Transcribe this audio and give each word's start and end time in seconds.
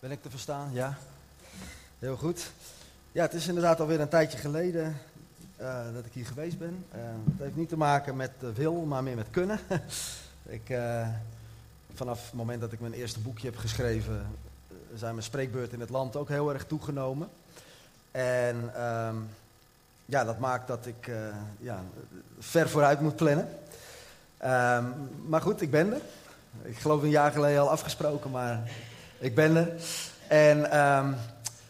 Ben 0.00 0.10
ik 0.10 0.22
te 0.22 0.30
verstaan? 0.30 0.72
Ja. 0.72 0.96
Heel 1.98 2.16
goed. 2.16 2.50
Ja, 3.12 3.22
het 3.22 3.34
is 3.34 3.48
inderdaad 3.48 3.80
alweer 3.80 4.00
een 4.00 4.08
tijdje 4.08 4.38
geleden 4.38 4.96
uh, 5.60 5.84
dat 5.94 6.04
ik 6.04 6.12
hier 6.12 6.26
geweest 6.26 6.58
ben. 6.58 6.84
Uh, 6.94 7.00
het 7.30 7.38
heeft 7.38 7.56
niet 7.56 7.68
te 7.68 7.76
maken 7.76 8.16
met 8.16 8.30
wil, 8.54 8.74
maar 8.74 9.02
meer 9.02 9.16
met 9.16 9.30
kunnen. 9.30 9.58
ik, 10.58 10.78
vanaf 11.94 12.24
het 12.24 12.32
moment 12.32 12.60
dat 12.60 12.72
ik 12.72 12.80
mijn 12.80 12.92
eerste 12.92 13.20
boekje 13.20 13.46
heb 13.46 13.56
geschreven, 13.56 14.26
zijn 14.94 15.12
mijn 15.12 15.26
spreekbeurten 15.26 15.74
in 15.74 15.80
het 15.80 15.90
land 15.90 16.16
ook 16.16 16.28
heel 16.28 16.52
erg 16.52 16.66
toegenomen. 16.66 17.28
En 18.10 18.84
um, 18.84 19.28
ja, 20.04 20.24
dat 20.24 20.38
maakt 20.38 20.68
dat 20.68 20.86
ik 20.86 21.10
ja, 21.60 21.82
ver 22.38 22.68
vooruit 22.68 23.00
moet 23.00 23.16
plannen. 23.16 23.48
Um, 24.44 24.94
maar 25.26 25.40
goed, 25.40 25.60
ik 25.60 25.70
ben 25.70 25.92
er. 25.92 26.00
Ik 26.62 26.78
geloof 26.78 27.02
een 27.02 27.08
jaar 27.08 27.32
geleden 27.32 27.60
al 27.60 27.70
afgesproken, 27.70 28.30
maar 28.30 28.70
ik 29.18 29.34
ben 29.34 29.56
er. 29.56 29.72
En 30.28 30.78
um, 30.78 31.16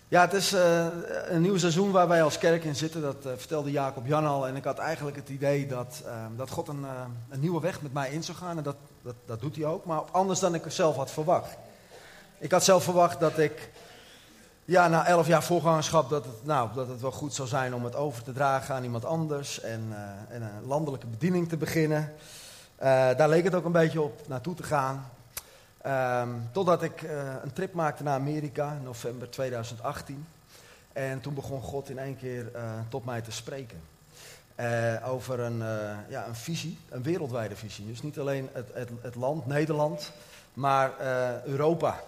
ja, 0.09 0.21
het 0.21 0.33
is 0.33 0.55
uh, 0.55 0.87
een 1.29 1.41
nieuw 1.41 1.57
seizoen 1.57 1.91
waar 1.91 2.09
wij 2.09 2.23
als 2.23 2.39
kerk 2.39 2.65
in 2.65 2.77
zitten. 2.77 3.03
Dat 3.03 3.27
uh, 3.27 3.33
vertelde 3.37 3.71
Jacob 3.71 4.07
Jan 4.07 4.27
al. 4.27 4.47
En 4.47 4.57
ik 4.57 4.65
had 4.65 4.79
eigenlijk 4.79 5.17
het 5.17 5.29
idee 5.29 5.67
dat, 5.67 6.03
uh, 6.07 6.13
dat 6.37 6.51
God 6.51 6.69
een, 6.69 6.87
een, 7.29 7.41
nieuwe 7.41 7.61
weg 7.61 7.83
met 7.83 7.93
mij 7.93 8.11
in 8.11 8.25
zou 8.25 8.37
gaan. 8.37 8.57
En 8.57 8.63
dat, 8.63 8.77
dat, 9.03 9.15
dat 9.27 9.41
doet 9.41 9.57
hij 9.57 9.65
ook. 9.65 9.85
Maar 9.85 10.01
anders 10.11 10.41
dan 10.41 10.55
ik 10.55 10.63
zelf 10.67 10.97
had 10.97 11.11
verwacht. 11.11 11.57
Ik 12.39 12.51
had 12.51 12.65
zelf 12.65 12.85
verwacht 12.85 13.21
dat 13.21 13.39
ik 13.39 13.71
ja, 14.65 14.89
na 14.89 15.07
elf 15.07 15.27
jaar 15.27 15.43
voorgangerschap 15.43 16.11
dat 16.11 16.25
het, 16.25 16.45
nou, 16.45 16.69
dat 16.75 16.89
het 16.89 17.01
wel 17.01 17.13
goed 17.13 17.35
zou 17.35 17.49
zijn 17.49 17.75
om 17.75 17.85
het 17.85 17.97
over 17.97 18.23
te 18.23 18.33
dragen 18.33 18.75
aan 18.75 18.85
iemand 18.85 19.05
anders. 19.05 19.61
En 19.61 19.95
een 20.29 20.67
landelijke 20.67 21.07
bediening 21.07 21.49
te 21.49 21.57
beginnen. 21.57 22.13
daar 22.79 23.29
leek 23.29 23.45
het 23.45 23.55
ook 23.55 23.65
een 23.65 23.73
beetje 23.73 24.03
op 24.03 24.21
naartoe 24.29 24.55
te 24.55 24.63
gaan. 24.63 25.11
Um, 25.89 26.49
totdat 26.53 26.83
ik 26.83 27.03
uh, 27.03 27.11
een 27.43 27.53
trip 27.53 27.73
maakte 27.73 28.03
naar 28.03 28.15
Amerika 28.15 28.73
in 28.73 28.83
november 28.83 29.31
2018. 29.31 30.27
En 30.93 31.21
toen 31.21 31.35
begon 31.35 31.63
God 31.63 31.91
in 31.91 31.99
één 31.99 32.17
keer 32.17 32.51
uh, 32.55 32.63
tot 32.89 33.05
mij 33.05 33.21
te 33.21 33.33
spreken. 33.33 33.81
Uh, 34.61 35.09
over 35.09 35.41
een, 35.41 35.59
ja, 36.09 36.27
een 36.27 36.35
visie, 36.35 36.79
een 36.89 37.03
wereldwijde 37.03 37.57
visie. 37.57 37.87
Dus 37.87 38.03
niet 38.03 38.19
alleen 38.19 38.49
het, 38.53 38.69
het, 38.73 38.91
het 39.01 39.15
land, 39.15 39.47
Nederland, 39.47 40.13
maar 40.55 40.93
Europa, 41.45 42.01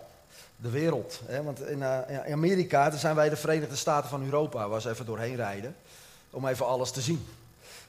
de 0.56 0.70
wereld. 0.70 1.20
Hè? 1.26 1.42
Want 1.42 1.66
in, 1.66 1.82
in 2.24 2.32
Amerika 2.32 2.90
zijn 2.90 3.14
wij 3.14 3.28
de 3.28 3.36
Verenigde 3.36 3.76
Staten 3.76 4.10
van 4.10 4.24
Europa, 4.24 4.80
ze 4.80 4.90
even 4.90 5.06
doorheen 5.06 5.36
rijden. 5.36 5.76
Om 6.30 6.46
even 6.46 6.66
alles 6.66 6.90
te 6.90 7.00
zien 7.00 7.26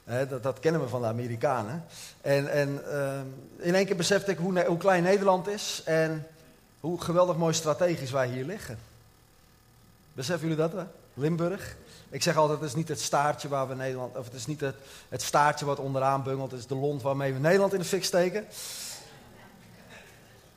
dat, 0.03 0.43
dat, 0.43 0.59
kennen 0.59 0.81
we 0.81 0.87
van 0.87 1.01
de 1.01 1.07
Amerikanen. 1.07 1.85
En, 2.21 2.51
en 2.51 2.81
uh, 2.87 3.65
in 3.65 3.75
één 3.75 3.85
keer 3.85 3.95
besefte 3.95 4.31
ik 4.31 4.37
hoe, 4.37 4.65
hoe, 4.65 4.77
klein 4.77 5.03
Nederland 5.03 5.47
is 5.47 5.81
en 5.85 6.27
hoe 6.79 7.01
geweldig 7.01 7.37
mooi 7.37 7.53
strategisch 7.53 8.11
wij 8.11 8.27
hier 8.27 8.45
liggen. 8.45 8.77
Beseffen 10.13 10.47
jullie 10.47 10.63
dat? 10.63 10.71
Hè? 10.71 10.83
Limburg. 11.13 11.75
Ik 12.09 12.23
zeg 12.23 12.37
altijd, 12.37 12.59
het 12.59 12.69
is 12.69 12.75
niet 12.75 12.87
het 12.87 12.99
staartje 12.99 13.47
waar 13.47 13.67
we 13.67 13.75
Nederland, 13.75 14.17
of 14.17 14.25
het 14.25 14.33
is 14.33 14.45
niet 14.45 14.59
het, 14.59 14.75
het 15.09 15.21
staartje 15.21 15.65
wat 15.65 15.79
onderaan 15.79 16.23
bungelt, 16.23 16.51
het 16.51 16.59
is 16.59 16.67
de 16.67 16.75
lont 16.75 17.01
waarmee 17.01 17.33
we 17.33 17.39
Nederland 17.39 17.73
in 17.73 17.79
de 17.79 17.85
fik 17.85 18.03
steken. 18.03 18.45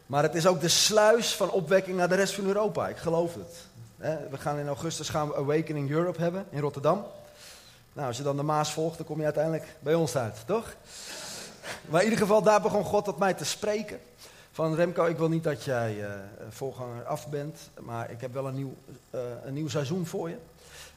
Maar 0.06 0.22
het 0.22 0.34
is 0.34 0.46
ook 0.46 0.60
de 0.60 0.68
sluis 0.68 1.34
van 1.34 1.50
opwekking 1.50 1.96
naar 1.96 2.08
de 2.08 2.14
rest 2.14 2.34
van 2.34 2.46
Europa. 2.46 2.88
Ik 2.88 2.96
geloof 2.96 3.34
het. 3.34 3.66
We 4.30 4.38
gaan 4.38 4.58
in 4.58 4.66
augustus 4.66 5.08
gaan 5.08 5.28
we 5.28 5.36
Awakening 5.36 5.90
Europe 5.90 6.20
hebben 6.20 6.46
in 6.50 6.60
Rotterdam. 6.60 7.04
Nou, 7.94 8.06
als 8.06 8.16
je 8.16 8.22
dan 8.22 8.36
de 8.36 8.42
Maas 8.42 8.72
volgt, 8.72 8.96
dan 8.96 9.06
kom 9.06 9.18
je 9.18 9.24
uiteindelijk 9.24 9.76
bij 9.80 9.94
ons 9.94 10.16
uit, 10.16 10.42
toch? 10.46 10.74
Maar 11.88 12.00
in 12.00 12.04
ieder 12.04 12.22
geval, 12.26 12.42
daar 12.42 12.60
begon 12.60 12.84
God 12.84 13.04
tot 13.04 13.18
mij 13.18 13.34
te 13.34 13.44
spreken. 13.44 14.00
Van 14.52 14.74
Remco, 14.74 15.04
ik 15.04 15.16
wil 15.16 15.28
niet 15.28 15.44
dat 15.44 15.64
jij 15.64 15.96
uh, 15.96 16.10
voorganger 16.48 17.04
af 17.04 17.28
bent, 17.28 17.58
maar 17.80 18.10
ik 18.10 18.20
heb 18.20 18.32
wel 18.32 18.46
een 18.46 18.54
nieuw, 18.54 18.74
uh, 19.14 19.20
een 19.44 19.54
nieuw 19.54 19.68
seizoen 19.68 20.06
voor 20.06 20.28
je. 20.28 20.36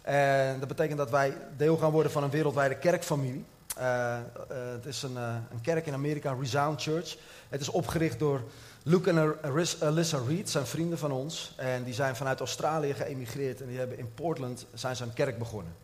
En 0.01 0.59
dat 0.59 0.67
betekent 0.67 0.97
dat 0.97 1.09
wij 1.09 1.37
deel 1.57 1.77
gaan 1.77 1.91
worden 1.91 2.11
van 2.11 2.23
een 2.23 2.29
wereldwijde 2.29 2.77
kerkfamilie. 2.77 3.45
Uh, 3.79 4.17
het 4.47 4.85
is 4.85 5.03
een, 5.03 5.15
een, 5.15 5.61
kerk 5.61 5.85
in 5.85 5.93
Amerika, 5.93 6.35
Resound 6.39 6.81
Church. 6.81 7.17
Het 7.49 7.61
is 7.61 7.69
opgericht 7.69 8.19
door 8.19 8.41
Luke 8.83 9.09
en 9.09 9.35
Alyssa 9.81 10.19
Reed, 10.27 10.49
zijn 10.49 10.65
vrienden 10.65 10.97
van 10.97 11.11
ons. 11.11 11.53
En 11.55 11.83
die 11.83 11.93
zijn 11.93 12.15
vanuit 12.15 12.39
Australië 12.39 12.93
geëmigreerd 12.93 13.61
en 13.61 13.67
die 13.67 13.77
hebben 13.77 13.97
in 13.97 14.13
Portland 14.13 14.65
zijn 14.73 14.95
ze 14.95 15.05
kerk 15.13 15.37
begonnen. 15.37 15.75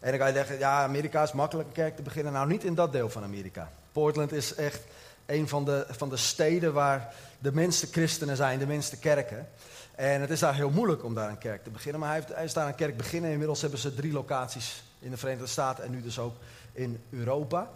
En 0.00 0.10
dan 0.10 0.18
kan 0.18 0.28
je 0.28 0.34
zeggen, 0.34 0.58
ja, 0.58 0.82
Amerika 0.82 1.22
is 1.22 1.32
makkelijk 1.32 1.68
een 1.68 1.74
kerk 1.74 1.96
te 1.96 2.02
beginnen. 2.02 2.32
Nou, 2.32 2.48
niet 2.48 2.64
in 2.64 2.74
dat 2.74 2.92
deel 2.92 3.10
van 3.10 3.22
Amerika. 3.22 3.70
Portland 3.92 4.32
is 4.32 4.54
echt 4.54 4.80
een 5.26 5.48
van 5.48 5.64
de, 5.64 5.86
van 5.88 6.08
de 6.08 6.16
steden 6.16 6.72
waar 6.72 7.14
de 7.38 7.52
minste 7.52 7.86
christenen 7.86 8.36
zijn, 8.36 8.58
de 8.58 8.66
minste 8.66 8.98
kerken. 8.98 9.48
En 9.94 10.20
het 10.20 10.30
is 10.30 10.40
daar 10.40 10.54
heel 10.54 10.70
moeilijk 10.70 11.04
om 11.04 11.14
daar 11.14 11.28
een 11.28 11.38
kerk 11.38 11.64
te 11.64 11.70
beginnen. 11.70 12.00
Maar 12.00 12.08
hij, 12.08 12.18
heeft, 12.18 12.34
hij 12.34 12.44
is 12.44 12.52
daar 12.52 12.68
een 12.68 12.74
kerk 12.74 12.96
beginnen. 12.96 13.30
Inmiddels 13.30 13.60
hebben 13.60 13.78
ze 13.78 13.94
drie 13.94 14.12
locaties 14.12 14.82
in 14.98 15.10
de 15.10 15.16
Verenigde 15.16 15.46
Staten 15.46 15.84
en 15.84 15.90
nu 15.90 16.02
dus 16.02 16.18
ook 16.18 16.36
in 16.72 17.02
Europa. 17.10 17.70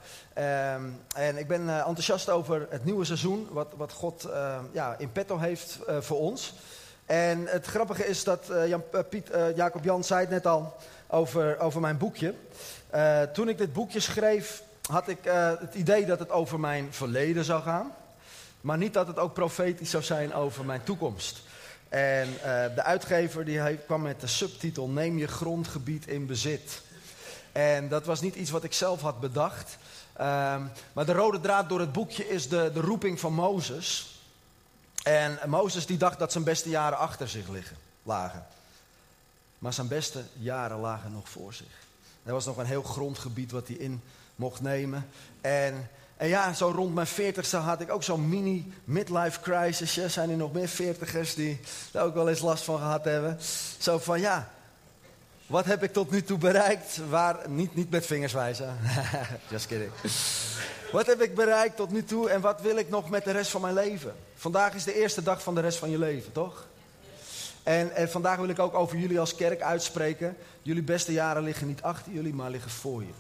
Um, 0.75 1.01
en 1.15 1.37
ik 1.37 1.49
ben 1.49 1.63
uh, 1.63 1.77
enthousiast 1.77 2.31
over 2.31 2.67
het 2.71 2.85
nieuwe 2.85 3.05
seizoen, 3.05 3.49
wat, 3.51 3.73
wat 3.77 3.93
God 3.93 4.27
uh, 4.27 4.59
ja, 4.73 4.99
in 4.99 5.13
petto 5.13 5.39
heeft 5.39 5.79
uh, 5.89 6.01
voor 6.01 6.19
ons. 6.19 6.55
En 7.07 7.47
het 7.47 7.67
grappige 7.67 8.07
is 8.07 8.25
dat 8.25 8.51
Jan, 8.67 8.83
Piet, 9.09 9.31
Jacob 9.55 9.85
Jan 9.85 10.05
zei 10.05 10.21
het 10.21 10.31
net 10.31 10.47
al 10.47 10.77
over, 11.07 11.59
over 11.59 11.81
mijn 11.81 11.99
boekje. 11.99 12.35
Toen 13.33 13.49
ik 13.49 13.59
dit 13.59 13.73
boekje 13.73 14.01
schreef, 14.01 14.63
had 14.91 15.09
ik 15.09 15.19
het 15.61 15.75
idee 15.75 16.07
dat 16.07 16.19
het 16.19 16.31
over 16.31 16.61
mijn 16.61 16.89
verleden 16.91 17.45
zou 17.45 17.63
gaan. 17.63 17.93
Maar 18.61 18.79
niet 18.79 18.95
dat 18.95 19.07
het 19.07 19.19
ook 19.19 19.35
profetisch 19.35 19.91
zou 19.91 20.03
zijn 20.03 20.35
over 20.35 20.65
mijn 20.65 20.83
toekomst. 20.83 21.41
En 21.89 22.29
de 22.75 22.83
uitgever 22.83 23.45
die 23.45 23.77
kwam 23.87 24.03
met 24.03 24.21
de 24.21 24.27
subtitel 24.27 24.89
Neem 24.89 25.19
je 25.19 25.27
grondgebied 25.27 26.07
in 26.07 26.27
bezit. 26.27 26.83
En 27.53 27.89
dat 27.89 28.07
was 28.07 28.21
niet 28.21 28.35
iets 28.35 28.51
wat 28.51 28.65
ik 28.65 28.73
zelf 28.73 29.01
had 29.01 29.21
bedacht. 29.21 29.79
Um, 30.21 30.71
maar 30.93 31.07
de 31.07 31.13
rode 31.13 31.41
draad 31.41 31.69
door 31.69 31.81
het 31.81 31.93
boekje 31.93 32.29
is 32.29 32.49
de, 32.49 32.71
de 32.75 32.81
roeping 32.81 33.21
van 33.21 33.33
Mozes. 33.33 34.12
En 35.03 35.39
Mozes 35.47 35.87
die 35.87 35.97
dacht 35.97 36.19
dat 36.19 36.33
zijn 36.33 36.45
beste 36.45 36.69
jaren 36.69 36.99
achter 36.99 37.29
zich 37.29 37.49
liggen, 37.49 37.77
lagen. 38.03 38.47
Maar 39.59 39.73
zijn 39.73 39.89
beste 39.89 40.23
jaren 40.33 40.79
lagen 40.79 41.13
nog 41.13 41.29
voor 41.29 41.55
zich. 41.55 41.81
Er 42.23 42.33
was 42.33 42.47
nog 42.47 42.57
een 42.57 42.67
heel 42.67 42.83
grondgebied 42.83 43.51
wat 43.51 43.69
hij 43.69 43.77
in 43.77 44.03
mocht 44.37 44.61
nemen. 44.61 45.09
En, 45.41 45.91
en 46.17 46.29
ja, 46.29 46.53
zo 46.53 46.73
rond 46.75 46.95
mijn 46.95 47.07
veertigste 47.07 47.57
had 47.57 47.81
ik 47.81 47.91
ook 47.91 48.03
zo'n 48.03 48.29
mini 48.29 48.73
midlife 48.85 49.41
crisis. 49.41 50.13
Zijn 50.13 50.31
er 50.31 50.37
nog 50.37 50.53
meer 50.53 50.69
veertigers 50.69 51.35
die 51.35 51.61
daar 51.91 52.05
ook 52.05 52.15
wel 52.15 52.29
eens 52.29 52.41
last 52.41 52.65
van 52.65 52.79
gehad 52.79 53.05
hebben? 53.05 53.39
Zo 53.79 53.99
van 53.99 54.21
ja, 54.21 54.51
wat 55.47 55.65
heb 55.65 55.83
ik 55.83 55.93
tot 55.93 56.11
nu 56.11 56.23
toe 56.23 56.39
bereikt? 56.39 57.01
Waar, 57.09 57.49
niet, 57.49 57.75
niet 57.75 57.91
met 57.91 58.07
vingers 58.07 58.33
wijzen. 58.33 58.77
Just 59.51 59.67
kidding. 59.67 59.91
Wat 60.93 61.07
heb 61.07 61.23
ik 61.23 61.35
bereikt 61.35 61.77
tot 61.77 61.91
nu 61.91 62.05
toe 62.05 62.31
en 62.31 62.41
wat 62.41 62.61
wil 62.61 62.77
ik 62.77 62.89
nog 62.89 63.11
met 63.11 63.25
de 63.25 63.31
rest 63.31 63.51
van 63.51 63.61
mijn 63.61 63.75
leven? 63.75 64.15
Vandaag 64.35 64.75
is 64.75 64.85
de 64.85 64.95
eerste 64.95 65.23
dag 65.23 65.43
van 65.43 65.55
de 65.55 65.61
rest 65.61 65.79
van 65.79 65.91
je 65.91 65.99
leven, 65.99 66.33
toch? 66.33 66.67
En, 67.63 67.95
en, 67.95 68.11
vandaag 68.11 68.37
wil 68.37 68.49
ik 68.49 68.59
ook 68.59 68.75
over 68.75 68.97
jullie 68.97 69.21
als 69.21 69.35
kerk 69.35 69.63
uitspreken. 69.63 70.37
Jullie 70.63 70.83
beste 70.83 71.13
jaren 71.13 71.43
liggen 71.43 71.67
niet 71.67 71.83
achter 71.83 72.13
jullie, 72.13 72.35
maar 72.35 72.51
liggen 72.51 72.71
voor 72.71 73.03
je. 73.03 73.13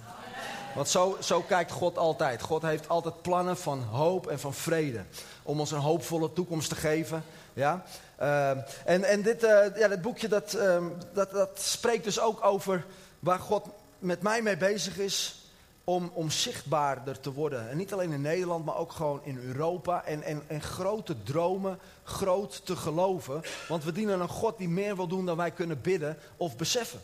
Want 0.74 0.88
zo, 0.88 1.16
zo 1.20 1.40
kijkt 1.40 1.70
God 1.70 1.98
altijd. 1.98 2.42
God 2.42 2.62
heeft 2.62 2.88
altijd 2.88 3.22
plannen 3.22 3.56
van 3.56 3.82
hoop 3.82 4.26
en 4.26 4.40
van 4.40 4.54
vrede. 4.54 5.04
Om 5.42 5.60
ons 5.60 5.70
een 5.70 5.78
hoopvolle 5.78 6.32
toekomst 6.32 6.68
te 6.68 6.74
geven. 6.74 7.24
Ja? 7.52 7.84
Uh, 8.20 8.50
en 8.84 9.04
en 9.04 9.22
dit, 9.22 9.44
uh, 9.44 9.76
ja, 9.76 9.88
dit 9.88 10.02
boekje 10.02 10.28
dat, 10.28 10.54
uh, 10.54 10.84
dat, 11.12 11.30
dat 11.30 11.60
spreekt 11.60 12.04
dus 12.04 12.20
ook 12.20 12.44
over 12.44 12.84
waar 13.18 13.38
God 13.38 13.66
met 13.98 14.22
mij 14.22 14.42
mee 14.42 14.56
bezig 14.56 14.98
is 14.98 15.41
om, 15.84 16.10
om 16.14 16.30
zichtbaarder 16.30 17.20
te 17.20 17.32
worden. 17.32 17.70
En 17.70 17.76
niet 17.76 17.92
alleen 17.92 18.12
in 18.12 18.20
Nederland, 18.20 18.64
maar 18.64 18.76
ook 18.76 18.92
gewoon 18.92 19.20
in 19.24 19.38
Europa. 19.38 20.04
En, 20.04 20.22
en, 20.22 20.42
en 20.46 20.62
grote 20.62 21.22
dromen, 21.22 21.78
groot 22.02 22.66
te 22.66 22.76
geloven. 22.76 23.42
Want 23.68 23.84
we 23.84 23.92
dienen 23.92 24.20
een 24.20 24.28
God 24.28 24.58
die 24.58 24.68
meer 24.68 24.96
wil 24.96 25.06
doen 25.06 25.26
dan 25.26 25.36
wij 25.36 25.50
kunnen 25.50 25.80
bidden 25.80 26.18
of 26.36 26.56
beseffen. 26.56 27.00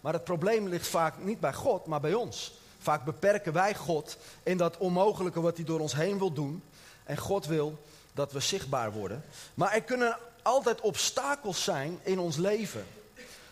Maar 0.00 0.12
het 0.12 0.24
probleem 0.24 0.68
ligt 0.68 0.86
vaak 0.86 1.14
niet 1.18 1.40
bij 1.40 1.52
God, 1.52 1.86
maar 1.86 2.00
bij 2.00 2.14
ons. 2.14 2.54
Vaak 2.78 3.04
beperken 3.04 3.52
wij 3.52 3.74
God 3.74 4.16
in 4.42 4.56
dat 4.56 4.76
onmogelijke 4.76 5.40
wat 5.40 5.56
hij 5.56 5.64
door 5.64 5.80
ons 5.80 5.94
heen 5.94 6.18
wil 6.18 6.32
doen. 6.32 6.62
En 7.04 7.16
God 7.16 7.46
wil 7.46 7.78
dat 8.12 8.32
we 8.32 8.40
zichtbaar 8.40 8.92
worden. 8.92 9.24
Maar 9.54 9.72
er 9.72 9.82
kunnen 9.82 10.18
altijd 10.42 10.80
obstakels 10.80 11.64
zijn 11.64 11.98
in 12.02 12.18
ons 12.18 12.36
leven 12.36 12.84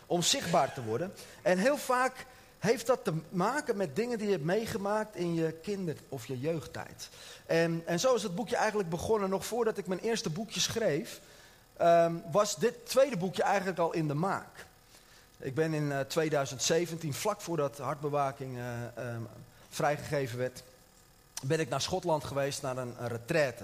om 0.05 0.21
zichtbaar 0.21 0.73
te 0.73 0.83
worden. 0.83 1.13
En 1.41 1.57
heel 1.57 1.77
vaak 1.77 2.25
heeft 2.59 2.87
dat 2.87 3.03
te 3.03 3.13
maken 3.29 3.77
met 3.77 3.95
dingen 3.95 4.17
die 4.17 4.27
je 4.27 4.33
hebt 4.33 4.45
meegemaakt 4.45 5.15
in 5.15 5.33
je 5.33 5.51
kinder- 5.51 5.97
of 6.09 6.25
je 6.25 6.39
jeugdtijd. 6.39 7.09
En, 7.45 7.83
en 7.85 7.99
zo 7.99 8.15
is 8.15 8.23
het 8.23 8.35
boekje 8.35 8.55
eigenlijk 8.55 8.89
begonnen. 8.89 9.29
Nog 9.29 9.45
voordat 9.45 9.77
ik 9.77 9.87
mijn 9.87 9.99
eerste 9.99 10.29
boekje 10.29 10.59
schreef, 10.59 11.19
um, 11.81 12.23
was 12.31 12.55
dit 12.55 12.73
tweede 12.83 13.17
boekje 13.17 13.43
eigenlijk 13.43 13.79
al 13.79 13.93
in 13.93 14.07
de 14.07 14.13
maak. 14.13 14.65
Ik 15.37 15.55
ben 15.55 15.73
in 15.73 15.83
uh, 15.83 15.99
2017, 15.99 17.13
vlak 17.13 17.41
voordat 17.41 17.77
hartbewaking 17.77 18.57
uh, 18.57 19.13
um, 19.13 19.27
vrijgegeven 19.69 20.37
werd, 20.37 20.63
ben 21.43 21.59
ik 21.59 21.69
naar 21.69 21.81
Schotland 21.81 22.23
geweest, 22.23 22.61
naar 22.61 22.77
een, 22.77 22.95
een 22.99 23.07
retraite. 23.07 23.63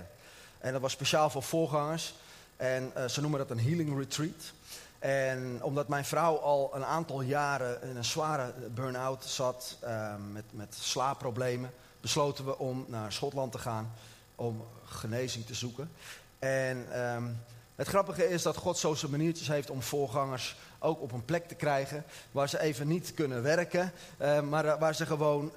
En 0.59 0.71
dat 0.71 0.81
was 0.81 0.91
speciaal 0.91 1.29
voor 1.29 1.43
voorgangers. 1.43 2.13
En 2.57 2.91
eh, 2.93 3.07
ze 3.07 3.21
noemen 3.21 3.39
dat 3.39 3.49
een 3.49 3.59
healing 3.59 3.97
retreat. 3.97 4.53
En 5.01 5.63
omdat 5.63 5.88
mijn 5.88 6.06
vrouw 6.06 6.38
al 6.38 6.75
een 6.75 6.86
aantal 6.86 7.21
jaren 7.21 7.81
in 7.81 7.95
een 7.95 8.06
zware 8.06 8.53
burn-out 8.69 9.25
zat 9.25 9.77
uh, 9.83 10.13
met, 10.31 10.44
met 10.51 10.75
slaapproblemen, 10.80 11.71
besloten 12.01 12.45
we 12.45 12.57
om 12.57 12.86
naar 12.88 13.12
Schotland 13.12 13.51
te 13.51 13.57
gaan 13.57 13.94
om 14.36 14.68
genezing 14.86 15.45
te 15.45 15.53
zoeken. 15.53 15.92
En 16.39 17.01
um, 17.15 17.39
het 17.75 17.88
grappige 17.88 18.30
is 18.30 18.42
dat 18.42 18.56
God 18.56 18.77
zo 18.77 18.94
zijn 18.94 19.12
maniertjes 19.12 19.48
heeft 19.48 19.69
om 19.69 19.81
voorgangers 19.81 20.56
ook 20.80 21.01
op 21.01 21.12
een 21.12 21.25
plek 21.25 21.48
te 21.48 21.56
krijgen 21.56 22.03
waar 22.31 22.50
ze 22.50 22.59
even 22.59 22.88
niet 22.88 23.13
kunnen 23.13 23.44
werken, 23.44 23.92
uh, 24.21 24.42
maar 24.42 24.80
waar 24.80 24.95
ze 24.95 25.06
gewoon 25.06 25.51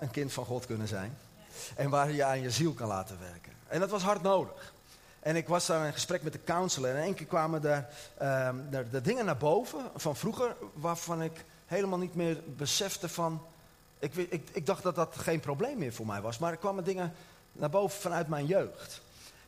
een 0.00 0.10
kind 0.10 0.32
van 0.32 0.44
God 0.44 0.66
kunnen 0.66 0.88
zijn. 0.88 1.18
En 1.76 1.90
waar 1.90 2.10
je 2.10 2.24
aan 2.24 2.40
je 2.40 2.50
ziel 2.50 2.72
kan 2.72 2.88
laten 2.88 3.18
werken. 3.20 3.52
En 3.68 3.80
dat 3.80 3.90
was 3.90 4.02
hard 4.02 4.22
nodig. 4.22 4.72
En 5.20 5.36
ik 5.36 5.48
was 5.48 5.66
daar 5.66 5.86
in 5.86 5.92
gesprek 5.92 6.22
met 6.22 6.32
de 6.32 6.44
counselor. 6.44 6.90
En 6.90 6.96
in 6.96 7.02
één 7.02 7.14
keer 7.14 7.26
kwamen 7.26 7.64
er 7.64 7.86
uh, 8.22 8.50
de, 8.70 8.88
de 8.90 9.00
dingen 9.00 9.24
naar 9.24 9.36
boven 9.36 9.80
van 9.94 10.16
vroeger, 10.16 10.56
waarvan 10.74 11.22
ik 11.22 11.44
helemaal 11.66 11.98
niet 11.98 12.14
meer 12.14 12.42
besefte 12.46 13.08
van. 13.08 13.42
Ik, 13.98 14.14
ik, 14.14 14.48
ik, 14.52 14.66
dacht 14.66 14.82
dat 14.82 14.94
dat 14.94 15.16
geen 15.16 15.40
probleem 15.40 15.78
meer 15.78 15.92
voor 15.92 16.06
mij 16.06 16.20
was. 16.20 16.38
Maar 16.38 16.52
er 16.52 16.58
kwamen 16.58 16.84
dingen 16.84 17.12
naar 17.52 17.70
boven 17.70 18.00
vanuit 18.00 18.28
mijn 18.28 18.46
jeugd. 18.46 19.00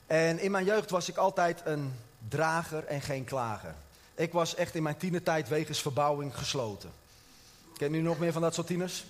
En 0.06 0.38
in 0.38 0.50
mijn 0.50 0.64
jeugd 0.64 0.90
was 0.90 1.08
ik 1.08 1.16
altijd 1.16 1.60
een 1.64 1.92
drager 2.28 2.84
en 2.84 3.00
geen 3.00 3.24
klager. 3.24 3.74
Ik 4.14 4.32
was 4.32 4.54
echt 4.54 4.74
in 4.74 4.82
mijn 4.82 4.96
tienertijd 4.96 5.48
wegens 5.48 5.82
verbouwing 5.82 6.36
gesloten. 6.36 6.90
Ken 7.76 7.94
u 7.94 8.00
nog 8.00 8.18
meer 8.18 8.32
van 8.32 8.42
dat 8.42 8.54
soort 8.54 8.66
tieners? 8.66 9.04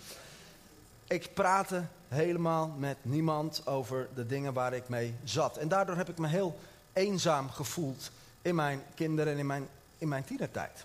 Ik 1.06 1.34
praatte 1.34 1.84
helemaal 2.10 2.74
met 2.76 2.96
niemand 3.02 3.66
over 3.66 4.08
de 4.14 4.26
dingen 4.26 4.52
waar 4.52 4.72
ik 4.72 4.88
mee 4.88 5.14
zat. 5.24 5.56
En 5.56 5.68
daardoor 5.68 5.96
heb 5.96 6.08
ik 6.08 6.18
me 6.18 6.28
heel 6.28 6.58
eenzaam 6.92 7.50
gevoeld 7.50 8.10
in 8.42 8.54
mijn 8.54 8.82
kinderen 8.94 9.32
en 9.32 9.38
in 9.38 9.46
mijn, 9.46 9.68
in 9.98 10.08
mijn 10.08 10.24
tienertijd. 10.24 10.84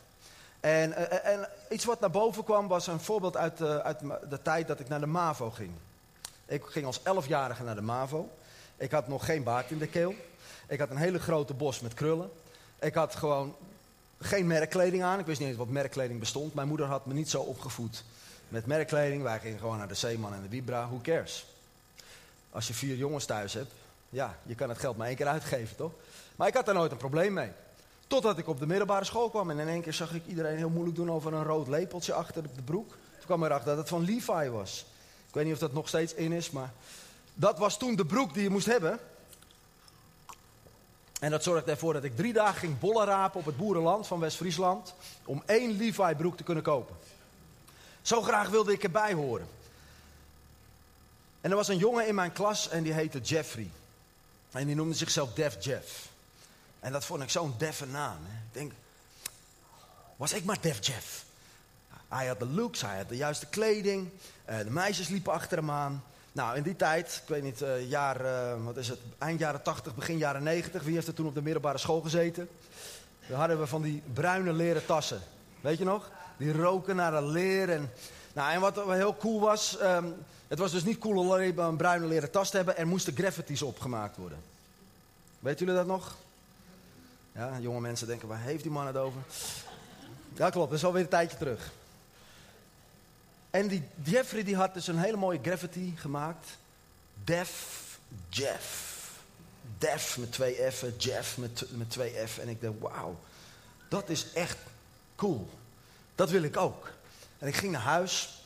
En, 0.59 0.93
en, 0.93 1.23
eh, 1.23 1.33
en 1.33 1.49
iets 1.69 1.85
wat 1.85 1.99
naar 1.99 2.11
boven 2.11 2.43
kwam 2.43 2.67
was 2.67 2.87
een 2.87 2.99
voorbeeld 2.99 3.37
uit 3.37 3.57
de, 3.57 3.83
uit 3.83 3.99
de 4.29 4.41
tijd 4.41 4.67
dat 4.67 4.79
ik 4.79 4.87
naar 4.87 4.99
de 4.99 5.05
MAVO 5.05 5.51
ging. 5.51 5.71
Ik 6.45 6.63
ging 6.65 6.85
als 6.85 7.03
elfjarige 7.03 7.63
naar 7.63 7.75
de 7.75 7.81
MAVO. 7.81 8.29
Ik 8.77 8.91
had 8.91 9.07
nog 9.07 9.25
geen 9.25 9.43
baard 9.43 9.71
in 9.71 9.77
de 9.77 9.87
keel. 9.87 10.15
Ik 10.67 10.79
had 10.79 10.89
een 10.89 10.97
hele 10.97 11.19
grote 11.19 11.53
bos 11.53 11.79
met 11.79 11.93
krullen. 11.93 12.31
Ik 12.79 12.93
had 12.93 13.15
gewoon 13.15 13.55
geen 14.19 14.47
merkkleding 14.47 15.03
aan. 15.03 15.19
Ik 15.19 15.25
wist 15.25 15.39
niet 15.39 15.49
eens 15.49 15.57
wat 15.57 15.67
merkkleding 15.67 16.19
bestond. 16.19 16.53
Mijn 16.53 16.67
moeder 16.67 16.85
had 16.85 17.05
me 17.05 17.13
niet 17.13 17.29
zo 17.29 17.41
opgevoed 17.41 18.03
met 18.47 18.65
merkkleding. 18.65 19.23
Wij 19.23 19.39
gingen 19.39 19.59
gewoon 19.59 19.77
naar 19.77 19.87
de 19.87 19.93
Zeeman 19.93 20.33
en 20.33 20.41
de 20.41 20.49
Vibra. 20.49 20.87
Who 20.87 20.99
cares? 21.01 21.45
Als 22.51 22.67
je 22.67 22.73
vier 22.73 22.95
jongens 22.95 23.25
thuis 23.25 23.53
hebt, 23.53 23.71
ja, 24.09 24.37
je 24.43 24.55
kan 24.55 24.69
het 24.69 24.79
geld 24.79 24.97
maar 24.97 25.07
één 25.07 25.15
keer 25.15 25.27
uitgeven, 25.27 25.75
toch? 25.75 25.91
Maar 26.35 26.47
ik 26.47 26.53
had 26.53 26.65
daar 26.65 26.75
nooit 26.75 26.91
een 26.91 26.97
probleem 26.97 27.33
mee. 27.33 27.51
Totdat 28.07 28.37
ik 28.37 28.47
op 28.47 28.59
de 28.59 28.67
middelbare 28.67 29.05
school 29.05 29.29
kwam 29.29 29.49
en 29.49 29.59
in 29.59 29.67
één 29.67 29.81
keer 29.81 29.93
zag 29.93 30.13
ik 30.13 30.25
iedereen 30.27 30.57
heel 30.57 30.69
moeilijk 30.69 30.95
doen 30.95 31.11
over 31.11 31.33
een 31.33 31.43
rood 31.43 31.67
lepeltje 31.67 32.13
achter 32.13 32.43
de 32.43 32.61
broek. 32.65 32.89
Toen 32.89 33.25
kwam 33.25 33.43
erachter 33.43 33.69
dat 33.69 33.77
het 33.77 33.87
van 33.87 34.05
Levi 34.05 34.49
was. 34.49 34.85
Ik 35.27 35.33
weet 35.33 35.43
niet 35.43 35.53
of 35.53 35.59
dat 35.59 35.73
nog 35.73 35.87
steeds 35.87 36.13
in 36.13 36.31
is, 36.31 36.49
maar 36.49 36.73
dat 37.33 37.57
was 37.57 37.77
toen 37.77 37.95
de 37.95 38.05
broek 38.05 38.33
die 38.33 38.43
je 38.43 38.49
moest 38.49 38.65
hebben. 38.65 38.99
En 41.19 41.31
dat 41.31 41.43
zorgde 41.43 41.71
ervoor 41.71 41.93
dat 41.93 42.03
ik 42.03 42.15
drie 42.15 42.33
dagen 42.33 42.59
ging 42.59 42.79
bollen 42.79 43.05
rapen 43.05 43.39
op 43.39 43.45
het 43.45 43.57
boerenland 43.57 44.07
van 44.07 44.19
West-Friesland. 44.19 44.93
Om 45.25 45.43
één 45.45 45.77
Levi 45.77 46.15
broek 46.15 46.37
te 46.37 46.43
kunnen 46.43 46.63
kopen. 46.63 46.95
Zo 48.05 48.21
graag 48.21 48.49
wilde 48.49 48.71
ik 48.71 48.83
erbij 48.83 49.13
horen. 49.13 49.47
En 51.41 51.49
er 51.49 51.55
was 51.55 51.67
een 51.67 51.77
jongen 51.77 52.07
in 52.07 52.15
mijn 52.15 52.31
klas 52.31 52.69
en 52.69 52.83
die 52.83 52.93
heette 52.93 53.19
Jeffrey. 53.19 53.69
En 54.51 54.65
die 54.65 54.75
noemde 54.75 54.95
zichzelf 54.95 55.33
Def 55.33 55.63
Jeff. 55.63 56.07
En 56.79 56.91
dat 56.91 57.05
vond 57.05 57.23
ik 57.23 57.29
zo'n 57.29 57.53
deffe 57.57 57.85
naam. 57.85 58.17
Hè. 58.23 58.33
Ik 58.33 58.53
denk, 58.53 58.71
was 60.15 60.33
ik 60.33 60.43
maar 60.43 60.61
Def 60.61 60.85
Jeff. 60.85 61.25
Hij 62.07 62.27
had 62.27 62.39
de 62.39 62.45
looks, 62.45 62.81
hij 62.81 62.97
had 62.97 63.09
de 63.09 63.15
juiste 63.15 63.45
kleding. 63.45 64.09
Uh, 64.49 64.57
de 64.57 64.69
meisjes 64.69 65.07
liepen 65.07 65.33
achter 65.33 65.57
hem 65.57 65.71
aan. 65.71 66.03
Nou, 66.31 66.57
in 66.57 66.63
die 66.63 66.75
tijd, 66.75 67.21
ik 67.23 67.29
weet 67.29 67.43
niet, 67.43 67.61
uh, 67.61 67.89
jaar, 67.89 68.25
uh, 68.25 68.65
wat 68.65 68.77
is 68.77 68.87
het, 68.87 68.99
eind 69.17 69.39
jaren 69.39 69.61
80, 69.61 69.95
begin 69.95 70.17
jaren 70.17 70.43
90. 70.43 70.83
Wie 70.83 70.95
heeft 70.95 71.07
er 71.07 71.13
toen 71.13 71.27
op 71.27 71.35
de 71.35 71.41
middelbare 71.41 71.77
school 71.77 72.01
gezeten? 72.01 72.49
Dan 73.27 73.39
hadden 73.39 73.59
we 73.59 73.67
van 73.67 73.81
die 73.81 74.03
bruine 74.13 74.53
leren 74.53 74.85
tassen. 74.85 75.21
Weet 75.61 75.77
je 75.77 75.83
nog? 75.83 76.09
Die 76.37 76.51
roken 76.51 76.95
naar 76.95 77.13
een 77.13 77.29
leer. 77.29 77.69
En, 77.69 77.91
nou, 78.33 78.51
en 78.51 78.59
wat 78.59 78.85
heel 78.85 79.17
cool 79.17 79.39
was, 79.39 79.81
um, 79.81 80.15
het 80.47 80.59
was 80.59 80.71
dus 80.71 80.83
niet 80.83 80.97
cool 80.97 81.19
om 81.19 81.31
alleen 81.31 81.57
een 81.57 81.77
bruine 81.77 82.05
leren 82.05 82.31
tas 82.31 82.49
te 82.49 82.57
hebben. 82.57 82.77
Er 82.77 82.87
moesten 82.87 83.15
graffitis 83.15 83.61
opgemaakt 83.61 84.17
worden. 84.17 84.37
Weet 85.39 85.59
jullie 85.59 85.75
dat 85.75 85.85
nog? 85.85 86.15
Ja, 87.31 87.59
jonge 87.59 87.79
mensen 87.79 88.07
denken, 88.07 88.27
waar 88.27 88.41
heeft 88.41 88.63
die 88.63 88.71
man 88.71 88.87
het 88.87 88.97
over? 88.97 89.21
Ja, 90.33 90.49
klopt, 90.49 90.69
dat 90.69 90.77
is 90.77 90.85
alweer 90.85 91.01
een 91.01 91.07
tijdje 91.07 91.37
terug. 91.37 91.71
En 93.49 93.67
die 93.67 93.83
Jeffrey 94.03 94.43
die 94.43 94.55
had 94.55 94.73
dus 94.73 94.87
een 94.87 94.97
hele 94.97 95.17
mooie 95.17 95.39
graffiti 95.41 95.93
gemaakt. 95.97 96.57
Def 97.23 97.83
Jeff. 98.29 98.93
Def 99.77 100.17
met 100.17 100.31
twee 100.31 100.71
F'en, 100.71 100.95
Jeff 100.97 101.37
met, 101.37 101.65
met 101.69 101.89
twee 101.89 102.27
F. 102.27 102.37
En 102.37 102.49
ik 102.49 102.61
dacht, 102.61 102.73
wauw, 102.79 103.19
dat 103.89 104.09
is 104.09 104.33
echt 104.33 104.57
cool. 105.15 105.49
Dat 106.15 106.29
wil 106.29 106.43
ik 106.43 106.57
ook. 106.57 106.89
En 107.39 107.47
ik 107.47 107.55
ging 107.55 107.71
naar 107.71 107.81
huis. 107.81 108.43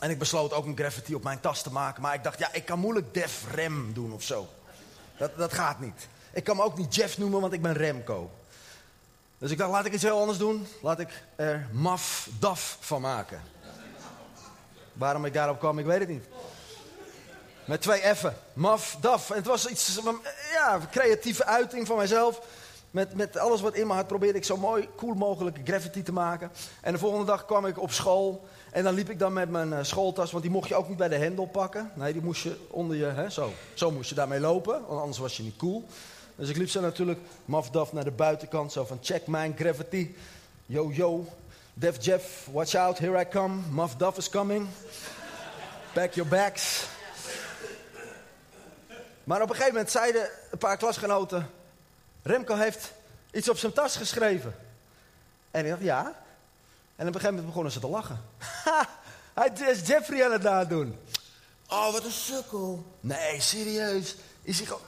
En 0.00 0.10
ik 0.10 0.18
besloot 0.18 0.52
ook 0.52 0.66
een 0.66 0.76
graffiti 0.76 1.14
op 1.14 1.22
mijn 1.22 1.40
tas 1.40 1.62
te 1.62 1.72
maken. 1.72 2.02
Maar 2.02 2.14
ik 2.14 2.22
dacht, 2.22 2.38
ja, 2.38 2.52
ik 2.52 2.64
kan 2.64 2.78
moeilijk 2.78 3.14
Def 3.14 3.44
Rem 3.54 3.92
doen 3.92 4.12
of 4.12 4.22
zo. 4.22 4.48
Dat, 5.16 5.36
dat 5.36 5.52
gaat 5.52 5.80
niet. 5.80 6.08
Ik 6.32 6.44
kan 6.44 6.56
me 6.56 6.62
ook 6.62 6.78
niet 6.78 6.94
Jeff 6.94 7.18
noemen, 7.18 7.40
want 7.40 7.52
ik 7.52 7.62
ben 7.62 7.72
Remco. 7.72 8.30
Dus 9.38 9.50
ik 9.50 9.58
dacht, 9.58 9.70
laat 9.70 9.84
ik 9.84 9.92
iets 9.92 10.02
heel 10.02 10.20
anders 10.20 10.38
doen. 10.38 10.66
Laat 10.82 10.98
ik 10.98 11.08
er 11.36 11.68
Maf 11.72 12.28
Daf 12.38 12.76
van 12.80 13.00
maken. 13.00 13.42
Waarom 14.92 15.24
ik 15.24 15.32
daarop 15.32 15.58
kwam, 15.58 15.78
ik 15.78 15.84
weet 15.84 15.98
het 15.98 16.08
niet. 16.08 16.24
Met 17.64 17.80
twee 17.80 18.16
F'en. 18.16 18.36
Maf, 18.52 18.96
daf. 19.00 19.30
En 19.30 19.36
het 19.36 19.46
was 19.46 19.66
iets, 19.66 20.00
ja, 20.52 20.80
creatieve 20.90 21.44
uiting 21.44 21.86
van 21.86 21.96
mijzelf. 21.96 22.40
Met, 22.92 23.14
met 23.14 23.38
alles 23.38 23.60
wat 23.60 23.74
in 23.74 23.86
me 23.86 23.92
had 23.92 24.06
probeerde 24.06 24.38
ik 24.38 24.44
zo 24.44 24.56
mooi, 24.56 24.88
cool 24.96 25.14
mogelijk 25.14 25.58
graffiti 25.64 26.02
te 26.02 26.12
maken. 26.12 26.50
En 26.80 26.92
de 26.92 26.98
volgende 26.98 27.24
dag 27.24 27.44
kwam 27.44 27.66
ik 27.66 27.78
op 27.80 27.90
school. 27.90 28.46
En 28.70 28.84
dan 28.84 28.94
liep 28.94 29.10
ik 29.10 29.18
dan 29.18 29.32
met 29.32 29.50
mijn 29.50 29.68
uh, 29.68 29.78
schooltas, 29.82 30.30
want 30.30 30.42
die 30.42 30.52
mocht 30.52 30.68
je 30.68 30.74
ook 30.74 30.88
niet 30.88 30.96
bij 30.96 31.08
de 31.08 31.16
hendel 31.16 31.46
pakken. 31.46 31.90
Nee, 31.94 32.12
die 32.12 32.22
moest 32.22 32.42
je 32.42 32.56
onder 32.70 32.96
je, 32.96 33.04
hè, 33.04 33.30
zo. 33.30 33.52
Zo 33.74 33.90
moest 33.90 34.08
je 34.08 34.14
daarmee 34.14 34.40
lopen, 34.40 34.82
want 34.86 35.00
anders 35.00 35.18
was 35.18 35.36
je 35.36 35.42
niet 35.42 35.56
cool. 35.56 35.84
Dus 36.36 36.48
ik 36.48 36.56
liep 36.56 36.68
zo 36.68 36.80
natuurlijk 36.80 37.20
mafdaf 37.44 37.92
naar 37.92 38.04
de 38.04 38.10
buitenkant, 38.10 38.72
zo 38.72 38.84
van 38.84 38.98
check 39.02 39.26
mijn 39.26 39.54
graffiti. 39.56 40.16
Yo, 40.66 40.90
yo, 40.90 41.26
Def 41.74 42.04
Jeff, 42.04 42.48
watch 42.50 42.74
out, 42.74 42.98
here 42.98 43.20
I 43.20 43.28
come. 43.28 43.60
Muff 43.70 43.96
Duff 43.96 44.16
is 44.16 44.28
coming. 44.28 44.68
Back 45.94 46.12
your 46.12 46.30
backs. 46.30 46.86
Maar 49.24 49.42
op 49.42 49.48
een 49.48 49.54
gegeven 49.54 49.74
moment 49.74 49.90
zeiden 49.90 50.28
een 50.50 50.58
paar 50.58 50.76
klasgenoten... 50.76 51.60
Remco 52.22 52.54
heeft 52.54 52.92
iets 53.32 53.48
op 53.48 53.58
zijn 53.58 53.72
tas 53.72 53.96
geschreven. 53.96 54.54
En 55.50 55.64
ik 55.64 55.70
dacht, 55.70 55.82
ja. 55.82 56.22
En 56.96 57.08
op 57.08 57.14
een 57.14 57.20
gegeven 57.20 57.28
moment 57.28 57.46
begonnen 57.46 57.72
ze 57.72 57.80
te 57.80 57.88
lachen. 57.88 58.20
Ha, 58.64 58.88
hij 59.34 59.70
is 59.70 59.86
Jeffrey 59.86 60.24
aan 60.24 60.32
het 60.32 60.42
nadoen. 60.42 60.98
Oh, 61.68 61.92
wat 61.92 62.04
een 62.04 62.10
sukkel. 62.10 62.96
Nee, 63.00 63.40
serieus. 63.40 64.16
Is 64.42 64.56
hij 64.56 64.66
gewoon... 64.66 64.82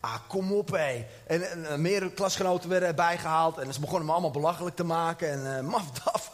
Ah, 0.00 0.14
kom 0.28 0.52
op 0.52 0.70
hé. 0.70 1.06
En, 1.26 1.50
en, 1.50 1.66
en 1.66 1.80
meer 1.80 2.10
klasgenoten 2.10 2.68
werden 2.68 2.88
erbij 2.88 3.18
gehaald. 3.18 3.58
En 3.58 3.72
ze 3.72 3.80
begonnen 3.80 4.06
me 4.06 4.12
allemaal 4.12 4.30
belachelijk 4.30 4.76
te 4.76 4.84
maken. 4.84 5.30
En 5.30 5.64
uh, 5.64 5.70
mafdaf. 5.70 6.32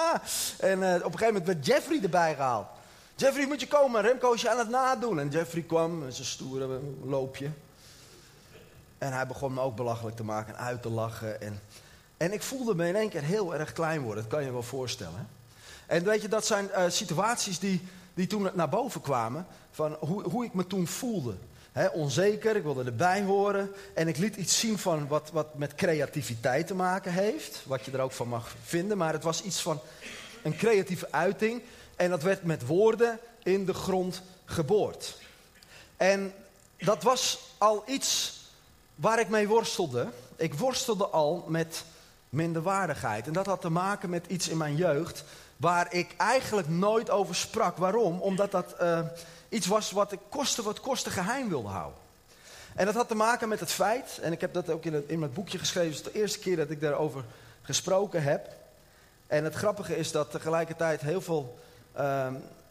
en 0.58 0.78
uh, 0.80 0.94
op 0.94 1.12
een 1.12 1.18
gegeven 1.18 1.26
moment 1.26 1.46
werd 1.46 1.66
Jeffrey 1.66 2.02
erbij 2.02 2.34
gehaald. 2.34 2.66
Jeffrey, 3.14 3.46
moet 3.46 3.60
je 3.60 3.68
komen. 3.68 4.02
Remco 4.02 4.32
is 4.32 4.40
je 4.40 4.50
aan 4.50 4.58
het 4.58 4.68
nadoen. 4.68 5.20
En 5.20 5.28
Jeffrey 5.28 5.62
kwam 5.62 6.10
zijn 6.10 6.26
stoere 6.26 6.80
loopje. 7.04 7.50
En 8.98 9.12
hij 9.12 9.26
begon 9.26 9.54
me 9.54 9.60
ook 9.60 9.76
belachelijk 9.76 10.16
te 10.16 10.24
maken 10.24 10.54
en 10.54 10.60
uit 10.60 10.82
te 10.82 10.88
lachen. 10.88 11.40
En, 11.40 11.60
en 12.16 12.32
ik 12.32 12.42
voelde 12.42 12.74
me 12.74 12.88
in 12.88 12.96
één 12.96 13.08
keer 13.08 13.22
heel 13.22 13.54
erg 13.54 13.72
klein 13.72 14.00
worden. 14.00 14.22
Dat 14.22 14.32
kan 14.32 14.44
je 14.44 14.52
wel 14.52 14.62
voorstellen. 14.62 15.28
En 15.86 16.04
weet 16.04 16.22
je, 16.22 16.28
dat 16.28 16.46
zijn 16.46 16.68
uh, 16.76 16.84
situaties 16.88 17.58
die, 17.58 17.88
die 18.14 18.26
toen 18.26 18.50
naar 18.54 18.68
boven 18.68 19.00
kwamen. 19.00 19.46
Van 19.70 19.96
hoe, 20.00 20.22
hoe 20.22 20.44
ik 20.44 20.54
me 20.54 20.66
toen 20.66 20.86
voelde 20.86 21.34
onzeker, 21.86 22.56
ik 22.56 22.62
wilde 22.62 22.84
erbij 22.84 23.22
horen. 23.22 23.72
En 23.94 24.08
ik 24.08 24.16
liet 24.16 24.36
iets 24.36 24.58
zien 24.58 24.78
van 24.78 25.08
wat, 25.08 25.30
wat 25.32 25.54
met 25.54 25.74
creativiteit 25.74 26.66
te 26.66 26.74
maken 26.74 27.12
heeft. 27.12 27.62
Wat 27.66 27.84
je 27.84 27.90
er 27.90 28.00
ook 28.00 28.12
van 28.12 28.28
mag 28.28 28.54
vinden. 28.64 28.98
Maar 28.98 29.12
het 29.12 29.22
was 29.22 29.42
iets 29.42 29.62
van 29.62 29.80
een 30.42 30.56
creatieve 30.56 31.12
uiting. 31.12 31.62
En 31.96 32.10
dat 32.10 32.22
werd 32.22 32.42
met 32.42 32.66
woorden 32.66 33.18
in 33.42 33.64
de 33.64 33.74
grond 33.74 34.22
geboord. 34.44 35.18
En 35.96 36.32
dat 36.78 37.02
was 37.02 37.38
al 37.58 37.82
iets 37.86 38.37
waar 38.98 39.20
ik 39.20 39.28
mee 39.28 39.48
worstelde. 39.48 40.08
Ik 40.36 40.54
worstelde 40.54 41.06
al 41.06 41.44
met 41.48 41.84
minderwaardigheid. 42.28 43.26
En 43.26 43.32
dat 43.32 43.46
had 43.46 43.60
te 43.60 43.70
maken 43.70 44.10
met 44.10 44.26
iets 44.26 44.48
in 44.48 44.56
mijn 44.56 44.76
jeugd 44.76 45.24
waar 45.56 45.94
ik 45.94 46.14
eigenlijk 46.16 46.68
nooit 46.68 47.10
over 47.10 47.34
sprak. 47.34 47.76
Waarom? 47.76 48.20
Omdat 48.20 48.50
dat 48.50 48.74
uh, 48.80 49.00
iets 49.48 49.66
was 49.66 49.90
wat 49.90 50.12
ik 50.12 50.18
koste 50.28 50.62
wat 50.62 50.80
koste 50.80 51.10
geheim 51.10 51.48
wilde 51.48 51.68
houden. 51.68 52.00
En 52.74 52.86
dat 52.86 52.94
had 52.94 53.08
te 53.08 53.14
maken 53.14 53.48
met 53.48 53.60
het 53.60 53.72
feit, 53.72 54.18
en 54.22 54.32
ik 54.32 54.40
heb 54.40 54.52
dat 54.52 54.70
ook 54.70 54.84
in, 54.84 54.94
het, 54.94 55.08
in 55.08 55.18
mijn 55.18 55.32
boekje 55.32 55.58
geschreven, 55.58 55.96
het 55.96 56.06
is 56.06 56.12
de 56.12 56.18
eerste 56.18 56.38
keer 56.38 56.56
dat 56.56 56.70
ik 56.70 56.80
daarover 56.80 57.24
gesproken 57.62 58.22
heb. 58.22 58.52
En 59.26 59.44
het 59.44 59.54
grappige 59.54 59.96
is 59.96 60.12
dat 60.12 60.30
tegelijkertijd 60.30 61.00
heel 61.00 61.20
veel 61.20 61.58
uh, 61.98 62.26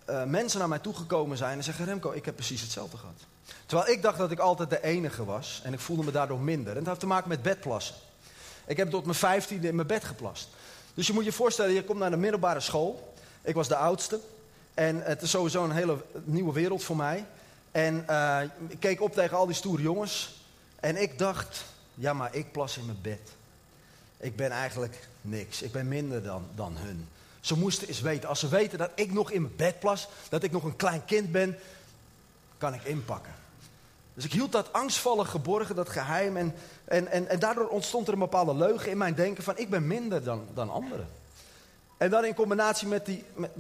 uh, 0.10 0.24
mensen 0.24 0.60
naar 0.60 0.68
mij 0.68 0.80
toegekomen 0.80 1.38
zijn 1.38 1.58
en 1.58 1.64
zeggen: 1.64 1.86
Remco, 1.86 2.12
ik 2.12 2.26
heb 2.26 2.36
precies 2.36 2.62
hetzelfde 2.62 2.98
gehad. 2.98 3.37
Terwijl 3.66 3.90
ik 3.90 4.02
dacht 4.02 4.18
dat 4.18 4.32
ik 4.32 4.40
altijd 4.40 4.70
de 4.70 4.84
enige 4.84 5.26
was 5.26 5.62
en 5.64 5.74
ik 5.74 5.80
voelde 5.80 6.04
me 6.04 6.12
daardoor 6.12 6.40
minder. 6.40 6.72
En 6.72 6.78
dat 6.78 6.88
heeft 6.88 7.00
te 7.00 7.08
maken 7.08 7.30
met 7.30 7.42
bedplassen. 7.42 7.96
Ik 8.66 8.78
heb 8.78 8.90
tot 8.90 9.04
mijn 9.04 9.18
vijftiende 9.18 9.68
in 9.68 9.76
mijn 9.76 9.88
bed 9.88 10.04
geplast. 10.04 10.50
Dus 10.94 11.08
je 11.08 11.14
moet 11.14 11.26
je 11.26 11.32
voorstellen, 11.32 11.74
je 11.74 11.84
komt 11.84 12.00
naar 12.00 12.10
de 12.10 12.18
middelbare 12.18 12.60
school. 12.60 13.14
Ik 13.42 13.56
was 13.56 13.68
de 13.68 13.76
oudste. 13.76 14.20
En 14.74 15.04
het 15.04 15.22
is 15.22 15.30
sowieso 15.30 15.64
een 15.64 15.72
hele 15.72 15.98
nieuwe 16.24 16.54
wereld 16.54 16.84
voor 16.84 16.96
mij. 16.96 17.26
En 17.72 18.06
uh, 18.10 18.40
ik 18.68 18.80
keek 18.80 19.02
op 19.02 19.14
tegen 19.14 19.38
al 19.38 19.46
die 19.46 19.56
stoere 19.56 19.82
jongens. 19.82 20.36
En 20.80 21.02
ik 21.02 21.18
dacht, 21.18 21.64
ja 21.94 22.14
maar 22.14 22.36
ik 22.36 22.52
plas 22.52 22.78
in 22.78 22.86
mijn 22.86 23.02
bed. 23.02 23.20
Ik 24.18 24.36
ben 24.36 24.52
eigenlijk 24.52 25.08
niks. 25.22 25.62
Ik 25.62 25.72
ben 25.72 25.88
minder 25.88 26.24
dan, 26.24 26.48
dan 26.56 26.78
hun. 26.78 27.08
Ze 27.40 27.58
moesten 27.58 27.88
eens 27.88 28.02
weten, 28.02 28.30
als 28.30 28.40
ze 28.40 28.48
weten 28.48 28.78
dat 28.78 28.92
ik 28.96 29.14
nog 29.14 29.32
in 29.32 29.42
mijn 29.42 29.56
bed 29.56 29.80
plas, 29.80 30.08
dat 30.30 30.44
ik 30.44 30.52
nog 30.52 30.64
een 30.64 30.76
klein 30.76 31.06
kind 31.06 31.32
ben, 31.32 31.58
kan 32.58 32.74
ik 32.74 32.84
inpakken. 32.84 33.34
Dus 34.14 34.26
ik 34.26 34.34
hield 34.34 34.52
dat 34.52 34.74
angstvallig 34.74 35.30
geborgen, 35.30 35.76
dat 35.76 35.90
geheim. 35.90 36.38
En, 36.38 36.56
en, 36.86 37.08
en, 37.08 37.28
en 37.28 37.40
daardoor 37.40 37.68
ontstond 37.68 38.08
er 38.08 38.14
een 38.14 38.20
bepaalde 38.20 38.56
leugen 38.56 38.92
in 38.92 38.98
mijn 38.98 39.16
denken 39.16 39.44
van 39.44 39.58
ik 39.58 39.70
ben 39.70 39.88
minder 39.88 40.24
dan, 40.24 40.48
dan 40.54 40.70
anderen. 40.70 41.08
En 41.98 42.10
dan 42.10 42.26
in 42.26 42.34
combinatie 42.34 42.88
met 42.88 43.06
die... 43.06 43.24
Met, 43.34 43.52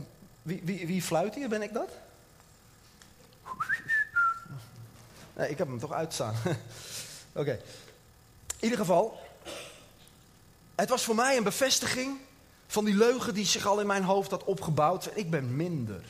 wie, 0.41 0.61
wie, 0.63 0.87
wie 0.87 1.01
fluit 1.01 1.35
hier? 1.35 1.49
Ben 1.49 1.61
ik 1.61 1.73
dat? 1.73 1.89
Nee, 5.33 5.49
ik 5.49 5.57
heb 5.57 5.67
hem 5.67 5.79
toch 5.79 5.93
uitstaan. 5.93 6.35
Oké. 7.33 7.51
In 7.51 8.63
ieder 8.63 8.77
geval, 8.77 9.19
het 10.75 10.89
was 10.89 11.03
voor 11.03 11.15
mij 11.15 11.37
een 11.37 11.43
bevestiging 11.43 12.17
van 12.67 12.85
die 12.85 12.95
leugen 12.95 13.33
die 13.33 13.45
zich 13.45 13.65
al 13.65 13.79
in 13.79 13.87
mijn 13.87 14.03
hoofd 14.03 14.31
had 14.31 14.43
opgebouwd. 14.43 15.09
Ik 15.13 15.29
ben 15.29 15.55
minder. 15.55 16.01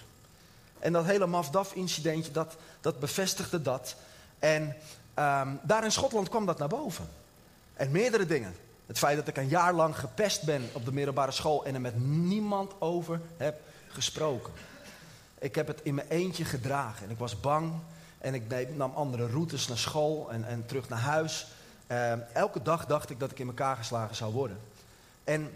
En 0.88 0.94
dat 0.94 1.06
hele 1.06 1.28
Mafdaf-incidentje, 1.28 2.32
dat, 2.32 2.56
dat 2.82 3.00
bevestigde 3.00 3.62
dat. 3.62 3.96
En 4.40 4.64
um, 5.20 5.60
daar 5.64 5.84
in 5.84 5.92
Schotland 5.92 6.30
kwam 6.30 6.46
dat 6.46 6.58
naar 6.58 6.68
boven. 6.68 7.08
En 7.74 7.92
meerdere 7.92 8.26
dingen. 8.26 8.56
Het 8.86 8.98
feit 8.98 9.18
dat 9.18 9.28
ik 9.28 9.38
een 9.38 9.48
jaar 9.48 9.74
lang 9.74 10.00
gepest 10.00 10.44
ben 10.44 10.70
op 10.72 10.86
de 10.86 10.94
middelbare 10.94 11.32
school 11.32 11.66
en 11.66 11.74
er 11.74 11.82
met 11.82 12.00
niemand 12.06 12.72
over 12.80 13.22
heb 13.38 13.62
gesproken. 13.88 14.54
Ik 15.40 15.56
heb 15.56 15.68
het 15.68 15.80
in 15.84 15.94
mijn 15.94 16.08
eentje 16.08 16.46
gedragen 16.46 17.06
en 17.06 17.12
ik 17.12 17.18
was 17.18 17.40
bang 17.40 17.74
en 18.18 18.34
ik 18.34 18.76
nam 18.76 18.92
andere 18.96 19.28
routes 19.28 19.68
naar 19.68 19.78
school 19.78 20.32
en, 20.32 20.48
en 20.48 20.66
terug 20.66 20.90
naar 20.90 21.00
huis. 21.00 21.48
Uh, 21.88 22.36
elke 22.36 22.62
dag 22.62 22.86
dacht 22.86 23.10
ik 23.10 23.20
dat 23.20 23.32
ik 23.32 23.40
in 23.40 23.48
elkaar 23.48 23.76
geslagen 23.78 24.16
zou 24.16 24.34
worden. 24.34 24.60
En 25.24 25.52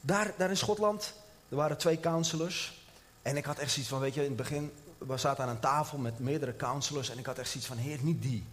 daar, 0.00 0.32
daar 0.36 0.50
in 0.50 0.56
Schotland, 0.56 1.12
er 1.48 1.56
waren 1.56 1.76
twee 1.76 2.00
counselors. 2.00 2.75
En 3.26 3.36
ik 3.36 3.44
had 3.44 3.58
echt 3.58 3.70
zoiets 3.70 3.90
van, 3.90 4.00
weet 4.00 4.14
je, 4.14 4.20
in 4.20 4.26
het 4.26 4.36
begin, 4.36 4.72
we 4.98 5.16
zaten 5.16 5.44
aan 5.44 5.50
een 5.50 5.60
tafel 5.60 5.98
met 5.98 6.18
meerdere 6.18 6.56
counselors. 6.56 7.10
En 7.10 7.18
ik 7.18 7.26
had 7.26 7.38
echt 7.38 7.50
zoiets 7.50 7.68
van, 7.68 7.76
heer, 7.76 7.98
niet 8.00 8.22
die. 8.22 8.44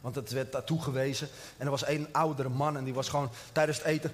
Want 0.00 0.14
het 0.14 0.30
werd 0.30 0.52
daartoe 0.52 0.82
gewezen. 0.82 1.28
En 1.56 1.64
er 1.64 1.70
was 1.70 1.84
één 1.84 2.08
oudere 2.12 2.48
man 2.48 2.76
en 2.76 2.84
die 2.84 2.94
was 2.94 3.08
gewoon 3.08 3.30
tijdens 3.52 3.78
het 3.78 3.86
eten 3.86 4.12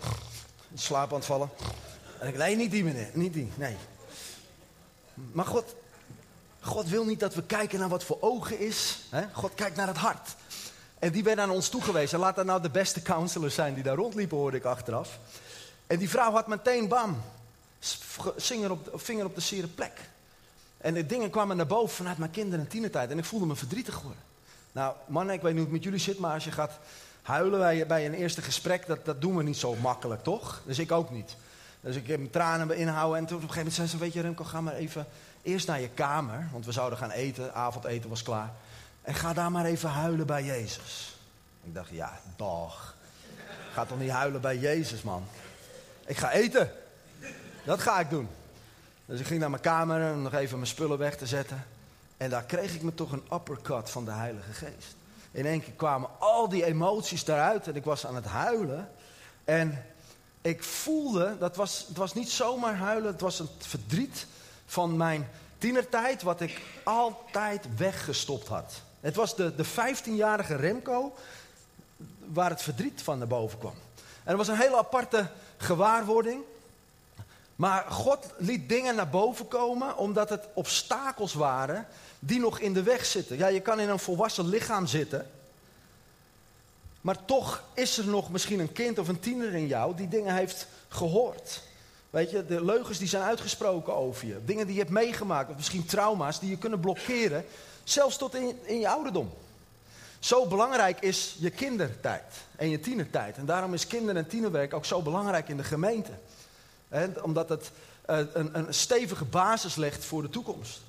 in 0.70 0.78
slaap 0.78 1.08
aan 1.08 1.16
het 1.16 1.24
vallen. 1.24 1.50
En 2.18 2.28
ik, 2.28 2.36
nee, 2.36 2.56
niet 2.56 2.70
die 2.70 2.84
meneer, 2.84 3.10
niet 3.12 3.32
die, 3.32 3.50
nee. 3.54 3.76
Maar 5.14 5.44
God, 5.44 5.74
God 6.60 6.88
wil 6.88 7.04
niet 7.04 7.20
dat 7.20 7.34
we 7.34 7.42
kijken 7.42 7.78
naar 7.78 7.88
wat 7.88 8.04
voor 8.04 8.18
ogen 8.20 8.58
is. 8.58 9.00
Hè? 9.10 9.22
God 9.32 9.54
kijkt 9.54 9.76
naar 9.76 9.86
het 9.86 9.96
hart. 9.96 10.36
En 10.98 11.12
die 11.12 11.24
werd 11.24 11.38
aan 11.38 11.50
ons 11.50 11.68
toegewezen. 11.68 12.18
Laat 12.18 12.36
dat 12.36 12.46
nou 12.46 12.62
de 12.62 12.70
beste 12.70 13.02
counselors 13.02 13.54
zijn 13.54 13.74
die 13.74 13.82
daar 13.82 13.96
rondliepen, 13.96 14.36
hoorde 14.36 14.56
ik 14.56 14.64
achteraf. 14.64 15.18
En 15.86 15.98
die 15.98 16.10
vrouw 16.10 16.32
had 16.32 16.46
meteen, 16.46 16.88
bam, 16.88 17.22
vinger 18.96 19.24
op, 19.24 19.34
de 19.34 19.40
zere 19.40 19.66
plek. 19.66 20.00
En 20.76 20.94
de 20.94 21.06
dingen 21.06 21.30
kwamen 21.30 21.56
naar 21.56 21.66
boven 21.66 21.96
vanuit 21.96 22.18
mijn 22.18 22.30
kinder- 22.30 22.58
en 22.58 22.68
tienertijd. 22.68 23.10
En 23.10 23.18
ik 23.18 23.24
voelde 23.24 23.46
me 23.46 23.56
verdrietig 23.56 24.00
worden. 24.00 24.22
Nou, 24.72 24.94
mannen, 25.06 25.34
ik 25.34 25.42
weet 25.42 25.54
niet 25.54 25.62
hoe 25.62 25.72
het 25.72 25.82
met 25.82 25.84
jullie 25.84 26.04
zit, 26.04 26.18
maar 26.18 26.34
als 26.34 26.44
je 26.44 26.50
gaat 26.50 26.78
huilen 27.22 27.58
bij, 27.58 27.86
bij 27.86 28.06
een 28.06 28.14
eerste 28.14 28.42
gesprek, 28.42 28.86
dat, 28.86 29.04
dat 29.04 29.20
doen 29.20 29.36
we 29.36 29.42
niet 29.42 29.56
zo 29.56 29.74
makkelijk, 29.74 30.22
toch? 30.22 30.62
Dus 30.66 30.78
ik 30.78 30.92
ook 30.92 31.10
niet. 31.10 31.36
Dus 31.80 31.96
ik 31.96 32.06
heb 32.06 32.18
mijn 32.18 32.30
tranen 32.30 32.76
inhouden 32.76 33.18
en 33.18 33.26
toen 33.26 33.36
op 33.36 33.42
een 33.42 33.48
gegeven 33.48 33.72
moment 33.72 33.74
zei 33.74 33.88
ze, 33.88 33.98
weet 33.98 34.12
je 34.12 34.20
Remco, 34.20 34.44
ga 34.44 34.60
maar 34.60 34.74
even 34.74 35.06
eerst 35.42 35.66
naar 35.66 35.80
je 35.80 35.88
kamer, 35.88 36.48
want 36.52 36.64
we 36.64 36.72
zouden 36.72 36.98
gaan 36.98 37.10
eten, 37.10 37.54
avondeten 37.54 38.08
was 38.10 38.22
klaar. 38.22 38.52
En 39.02 39.14
ga 39.14 39.32
daar 39.32 39.50
maar 39.50 39.64
even 39.64 39.88
huilen 39.88 40.26
bij 40.26 40.44
Jezus. 40.44 41.16
Ik 41.64 41.74
dacht, 41.74 41.90
ja, 41.90 42.20
dag. 42.36 42.96
Ga 43.72 43.84
toch 43.84 43.98
niet 43.98 44.10
huilen 44.10 44.40
bij 44.40 44.58
Jezus, 44.58 45.02
man. 45.02 45.24
Ik 46.06 46.16
ga 46.16 46.30
eten. 46.30 46.70
Dat 47.64 47.80
ga 47.80 48.00
ik 48.00 48.10
doen. 48.10 48.28
Dus 49.06 49.20
ik 49.20 49.26
ging 49.26 49.40
naar 49.40 49.50
mijn 49.50 49.62
kamer 49.62 50.12
om 50.12 50.22
nog 50.22 50.34
even 50.34 50.56
mijn 50.56 50.70
spullen 50.70 50.98
weg 50.98 51.16
te 51.16 51.26
zetten. 51.26 51.66
En 52.16 52.30
daar 52.30 52.44
kreeg 52.44 52.74
ik 52.74 52.82
me 52.82 52.94
toch 52.94 53.12
een 53.12 53.24
uppercut 53.32 53.90
van 53.90 54.04
de 54.04 54.10
Heilige 54.10 54.52
Geest. 54.52 54.96
In 55.30 55.46
één 55.46 55.62
keer 55.62 55.72
kwamen 55.72 56.08
al 56.18 56.48
die 56.48 56.64
emoties 56.64 57.24
daaruit 57.24 57.68
en 57.68 57.76
ik 57.76 57.84
was 57.84 58.06
aan 58.06 58.14
het 58.14 58.24
huilen. 58.24 58.90
En 59.44 59.84
ik 60.40 60.64
voelde, 60.64 61.36
dat 61.38 61.56
was, 61.56 61.84
het 61.88 61.96
was 61.96 62.14
niet 62.14 62.30
zomaar 62.30 62.76
huilen, 62.76 63.12
het 63.12 63.20
was 63.20 63.38
een 63.38 63.48
verdriet 63.58 64.26
van 64.66 64.96
mijn 64.96 65.28
tienertijd, 65.58 66.22
wat 66.22 66.40
ik 66.40 66.60
altijd 66.82 67.66
weggestopt 67.76 68.48
had. 68.48 68.72
Het 69.00 69.16
was 69.16 69.36
de, 69.36 69.54
de 69.54 69.66
15-jarige 69.66 70.56
Remco 70.56 71.14
waar 72.18 72.50
het 72.50 72.62
verdriet 72.62 73.02
van 73.02 73.18
naar 73.18 73.26
boven 73.26 73.58
kwam. 73.58 73.74
En 73.96 74.28
het 74.28 74.36
was 74.36 74.48
een 74.48 74.62
hele 74.62 74.76
aparte 74.76 75.26
gewaarwording. 75.56 76.42
Maar 77.62 77.84
God 77.90 78.26
liet 78.36 78.68
dingen 78.68 78.94
naar 78.94 79.08
boven 79.08 79.48
komen 79.48 79.96
omdat 79.96 80.28
het 80.28 80.48
obstakels 80.54 81.34
waren 81.34 81.86
die 82.18 82.40
nog 82.40 82.58
in 82.58 82.72
de 82.72 82.82
weg 82.82 83.04
zitten. 83.04 83.36
Ja, 83.36 83.46
je 83.46 83.60
kan 83.60 83.80
in 83.80 83.88
een 83.88 83.98
volwassen 83.98 84.48
lichaam 84.48 84.86
zitten. 84.86 85.30
Maar 87.00 87.24
toch 87.24 87.62
is 87.74 87.98
er 87.98 88.06
nog 88.06 88.30
misschien 88.30 88.60
een 88.60 88.72
kind 88.72 88.98
of 88.98 89.08
een 89.08 89.20
tiener 89.20 89.54
in 89.54 89.66
jou 89.66 89.96
die 89.96 90.08
dingen 90.08 90.34
heeft 90.34 90.66
gehoord. 90.88 91.62
Weet 92.10 92.30
je, 92.30 92.46
de 92.46 92.64
leugens 92.64 92.98
die 92.98 93.08
zijn 93.08 93.22
uitgesproken 93.22 93.94
over 93.94 94.26
je. 94.26 94.44
Dingen 94.44 94.66
die 94.66 94.74
je 94.74 94.80
hebt 94.80 94.92
meegemaakt. 94.92 95.50
Of 95.50 95.56
misschien 95.56 95.86
trauma's 95.86 96.40
die 96.40 96.50
je 96.50 96.58
kunnen 96.58 96.80
blokkeren. 96.80 97.44
Zelfs 97.84 98.16
tot 98.16 98.34
in, 98.34 98.58
in 98.62 98.78
je 98.78 98.88
ouderdom. 98.88 99.30
Zo 100.18 100.46
belangrijk 100.46 101.00
is 101.00 101.36
je 101.38 101.50
kindertijd 101.50 102.34
en 102.56 102.70
je 102.70 102.80
tienertijd. 102.80 103.36
En 103.36 103.46
daarom 103.46 103.74
is 103.74 103.86
kinder- 103.86 104.16
en 104.16 104.26
tienerwerk 104.26 104.74
ook 104.74 104.84
zo 104.84 105.02
belangrijk 105.02 105.48
in 105.48 105.56
de 105.56 105.64
gemeente. 105.64 106.12
Omdat 107.22 107.48
het 107.48 107.70
uh, 108.10 108.18
een, 108.32 108.58
een 108.58 108.74
stevige 108.74 109.24
basis 109.24 109.74
legt 109.74 110.04
voor 110.04 110.22
de 110.22 110.30
toekomst. 110.30 110.80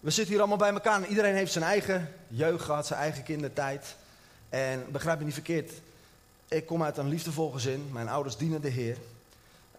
We 0.00 0.10
zitten 0.10 0.32
hier 0.32 0.38
allemaal 0.38 0.58
bij 0.58 0.72
elkaar 0.72 1.02
en 1.02 1.08
iedereen 1.08 1.34
heeft 1.34 1.52
zijn 1.52 1.64
eigen 1.64 2.12
jeugd 2.28 2.64
gehad, 2.64 2.86
zijn 2.86 3.00
eigen 3.00 3.22
kindertijd. 3.22 3.96
En 4.48 4.84
begrijp 4.92 5.18
me 5.18 5.24
niet 5.24 5.34
verkeerd, 5.34 5.72
ik 6.48 6.66
kom 6.66 6.82
uit 6.82 6.96
een 6.96 7.08
liefdevol 7.08 7.50
gezin, 7.50 7.88
mijn 7.92 8.08
ouders 8.08 8.36
dienen 8.36 8.60
de 8.60 8.68
Heer. 8.68 8.96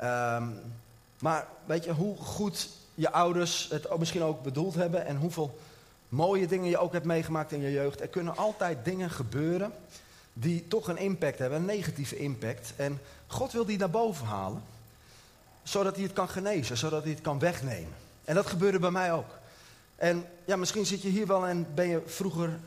Um, 0.04 0.62
maar 1.20 1.48
weet 1.66 1.84
je, 1.84 1.92
hoe 1.92 2.18
goed 2.18 2.70
je 2.96 3.12
ouders 3.12 3.68
het 3.72 3.98
misschien 3.98 4.24
ook 4.24 4.44
bedoeld 4.44 4.76
hebben 4.76 5.06
en 5.06 5.18
hoeveel 5.18 5.60
mooie 6.10 6.48
dingen 6.48 6.70
je 6.70 6.78
ook 6.78 6.94
hebt 6.94 7.06
meegemaakt 7.06 7.52
in 7.52 7.62
je 7.62 7.72
jeugd. 7.72 8.02
Er 8.02 8.08
kunnen 8.08 8.38
altijd 8.38 8.86
dingen 8.86 9.10
gebeuren 9.10 9.74
die 10.40 10.68
toch 10.68 10.88
een 10.88 10.98
impact 10.98 11.40
hebben, 11.40 11.60
een 11.60 11.66
negatieve 11.66 12.18
impact. 12.18 12.74
En 12.76 13.00
God 13.28 13.52
wil 13.52 13.66
die 13.66 13.78
naar 13.78 13.90
boven 13.90 14.26
halen, 14.26 14.64
zodat 15.64 15.96
hij 15.96 16.04
het 16.04 16.14
kan 16.14 16.30
genezen, 16.30 16.78
zodat 16.78 17.04
hij 17.04 17.12
het 17.12 17.22
kan 17.22 17.40
wegnemen. 17.40 17.94
En 18.26 18.36
dat 18.36 18.48
gebeurde 18.48 18.80
bij 18.80 18.92
mij 18.92 19.14
ook. 19.14 19.38
En 19.96 20.26
ja, 20.46 20.56
misschien 20.56 20.86
zit 20.86 21.02
je 21.02 21.10
hier 21.10 21.28
wel 21.28 21.48
en 21.48 21.68
ben 21.74 21.88
je 21.88 22.02
vroeger, 22.06 22.60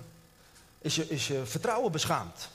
is 0.78 0.94
je, 0.94 1.08
is 1.08 1.26
je 1.26 1.46
vertrouwen 1.46 1.92
beschaamd. 1.92 2.48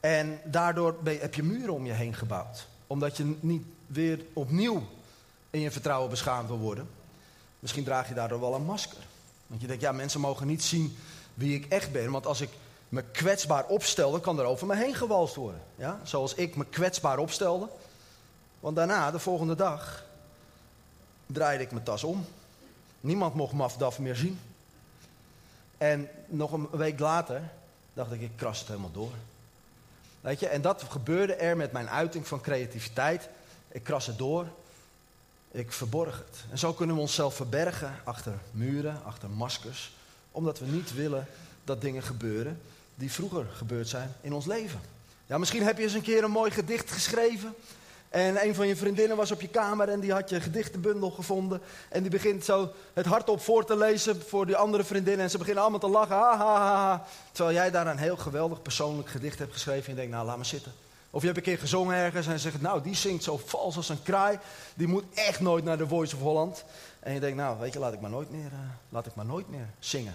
En 0.00 0.40
daardoor 0.44 0.96
je, 1.04 1.10
heb 1.10 1.34
je 1.34 1.42
muren 1.42 1.74
om 1.74 1.86
je 1.86 1.92
heen 1.92 2.14
gebouwd. 2.14 2.66
Omdat 2.86 3.16
je 3.16 3.36
niet 3.40 3.64
weer 3.86 4.20
opnieuw 4.32 4.86
in 5.50 5.60
je 5.60 5.70
vertrouwen 5.70 6.10
beschaamd 6.10 6.48
wil 6.48 6.58
worden. 6.58 6.88
Misschien 7.58 7.84
draag 7.84 8.08
je 8.08 8.14
daardoor 8.14 8.40
wel 8.40 8.54
een 8.54 8.64
masker. 8.64 9.06
Want 9.46 9.60
je 9.60 9.66
denkt, 9.66 9.82
ja, 9.82 9.92
mensen 9.92 10.20
mogen 10.20 10.46
niet 10.46 10.62
zien 10.62 10.96
wie 11.34 11.54
ik 11.54 11.66
echt 11.68 11.92
ben. 11.92 12.10
Want 12.10 12.26
als 12.26 12.40
ik 12.40 12.50
me 12.88 13.02
kwetsbaar 13.02 13.66
opstel, 13.66 14.20
kan 14.20 14.38
er 14.38 14.44
over 14.44 14.66
me 14.66 14.76
heen 14.76 14.94
gewalst 14.94 15.34
worden. 15.34 15.62
Ja? 15.76 16.00
Zoals 16.02 16.34
ik 16.34 16.56
me 16.56 16.64
kwetsbaar 16.64 17.18
opstelde. 17.18 17.68
Want 18.60 18.76
daarna, 18.76 19.10
de 19.10 19.18
volgende 19.18 19.54
dag, 19.54 20.04
draaide 21.26 21.64
ik 21.64 21.72
mijn 21.72 21.84
tas 21.84 22.04
om. 22.04 22.26
Niemand 23.00 23.34
mocht 23.34 23.52
Mafdaf 23.52 23.98
meer 23.98 24.16
zien. 24.16 24.40
En 25.78 26.08
nog 26.26 26.52
een 26.52 26.68
week 26.70 26.98
later 26.98 27.42
dacht 27.92 28.12
ik, 28.12 28.20
ik 28.20 28.32
kras 28.36 28.58
het 28.58 28.68
helemaal 28.68 28.92
door. 28.92 29.12
Weet 30.20 30.40
je, 30.40 30.48
en 30.48 30.62
dat 30.62 30.84
gebeurde 30.88 31.34
er 31.34 31.56
met 31.56 31.72
mijn 31.72 31.90
uiting 31.90 32.26
van 32.26 32.40
creativiteit. 32.40 33.28
Ik 33.68 33.82
kras 33.82 34.06
het 34.06 34.18
door. 34.18 34.46
Ik 35.50 35.72
verborg 35.72 36.18
het. 36.18 36.44
En 36.50 36.58
zo 36.58 36.72
kunnen 36.72 36.96
we 36.96 37.02
onszelf 37.02 37.34
verbergen 37.34 37.94
achter 38.04 38.38
muren, 38.50 39.04
achter 39.04 39.30
maskers. 39.30 39.92
Omdat 40.30 40.58
we 40.58 40.66
niet 40.66 40.94
willen 40.94 41.26
dat 41.64 41.80
dingen 41.80 42.02
gebeuren 42.02 42.60
die 42.98 43.12
vroeger 43.12 43.46
gebeurd 43.52 43.88
zijn 43.88 44.12
in 44.20 44.32
ons 44.32 44.46
leven. 44.46 44.80
Ja, 45.26 45.38
misschien 45.38 45.62
heb 45.62 45.76
je 45.76 45.82
eens 45.82 45.92
een 45.92 46.02
keer 46.02 46.24
een 46.24 46.30
mooi 46.30 46.50
gedicht 46.50 46.90
geschreven. 46.90 47.54
En 48.08 48.44
een 48.46 48.54
van 48.54 48.66
je 48.66 48.76
vriendinnen 48.76 49.16
was 49.16 49.30
op 49.30 49.40
je 49.40 49.48
kamer 49.48 49.88
en 49.88 50.00
die 50.00 50.12
had 50.12 50.30
je 50.30 50.40
gedichtenbundel 50.40 51.10
gevonden. 51.10 51.60
En 51.88 52.02
die 52.02 52.10
begint 52.10 52.44
zo 52.44 52.72
het 52.92 53.06
hardop 53.06 53.40
voor 53.40 53.64
te 53.64 53.76
lezen 53.76 54.22
voor 54.26 54.46
die 54.46 54.56
andere 54.56 54.84
vriendinnen. 54.84 55.24
En 55.24 55.30
ze 55.30 55.38
beginnen 55.38 55.62
allemaal 55.62 55.80
te 55.80 55.88
lachen. 55.88 56.16
Ha, 56.16 56.36
ha, 56.36 56.66
ha. 56.66 57.06
Terwijl 57.32 57.56
jij 57.56 57.70
daar 57.70 57.86
een 57.86 57.98
heel 57.98 58.16
geweldig 58.16 58.62
persoonlijk 58.62 59.08
gedicht 59.08 59.38
hebt 59.38 59.52
geschreven. 59.52 59.84
En 59.84 59.90
je 59.90 59.96
denkt, 59.96 60.12
nou 60.12 60.26
laat 60.26 60.36
maar 60.36 60.46
zitten. 60.46 60.72
Of 61.10 61.20
je 61.20 61.26
hebt 61.26 61.38
een 61.38 61.44
keer 61.44 61.58
gezongen 61.58 61.96
ergens 61.96 62.26
en 62.26 62.38
zegt, 62.38 62.60
nou 62.60 62.82
die 62.82 62.94
zingt 62.94 63.24
zo 63.24 63.40
vals 63.44 63.76
als 63.76 63.88
een 63.88 64.02
kraai. 64.02 64.38
Die 64.74 64.86
moet 64.86 65.04
echt 65.14 65.40
nooit 65.40 65.64
naar 65.64 65.78
de 65.78 65.86
Voice 65.86 66.16
of 66.16 66.22
Holland. 66.22 66.64
En 67.00 67.14
je 67.14 67.20
denkt, 67.20 67.36
nou 67.36 67.58
weet 67.58 67.72
je, 67.72 67.78
laat 67.78 67.92
ik 67.92 68.00
maar 68.00 68.10
nooit 68.10 68.30
meer, 68.30 68.50
uh, 68.52 68.58
laat 68.88 69.06
ik 69.06 69.14
maar 69.14 69.26
nooit 69.26 69.48
meer 69.48 69.68
zingen. 69.78 70.14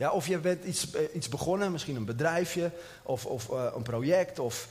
Ja, 0.00 0.10
of 0.10 0.26
je 0.26 0.38
bent 0.38 0.64
iets, 0.64 0.94
uh, 0.94 1.00
iets 1.14 1.28
begonnen, 1.28 1.72
misschien 1.72 1.96
een 1.96 2.04
bedrijfje 2.04 2.70
of, 3.02 3.26
of 3.26 3.48
uh, 3.48 3.64
een 3.74 3.82
project. 3.82 4.38
Of, 4.38 4.68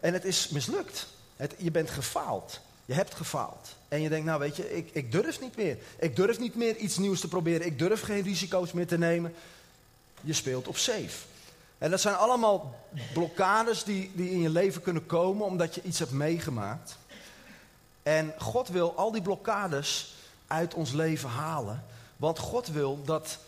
en 0.00 0.12
het 0.12 0.24
is 0.24 0.48
mislukt. 0.48 1.06
Het, 1.36 1.54
je 1.56 1.70
bent 1.70 1.90
gefaald. 1.90 2.60
Je 2.84 2.94
hebt 2.94 3.14
gefaald. 3.14 3.68
En 3.88 4.00
je 4.00 4.08
denkt, 4.08 4.26
nou 4.26 4.40
weet 4.40 4.56
je, 4.56 4.76
ik, 4.76 4.90
ik 4.92 5.12
durf 5.12 5.40
niet 5.40 5.56
meer. 5.56 5.78
Ik 5.98 6.16
durf 6.16 6.38
niet 6.38 6.54
meer 6.54 6.76
iets 6.76 6.98
nieuws 6.98 7.20
te 7.20 7.28
proberen. 7.28 7.66
Ik 7.66 7.78
durf 7.78 8.00
geen 8.00 8.22
risico's 8.22 8.72
meer 8.72 8.86
te 8.86 8.98
nemen. 8.98 9.34
Je 10.20 10.32
speelt 10.32 10.68
op 10.68 10.76
safe. 10.76 11.26
En 11.78 11.90
dat 11.90 12.00
zijn 12.00 12.14
allemaal 12.14 12.74
blokkades 13.12 13.84
die, 13.84 14.10
die 14.14 14.30
in 14.30 14.40
je 14.40 14.50
leven 14.50 14.82
kunnen 14.82 15.06
komen 15.06 15.46
omdat 15.46 15.74
je 15.74 15.82
iets 15.82 15.98
hebt 15.98 16.12
meegemaakt. 16.12 16.96
En 18.02 18.34
God 18.38 18.68
wil 18.68 18.96
al 18.96 19.12
die 19.12 19.22
blokkades 19.22 20.14
uit 20.46 20.74
ons 20.74 20.92
leven 20.92 21.28
halen. 21.28 21.84
Want 22.18 22.38
God 22.38 22.68
wil 22.68 23.02
dat 23.04 23.38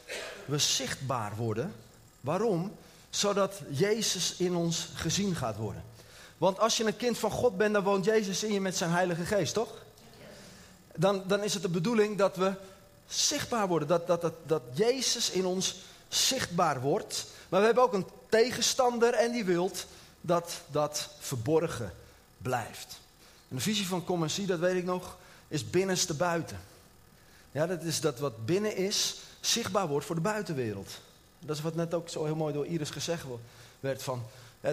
we 0.44 0.58
zichtbaar 0.58 1.36
worden. 1.36 1.74
Waarom? 2.20 2.76
Zodat 3.10 3.60
Jezus 3.70 4.34
in 4.36 4.54
ons 4.54 4.88
gezien 4.94 5.36
gaat 5.36 5.56
worden. 5.56 5.84
Want 6.38 6.58
als 6.58 6.76
je 6.76 6.84
een 6.84 6.96
kind 6.96 7.18
van 7.18 7.30
God 7.30 7.56
bent, 7.56 7.74
dan 7.74 7.82
woont 7.82 8.04
Jezus 8.04 8.42
in 8.42 8.52
je 8.52 8.60
met 8.60 8.76
zijn 8.76 8.90
Heilige 8.90 9.24
Geest, 9.24 9.54
toch? 9.54 9.84
Dan, 10.96 11.22
dan 11.26 11.42
is 11.42 11.54
het 11.54 11.62
de 11.62 11.68
bedoeling 11.68 12.18
dat 12.18 12.36
we 12.36 12.52
zichtbaar 13.06 13.68
worden. 13.68 13.88
Dat, 13.88 14.06
dat, 14.06 14.20
dat, 14.20 14.34
dat 14.46 14.62
Jezus 14.72 15.30
in 15.30 15.46
ons 15.46 15.76
zichtbaar 16.08 16.80
wordt. 16.80 17.26
Maar 17.48 17.60
we 17.60 17.66
hebben 17.66 17.84
ook 17.84 17.92
een 17.92 18.06
tegenstander 18.28 19.14
en 19.14 19.32
die 19.32 19.44
wilt 19.44 19.86
dat 20.20 20.60
dat 20.66 21.08
verborgen 21.18 21.92
blijft. 22.38 23.00
En 23.48 23.56
de 23.56 23.62
visie 23.62 23.86
van 23.86 24.04
Kom 24.04 24.26
dat 24.46 24.58
weet 24.58 24.76
ik 24.76 24.84
nog, 24.84 25.16
is 25.48 25.70
binnenste 25.70 26.14
buiten. 26.14 26.60
Ja, 27.52 27.66
dat 27.66 27.82
is 27.82 28.00
dat 28.00 28.18
wat 28.18 28.46
binnen 28.46 28.76
is, 28.76 29.16
zichtbaar 29.40 29.88
wordt 29.88 30.06
voor 30.06 30.14
de 30.14 30.20
buitenwereld. 30.20 30.90
Dat 31.38 31.56
is 31.56 31.62
wat 31.62 31.74
net 31.74 31.94
ook 31.94 32.08
zo 32.08 32.24
heel 32.24 32.36
mooi 32.36 32.54
door 32.54 32.66
Iris 32.66 32.90
gezegd 32.90 33.24
werd 33.80 34.02
van... 34.02 34.22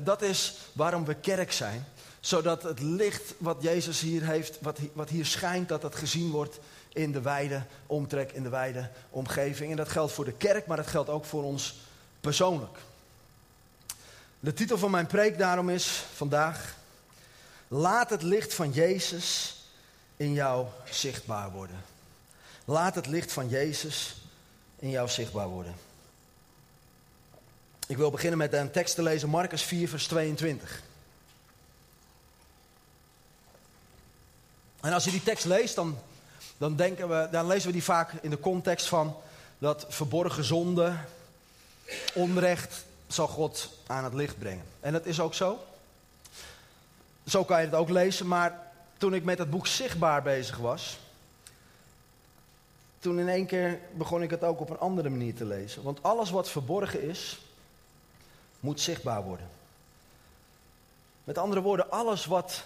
Dat 0.04 0.22
is 0.22 0.54
waarom 0.74 1.06
we 1.06 1.14
kerk 1.14 1.52
zijn. 1.52 1.86
Zodat 2.20 2.64
het 2.64 2.80
licht 2.80 3.34
wat 3.38 3.58
Jezus 3.60 4.00
hier 4.00 4.26
heeft, 4.26 4.62
wat, 4.62 4.80
wat 4.94 5.10
hier 5.10 5.26
schijnt, 5.26 5.70
dat 5.70 5.82
dat 5.82 5.96
gezien 5.96 6.32
wordt 6.32 6.60
in 6.94 7.12
de 7.12 7.22
wijde 7.22 7.64
omtrek, 7.86 8.32
in 8.32 8.44
de 8.44 8.50
wijde 8.50 8.90
omgeving. 9.10 9.72
En 9.72 9.78
dat 9.78 9.90
geldt 9.90 10.14
voor 10.14 10.26
de 10.26 10.34
kerk, 10.34 10.66
maar 10.66 10.78
dat 10.78 10.88
geldt 10.88 11.10
ook 11.10 11.26
voor 11.26 11.44
ons 11.44 11.76
persoonlijk. 12.22 12.78
De 14.40 14.54
titel 14.54 14.78
van 14.78 14.92
mijn 14.92 15.08
preek 15.08 15.38
daarom 15.38 15.70
is 15.70 16.04
vandaag: 16.14 16.76
Laat 17.68 18.10
het 18.10 18.22
licht 18.22 18.54
van 18.54 18.72
Jezus 18.72 19.56
in 20.18 20.34
jou 20.34 20.68
zichtbaar 20.90 21.52
worden. 21.52 21.84
Laat 22.70 22.96
het 22.96 23.08
licht 23.08 23.32
van 23.32 23.50
Jezus 23.50 24.16
in 24.80 24.90
jou 24.90 25.10
zichtbaar 25.10 25.48
worden. 25.48 25.76
Ik 27.88 27.98
wil 27.98 28.12
beginnen 28.12 28.38
met 28.38 28.54
een 28.54 28.72
tekst 28.72 28.96
te 28.96 29.02
lezen, 29.02 29.30
Marcus 29.30 29.64
4, 29.64 29.90
vers 29.90 30.08
22. 30.08 30.82
En 34.80 34.94
als 34.94 35.04
je 35.04 35.12
die 35.12 35.24
tekst 35.24 35.46
leest, 35.46 35.76
dan, 35.76 35.98
dan, 36.58 36.76
denken 36.76 37.10
we, 37.10 37.28
dan 37.32 37.48
lezen 37.48 37.68
we 37.68 37.74
die 37.74 37.84
vaak 37.84 38.13
in 38.22 38.30
de 38.30 38.39
context 38.39 38.88
van 38.88 39.15
dat 39.58 39.86
verborgen 39.89 40.44
zonde, 40.44 40.96
onrecht, 42.13 42.86
zal 43.08 43.28
God 43.28 43.70
aan 43.86 44.04
het 44.04 44.13
licht 44.13 44.39
brengen. 44.39 44.65
En 44.80 44.94
dat 44.94 45.06
is 45.06 45.20
ook 45.20 45.34
zo. 45.34 45.65
Zo 47.28 47.46
kan 47.46 47.60
je 47.60 47.65
het 47.65 47.76
ook 47.76 47.89
lezen, 47.89 48.28
maar 48.28 48.60
toen 48.98 49.13
ik 49.13 49.24
met 49.24 49.38
het 49.38 49.50
boek 49.50 49.68
Zichtbaar 49.68 50.24
bezig 50.24 50.58
was, 50.58 50.98
toen 53.08 53.20
in 53.20 53.30
één 53.30 53.46
keer 53.46 53.80
begon 53.93 54.22
ik 54.22 54.30
het 54.30 54.43
ook 54.43 54.60
op 54.60 54.70
een 54.70 54.80
andere 54.80 55.10
manier 55.10 55.36
te 55.36 55.46
lezen. 55.46 55.84
Want 55.84 56.04
alles 56.04 56.30
wat 56.30 56.50
verborgen 56.50 57.02
is, 57.02 57.39
moet 58.60 58.82
zichtbaar 58.82 59.24
worden. 59.24 59.48
Met 61.24 61.38
andere 61.38 61.62
woorden, 61.62 61.91
alles 61.91 62.26
wat 62.26 62.63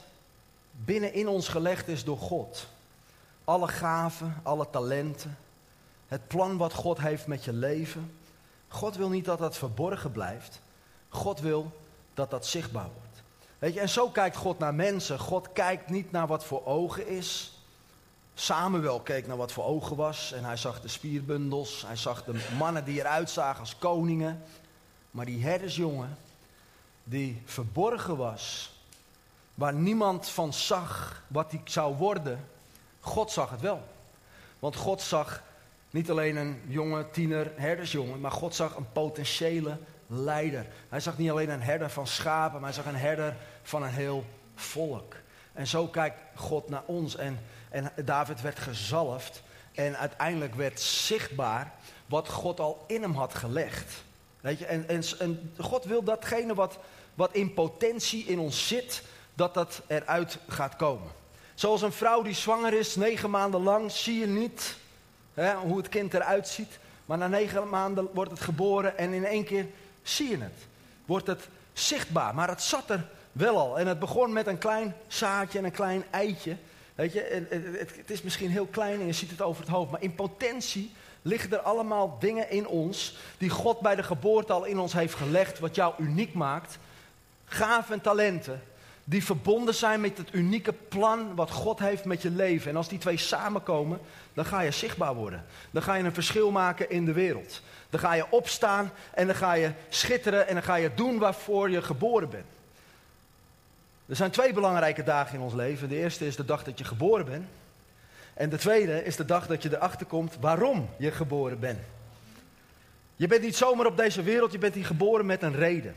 binnenin 0.72 1.28
ons 1.28 1.48
gelegd 1.48 1.88
is 1.88 2.04
door 2.04 2.18
God. 2.18 2.68
Alle 3.44 3.68
gaven, 3.68 4.40
alle 4.44 4.70
talenten, 4.70 5.38
het 6.08 6.28
plan 6.28 6.58
wat 6.58 6.74
God 6.74 7.00
heeft 7.00 7.28
met 7.28 7.44
je 7.44 7.54
leven. 7.54 8.12
God 8.68 8.96
wil 8.96 9.10
niet 9.10 9.26
dat 9.26 9.40
dat 9.40 9.58
verborgen 9.58 10.12
blijft. 10.12 10.60
God 11.10 11.40
wil 11.40 11.72
dat 12.14 12.30
dat 12.30 12.46
zichtbaar 12.46 12.90
wordt. 13.00 13.22
Weet 13.60 13.74
je, 13.74 13.80
en 13.80 13.90
zo 13.90 14.10
kijkt 14.10 14.36
God 14.36 14.60
naar 14.60 14.76
mensen. 14.76 15.20
God 15.20 15.52
kijkt 15.54 15.90
niet 15.90 16.12
naar 16.12 16.28
wat 16.28 16.46
voor 16.46 16.66
ogen 16.66 17.08
is. 17.08 17.54
Samuel 18.42 19.00
keek 19.00 19.28
naar 19.28 19.38
wat 19.38 19.52
voor 19.52 19.64
ogen 19.64 19.96
was 19.96 20.32
en 20.32 20.44
hij 20.44 20.58
zag 20.58 20.82
de 20.82 20.88
spierbundels. 20.88 21.84
Hij 21.86 21.96
zag 21.96 22.24
de 22.24 22.48
mannen 22.58 22.86
die 22.86 23.00
eruit 23.00 23.30
zagen 23.30 23.60
als 23.60 23.78
koningen. 23.78 24.44
Maar 25.12 25.26
die 25.26 25.44
herdersjongen, 25.44 26.18
die 27.04 27.42
verborgen 27.46 28.18
was, 28.18 28.74
waar 29.56 29.74
niemand 29.74 30.30
van 30.30 30.54
zag 30.54 31.22
wat 31.28 31.52
hij 31.52 31.62
zou 31.66 31.96
worden, 31.96 32.48
God 33.00 33.32
zag 33.32 33.50
het 33.50 33.62
wel. 33.62 33.84
Want 34.60 34.76
God 34.76 35.02
zag 35.02 35.44
niet 35.90 36.10
alleen 36.10 36.36
een 36.36 36.62
jonge 36.68 37.10
tiener 37.12 37.52
herdersjongen, 37.56 38.20
maar 38.20 38.32
God 38.32 38.56
zag 38.56 38.76
een 38.76 38.92
potentiële 38.92 39.78
leider. 40.08 40.66
Hij 40.90 41.00
zag 41.00 41.18
niet 41.18 41.30
alleen 41.32 41.50
een 41.50 41.62
herder 41.62 41.90
van 41.90 42.08
schapen, 42.08 42.62
maar 42.62 42.74
hij 42.74 42.84
zag 42.84 42.94
een 42.94 43.00
herder 43.00 43.36
van 43.64 43.84
een 43.84 43.90
heel 43.90 44.26
volk. 44.56 45.16
En 45.54 45.68
zo 45.68 45.88
kijkt 45.88 46.18
God 46.36 46.70
naar 46.70 46.84
ons. 46.86 47.16
En, 47.16 47.40
en 47.72 47.92
David 48.06 48.42
werd 48.42 48.60
gezalfd. 48.60 49.42
En 49.72 49.98
uiteindelijk 49.98 50.56
werd 50.56 50.80
zichtbaar 50.82 51.72
wat 52.06 52.30
God 52.30 52.60
al 52.60 52.84
in 52.88 53.02
hem 53.02 53.16
had 53.16 53.34
gelegd. 53.34 54.04
Weet 54.42 54.60
je, 54.60 54.66
en, 54.66 54.88
en, 55.20 55.54
God 55.58 55.84
wil 55.84 56.04
datgene 56.04 56.54
wat, 56.54 56.78
wat 57.14 57.34
in 57.34 57.54
potentie 57.54 58.26
in 58.26 58.40
ons 58.40 58.68
zit, 58.68 59.04
dat 59.34 59.54
dat 59.54 59.82
eruit 59.88 60.38
gaat 60.48 60.76
komen. 60.76 61.12
Zoals 61.54 61.82
een 61.82 61.92
vrouw 61.92 62.22
die 62.22 62.34
zwanger 62.34 62.74
is, 62.74 62.96
negen 62.96 63.30
maanden 63.30 63.64
lang, 63.64 63.92
zie 63.92 64.20
je 64.20 64.28
niet 64.28 64.76
hè, 65.34 65.54
hoe 65.56 65.78
het 65.78 65.90
kind 65.90 66.14
eruit 66.14 66.48
ziet. 66.48 66.80
Maar 67.06 67.18
na 67.18 67.28
negen 67.28 67.70
maanden 67.70 68.10
wordt 68.14 68.32
het 68.32 68.40
geboren 68.40 68.98
en 68.98 69.14
in 69.14 69.26
één 69.26 69.44
keer 69.44 69.66
zie 70.04 70.30
je 70.30 70.38
het. 70.38 70.68
Wordt 71.06 71.28
het 71.28 71.48
zichtbaar, 71.74 72.36
maar 72.36 72.48
het 72.48 72.62
zat 72.62 72.90
er 72.90 73.08
wel 73.32 73.58
al. 73.58 73.80
En 73.80 73.88
het 73.88 74.00
begon 74.00 74.34
met 74.34 74.48
een 74.48 74.58
klein 74.58 74.96
zaadje 75.08 75.58
en 75.60 75.66
een 75.66 75.72
klein 75.72 76.04
eitje. 76.10 76.58
Weet 76.96 77.14
je, 77.14 77.46
het, 77.50 77.96
het 77.96 78.12
is 78.12 78.22
misschien 78.22 78.50
heel 78.50 78.66
klein 78.66 79.00
en 79.00 79.06
je 79.06 79.14
ziet 79.14 79.32
het 79.32 79.42
over 79.42 79.62
het 79.62 79.72
hoofd, 79.72 79.92
maar 79.92 80.02
in 80.02 80.16
potentie 80.16 80.92
liggen 81.22 81.52
er 81.52 81.60
allemaal 81.60 82.18
dingen 82.20 82.50
in 82.50 82.68
ons 82.68 83.18
die 83.38 83.50
God 83.50 83.80
bij 83.80 83.96
de 83.96 84.04
geboorte 84.04 84.54
al 84.54 84.64
in 84.64 84.80
ons 84.80 84.94
heeft 84.94 85.16
gelegd, 85.16 85.60
wat 85.60 85.76
jou 85.76 85.94
uniek 85.98 86.34
maakt. 86.34 86.78
Gaven 87.46 87.94
en 87.94 88.02
talenten 88.02 88.62
die 89.04 89.26
verbonden 89.26 89.76
zijn 89.76 90.02
met 90.02 90.18
het 90.18 90.34
unieke 90.34 90.74
plan 90.74 91.36
wat 91.36 91.52
God 91.52 91.80
heeft 91.80 92.06
met 92.06 92.22
je 92.22 92.30
leven. 92.30 92.70
En 92.70 92.78
als 92.78 92.88
die 92.88 93.00
twee 93.00 93.18
samenkomen, 93.18 94.00
dan 94.34 94.46
ga 94.46 94.62
je 94.62 94.72
zichtbaar 94.72 95.16
worden. 95.16 95.46
Dan 95.72 95.82
ga 95.82 95.94
je 95.94 96.04
een 96.04 96.14
verschil 96.14 96.52
maken 96.52 96.90
in 96.90 97.06
de 97.06 97.14
wereld. 97.14 97.62
Dan 97.90 98.00
ga 98.00 98.14
je 98.14 98.26
opstaan 98.30 98.92
en 99.14 99.28
dan 99.28 99.36
ga 99.36 99.54
je 99.54 99.72
schitteren 99.90 100.48
en 100.48 100.54
dan 100.54 100.64
ga 100.64 100.76
je 100.76 100.94
doen 100.96 101.20
waarvoor 101.20 101.70
je 101.70 101.82
geboren 101.82 102.30
bent. 102.30 102.46
Er 104.12 104.18
zijn 104.18 104.32
twee 104.32 104.54
belangrijke 104.54 105.04
dagen 105.04 105.36
in 105.36 105.42
ons 105.42 105.54
leven. 105.54 105.90
De 105.90 105.96
eerste 105.96 106.28
is 106.28 106.36
de 106.36 106.46
dag 106.46 106.64
dat 106.64 106.78
je 106.78 106.84
geboren 106.84 107.26
bent. 107.26 107.48
En 108.34 108.50
de 108.50 108.58
tweede 108.58 109.04
is 109.04 109.16
de 109.16 109.26
dag 109.26 109.48
dat 109.48 109.64
je 109.64 109.76
erachter 109.76 110.06
komt 110.06 110.38
waarom 110.40 110.90
je 110.98 111.12
geboren 111.12 111.60
bent. 111.60 111.80
Je 113.16 113.28
bent 113.28 113.42
niet 113.42 113.56
zomaar 113.56 113.86
op 113.86 113.98
deze 113.98 114.24
wereld, 114.24 114.52
je 114.52 114.58
bent 114.58 114.74
hier 114.74 114.86
geboren 114.86 115.26
met 115.26 115.42
een 115.42 115.56
reden. 115.56 115.96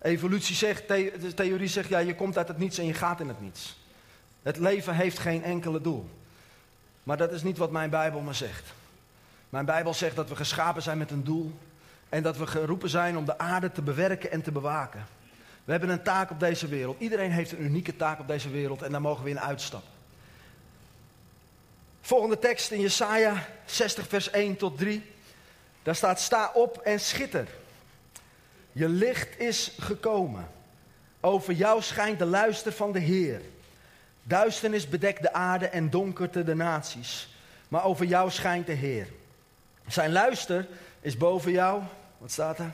Evolutie 0.00 0.54
zegt, 0.54 0.88
de 0.88 1.32
theorie 1.34 1.68
zegt, 1.68 1.88
ja, 1.88 1.98
je 1.98 2.14
komt 2.14 2.38
uit 2.38 2.48
het 2.48 2.58
niets 2.58 2.78
en 2.78 2.86
je 2.86 2.94
gaat 2.94 3.20
in 3.20 3.28
het 3.28 3.40
niets. 3.40 3.76
Het 4.42 4.56
leven 4.56 4.94
heeft 4.94 5.18
geen 5.18 5.42
enkele 5.42 5.80
doel. 5.80 6.08
Maar 7.02 7.16
dat 7.16 7.32
is 7.32 7.42
niet 7.42 7.58
wat 7.58 7.70
mijn 7.70 7.90
Bijbel 7.90 8.20
me 8.20 8.32
zegt. 8.32 8.72
Mijn 9.50 9.64
Bijbel 9.64 9.94
zegt 9.94 10.16
dat 10.16 10.28
we 10.28 10.36
geschapen 10.36 10.82
zijn 10.82 10.98
met 10.98 11.10
een 11.10 11.24
doel. 11.24 11.52
En 12.08 12.22
dat 12.22 12.36
we 12.36 12.46
geroepen 12.46 12.88
zijn 12.88 13.16
om 13.16 13.24
de 13.24 13.38
aarde 13.38 13.72
te 13.72 13.82
bewerken 13.82 14.30
en 14.30 14.42
te 14.42 14.52
bewaken. 14.52 15.06
We 15.64 15.70
hebben 15.70 15.88
een 15.88 16.02
taak 16.02 16.30
op 16.30 16.40
deze 16.40 16.66
wereld. 16.66 17.00
Iedereen 17.00 17.30
heeft 17.30 17.52
een 17.52 17.62
unieke 17.62 17.96
taak 17.96 18.20
op 18.20 18.28
deze 18.28 18.50
wereld 18.50 18.82
en 18.82 18.90
daar 18.90 19.00
mogen 19.00 19.24
we 19.24 19.30
in 19.30 19.40
uitstappen. 19.40 19.90
Volgende 22.00 22.38
tekst 22.38 22.70
in 22.70 22.80
Jesaja 22.80 23.46
60 23.64 24.08
vers 24.08 24.30
1 24.30 24.56
tot 24.56 24.78
3. 24.78 25.12
Daar 25.82 25.94
staat 25.94 26.20
sta 26.20 26.50
op 26.54 26.78
en 26.78 27.00
schitter. 27.00 27.48
Je 28.72 28.88
licht 28.88 29.38
is 29.38 29.72
gekomen. 29.78 30.48
Over 31.20 31.52
jou 31.52 31.82
schijnt 31.82 32.18
de 32.18 32.24
luister 32.24 32.72
van 32.72 32.92
de 32.92 32.98
Heer. 32.98 33.40
Duisternis 34.22 34.88
bedekt 34.88 35.22
de 35.22 35.32
aarde 35.32 35.66
en 35.66 35.90
donkerte 35.90 36.44
de 36.44 36.54
naties. 36.54 37.28
Maar 37.68 37.84
over 37.84 38.06
jou 38.06 38.30
schijnt 38.30 38.66
de 38.66 38.72
Heer. 38.72 39.08
Zijn 39.86 40.12
luister 40.12 40.66
is 41.00 41.16
boven 41.16 41.52
jou. 41.52 41.82
Wat 42.18 42.30
staat 42.30 42.58
er? 42.58 42.70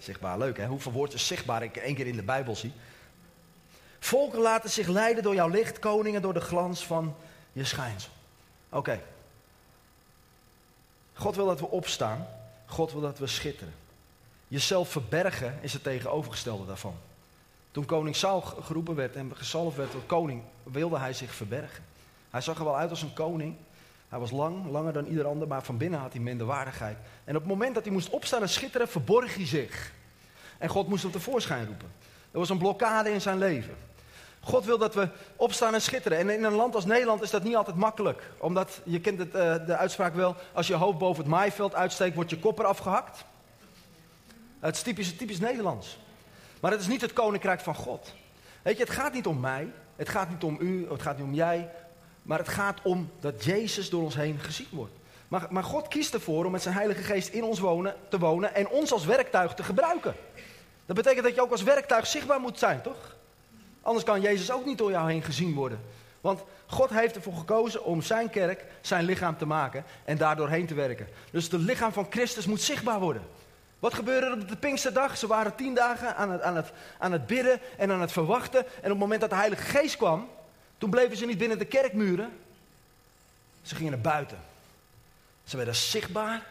Zichtbaar, 0.00 0.38
leuk 0.38 0.56
hè? 0.56 0.66
Hoeveel 0.66 0.92
woorden 0.92 1.20
zichtbaar 1.20 1.62
ik 1.62 1.76
één 1.76 1.94
keer 1.94 2.06
in 2.06 2.16
de 2.16 2.22
Bijbel 2.22 2.56
zie. 2.56 2.72
Volken 3.98 4.40
laten 4.40 4.70
zich 4.70 4.86
leiden 4.86 5.22
door 5.22 5.34
jouw 5.34 5.48
licht, 5.48 5.78
koningen 5.78 6.22
door 6.22 6.34
de 6.34 6.40
glans 6.40 6.86
van 6.86 7.16
je 7.52 7.64
schijnsel. 7.64 8.10
Oké. 8.68 9.02
God 11.12 11.36
wil 11.36 11.46
dat 11.46 11.60
we 11.60 11.68
opstaan. 11.68 12.26
God 12.66 12.92
wil 12.92 13.00
dat 13.00 13.18
we 13.18 13.26
schitteren. 13.26 13.74
Jezelf 14.48 14.88
verbergen 14.88 15.58
is 15.60 15.72
het 15.72 15.82
tegenovergestelde 15.82 16.66
daarvan. 16.66 16.94
Toen 17.70 17.84
koning 17.84 18.16
Saul 18.16 18.40
geroepen 18.40 18.94
werd 18.94 19.16
en 19.16 19.36
gezalfd 19.36 19.76
werd 19.76 19.90
tot 19.90 20.06
koning, 20.06 20.42
wilde 20.62 20.98
hij 20.98 21.12
zich 21.12 21.34
verbergen. 21.34 21.84
Hij 22.30 22.40
zag 22.40 22.58
er 22.58 22.64
wel 22.64 22.76
uit 22.76 22.90
als 22.90 23.02
een 23.02 23.12
koning. 23.12 23.56
Hij 24.10 24.18
was 24.18 24.30
lang, 24.30 24.70
langer 24.70 24.92
dan 24.92 25.06
ieder 25.06 25.26
ander, 25.26 25.48
maar 25.48 25.62
van 25.62 25.76
binnen 25.76 26.00
had 26.00 26.12
hij 26.12 26.22
minder 26.22 26.46
waardigheid. 26.46 26.96
En 27.24 27.36
op 27.36 27.42
het 27.42 27.50
moment 27.50 27.74
dat 27.74 27.84
hij 27.84 27.92
moest 27.92 28.10
opstaan 28.10 28.42
en 28.42 28.48
schitteren, 28.48 28.88
verborg 28.88 29.34
hij 29.34 29.46
zich. 29.46 29.92
En 30.58 30.68
God 30.68 30.88
moest 30.88 31.02
hem 31.02 31.12
tevoorschijn 31.12 31.66
roepen. 31.66 31.92
Er 32.30 32.38
was 32.38 32.50
een 32.50 32.58
blokkade 32.58 33.12
in 33.12 33.20
zijn 33.20 33.38
leven. 33.38 33.76
God 34.40 34.64
wil 34.64 34.78
dat 34.78 34.94
we 34.94 35.08
opstaan 35.36 35.74
en 35.74 35.82
schitteren. 35.82 36.18
En 36.18 36.30
in 36.30 36.44
een 36.44 36.52
land 36.52 36.74
als 36.74 36.84
Nederland 36.84 37.22
is 37.22 37.30
dat 37.30 37.42
niet 37.42 37.56
altijd 37.56 37.76
makkelijk. 37.76 38.30
Omdat, 38.38 38.80
je 38.84 39.00
kent 39.00 39.18
het, 39.18 39.34
uh, 39.34 39.66
de 39.66 39.76
uitspraak 39.76 40.14
wel, 40.14 40.36
als 40.52 40.66
je 40.66 40.74
hoofd 40.74 40.98
boven 40.98 41.22
het 41.22 41.32
maaiveld 41.32 41.74
uitsteekt, 41.74 42.14
wordt 42.14 42.30
je 42.30 42.38
kop 42.38 42.58
eraf 42.58 42.78
gehakt. 42.78 43.24
Het 44.60 44.74
is 44.74 44.82
typisch, 44.82 45.16
typisch 45.16 45.40
Nederlands. 45.40 45.98
Maar 46.60 46.70
het 46.70 46.80
is 46.80 46.86
niet 46.86 47.00
het 47.00 47.12
koninkrijk 47.12 47.60
van 47.60 47.74
God. 47.74 48.14
Weet 48.62 48.76
je, 48.76 48.82
het 48.82 48.92
gaat 48.92 49.12
niet 49.12 49.26
om 49.26 49.40
mij, 49.40 49.72
het 49.96 50.08
gaat 50.08 50.30
niet 50.30 50.42
om 50.42 50.56
u, 50.60 50.86
het 50.90 51.02
gaat 51.02 51.16
niet 51.16 51.26
om 51.26 51.34
jij. 51.34 51.70
Maar 52.22 52.38
het 52.38 52.48
gaat 52.48 52.78
om 52.82 53.10
dat 53.20 53.44
Jezus 53.44 53.90
door 53.90 54.02
ons 54.02 54.14
heen 54.14 54.38
gezien 54.38 54.68
wordt. 54.70 54.92
Maar, 55.28 55.46
maar 55.50 55.64
God 55.64 55.88
kiest 55.88 56.14
ervoor 56.14 56.44
om 56.44 56.52
met 56.52 56.62
zijn 56.62 56.74
Heilige 56.74 57.02
Geest 57.02 57.28
in 57.28 57.44
ons 57.44 57.58
wonen, 57.58 57.94
te 58.08 58.18
wonen 58.18 58.54
en 58.54 58.68
ons 58.68 58.92
als 58.92 59.04
werktuig 59.04 59.54
te 59.54 59.62
gebruiken. 59.62 60.14
Dat 60.86 60.96
betekent 60.96 61.24
dat 61.24 61.34
je 61.34 61.42
ook 61.42 61.50
als 61.50 61.62
werktuig 61.62 62.06
zichtbaar 62.06 62.40
moet 62.40 62.58
zijn, 62.58 62.82
toch? 62.82 63.16
Anders 63.82 64.04
kan 64.04 64.20
Jezus 64.20 64.50
ook 64.50 64.64
niet 64.64 64.78
door 64.78 64.90
jou 64.90 65.10
heen 65.10 65.22
gezien 65.22 65.54
worden. 65.54 65.80
Want 66.20 66.42
God 66.66 66.90
heeft 66.90 67.16
ervoor 67.16 67.34
gekozen 67.34 67.84
om 67.84 68.02
zijn 68.02 68.30
kerk, 68.30 68.64
zijn 68.80 69.04
lichaam 69.04 69.36
te 69.36 69.46
maken 69.46 69.84
en 70.04 70.16
daardoor 70.16 70.48
heen 70.48 70.66
te 70.66 70.74
werken. 70.74 71.08
Dus 71.30 71.50
het 71.50 71.60
lichaam 71.60 71.92
van 71.92 72.06
Christus 72.10 72.46
moet 72.46 72.60
zichtbaar 72.60 73.00
worden. 73.00 73.22
Wat 73.78 73.94
gebeurde 73.94 74.26
er 74.26 74.32
op 74.32 74.48
de 74.48 74.56
Pinksterdag? 74.56 75.16
Ze 75.16 75.26
waren 75.26 75.54
tien 75.54 75.74
dagen 75.74 76.16
aan 76.16 76.30
het, 76.30 76.42
aan, 76.42 76.56
het, 76.56 76.72
aan 76.98 77.12
het 77.12 77.26
bidden 77.26 77.60
en 77.76 77.90
aan 77.90 78.00
het 78.00 78.12
verwachten. 78.12 78.60
En 78.60 78.66
op 78.82 78.82
het 78.82 78.98
moment 78.98 79.20
dat 79.20 79.30
de 79.30 79.36
Heilige 79.36 79.62
Geest 79.62 79.96
kwam, 79.96 80.28
toen 80.80 80.90
bleven 80.90 81.16
ze 81.16 81.26
niet 81.26 81.38
binnen 81.38 81.58
de 81.58 81.64
kerkmuren. 81.64 82.38
Ze 83.62 83.74
gingen 83.74 83.92
naar 83.92 84.00
buiten. 84.00 84.38
Ze 85.44 85.56
werden 85.56 85.74
zichtbaar. 85.74 86.46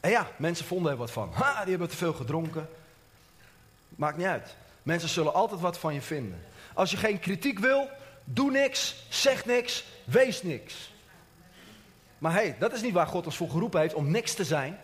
En 0.00 0.10
ja, 0.10 0.30
mensen 0.36 0.66
vonden 0.66 0.92
er 0.92 0.98
wat 0.98 1.10
van. 1.10 1.30
Ha, 1.32 1.60
die 1.60 1.70
hebben 1.70 1.88
te 1.88 1.96
veel 1.96 2.12
gedronken. 2.12 2.68
Maakt 3.88 4.16
niet 4.16 4.26
uit. 4.26 4.56
Mensen 4.82 5.08
zullen 5.08 5.34
altijd 5.34 5.60
wat 5.60 5.78
van 5.78 5.94
je 5.94 6.00
vinden. 6.00 6.44
Als 6.74 6.90
je 6.90 6.96
geen 6.96 7.18
kritiek 7.18 7.58
wil, 7.58 7.88
doe 8.24 8.50
niks, 8.50 9.04
zeg 9.08 9.44
niks, 9.44 9.84
wees 10.04 10.42
niks. 10.42 10.92
Maar 12.18 12.32
hé, 12.32 12.38
hey, 12.38 12.56
dat 12.58 12.72
is 12.72 12.82
niet 12.82 12.92
waar 12.92 13.06
God 13.06 13.26
ons 13.26 13.36
voor 13.36 13.50
geroepen 13.50 13.80
heeft 13.80 13.94
om 13.94 14.10
niks 14.10 14.34
te 14.34 14.44
zijn. 14.44 14.80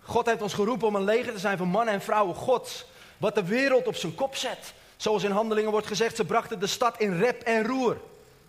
God 0.00 0.26
heeft 0.26 0.42
ons 0.42 0.54
geroepen 0.54 0.86
om 0.86 0.94
een 0.94 1.04
leger 1.04 1.32
te 1.32 1.38
zijn 1.38 1.58
van 1.58 1.68
mannen 1.68 1.94
en 1.94 2.02
vrouwen 2.02 2.34
Gods. 2.34 2.84
Wat 3.18 3.34
de 3.34 3.44
wereld 3.44 3.86
op 3.86 3.96
zijn 3.96 4.14
kop 4.14 4.36
zet. 4.36 4.74
Zoals 5.02 5.22
in 5.22 5.30
handelingen 5.30 5.70
wordt 5.70 5.86
gezegd, 5.86 6.16
ze 6.16 6.24
brachten 6.24 6.60
de 6.60 6.66
stad 6.66 6.98
in 6.98 7.18
rep 7.18 7.42
en 7.42 7.66
roer. 7.66 8.00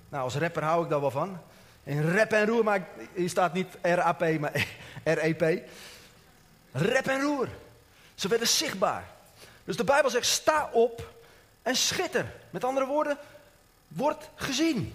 Nou, 0.09 0.23
als 0.23 0.35
rapper 0.35 0.63
hou 0.63 0.83
ik 0.83 0.89
daar 0.89 1.01
wel 1.01 1.11
van. 1.11 1.39
In 1.83 2.09
rep 2.11 2.31
en 2.31 2.45
roer, 2.45 2.63
maar 2.63 2.87
hier 3.13 3.29
staat 3.29 3.53
niet 3.53 3.67
RAP, 3.81 4.39
maar 4.39 4.65
REP. 5.03 5.67
Rep 6.71 7.07
en 7.07 7.21
roer. 7.21 7.47
Ze 8.15 8.27
werden 8.27 8.47
zichtbaar. 8.47 9.09
Dus 9.63 9.77
de 9.77 9.83
Bijbel 9.83 10.09
zegt, 10.09 10.25
sta 10.25 10.69
op 10.71 11.09
en 11.61 11.75
schitter. 11.75 12.33
Met 12.49 12.63
andere 12.63 12.85
woorden, 12.85 13.17
word 13.87 14.29
gezien. 14.35 14.93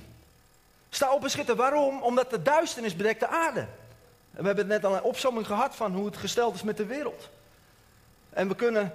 Sta 0.91 1.13
op 1.13 1.23
en 1.23 1.31
schitter. 1.31 1.57
Waarom? 1.57 2.03
Omdat 2.03 2.31
de 2.31 2.43
duisternis 2.43 2.97
bedekt 2.97 3.21
de 3.21 3.29
aarde. 3.29 3.61
En 4.31 4.41
we 4.41 4.47
hebben 4.47 4.67
net 4.67 4.85
al 4.85 4.95
een 4.95 5.03
opzomming 5.03 5.47
gehad 5.47 5.77
van 5.77 5.95
hoe 5.95 6.07
het 6.07 6.17
gesteld 6.17 6.55
is 6.55 6.63
met 6.63 6.77
de 6.77 6.87
wereld. 6.87 7.29
En 8.31 8.49
we 8.49 8.55
kunnen 8.55 8.93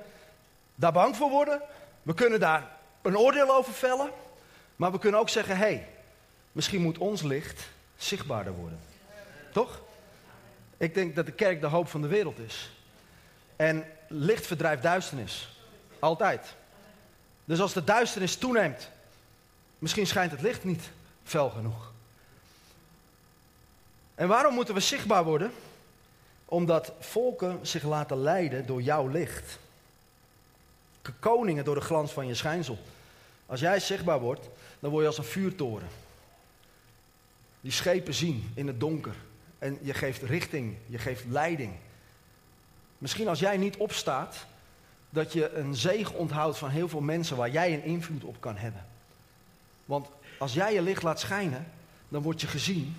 daar 0.75 0.91
bang 0.91 1.15
voor 1.15 1.29
worden. 1.29 1.61
We 2.03 2.13
kunnen 2.13 2.39
daar 2.39 2.67
een 3.01 3.17
oordeel 3.17 3.55
over 3.55 3.73
vellen. 3.73 4.11
Maar 4.75 4.91
we 4.91 4.99
kunnen 4.99 5.19
ook 5.19 5.29
zeggen, 5.29 5.57
hé, 5.57 5.63
hey, 5.63 5.87
misschien 6.51 6.81
moet 6.81 6.97
ons 6.97 7.21
licht 7.21 7.67
zichtbaarder 7.97 8.53
worden. 8.53 8.79
Toch? 9.51 9.81
Ik 10.77 10.93
denk 10.93 11.15
dat 11.15 11.25
de 11.25 11.31
kerk 11.31 11.61
de 11.61 11.67
hoop 11.67 11.87
van 11.87 12.01
de 12.01 12.07
wereld 12.07 12.39
is. 12.39 12.71
En 13.55 13.85
licht 14.07 14.47
verdrijft 14.47 14.83
duisternis. 14.83 15.57
Altijd. 15.99 16.55
Dus 17.45 17.59
als 17.59 17.73
de 17.73 17.83
duisternis 17.83 18.35
toeneemt, 18.35 18.89
misschien 19.79 20.07
schijnt 20.07 20.31
het 20.31 20.41
licht 20.41 20.63
niet 20.63 20.89
fel 21.23 21.49
genoeg. 21.49 21.91
En 24.15 24.27
waarom 24.27 24.53
moeten 24.53 24.73
we 24.73 24.79
zichtbaar 24.79 25.23
worden? 25.23 25.51
Omdat 26.45 26.91
volken 26.99 27.59
zich 27.61 27.83
laten 27.83 28.21
leiden 28.21 28.65
door 28.65 28.81
jouw 28.81 29.07
licht. 29.07 29.59
Koningen 31.19 31.65
door 31.65 31.75
de 31.75 31.81
glans 31.81 32.11
van 32.11 32.27
je 32.27 32.35
schijnsel. 32.35 32.77
Als 33.45 33.59
jij 33.59 33.79
zichtbaar 33.79 34.19
wordt, 34.19 34.49
dan 34.79 34.91
word 34.91 35.01
je 35.01 35.07
als 35.07 35.17
een 35.17 35.23
vuurtoren. 35.23 35.87
Die 37.61 37.71
schepen 37.71 38.13
zien 38.13 38.51
in 38.53 38.67
het 38.67 38.79
donker. 38.79 39.15
En 39.59 39.77
je 39.81 39.93
geeft 39.93 40.21
richting, 40.21 40.75
je 40.85 40.97
geeft 40.97 41.25
leiding. 41.29 41.73
Misschien 42.97 43.27
als 43.27 43.39
jij 43.39 43.57
niet 43.57 43.77
opstaat, 43.77 44.45
dat 45.09 45.33
je 45.33 45.53
een 45.53 45.75
zegen 45.75 46.15
onthoudt 46.15 46.57
van 46.57 46.69
heel 46.69 46.89
veel 46.89 47.01
mensen 47.01 47.37
waar 47.37 47.49
jij 47.49 47.73
een 47.73 47.83
invloed 47.83 48.23
op 48.23 48.35
kan 48.39 48.55
hebben. 48.57 48.85
Want 49.85 50.07
als 50.39 50.53
jij 50.53 50.73
je 50.73 50.81
licht 50.81 51.03
laat 51.03 51.19
schijnen, 51.19 51.65
dan 52.09 52.21
word 52.21 52.41
je 52.41 52.47
gezien 52.47 52.95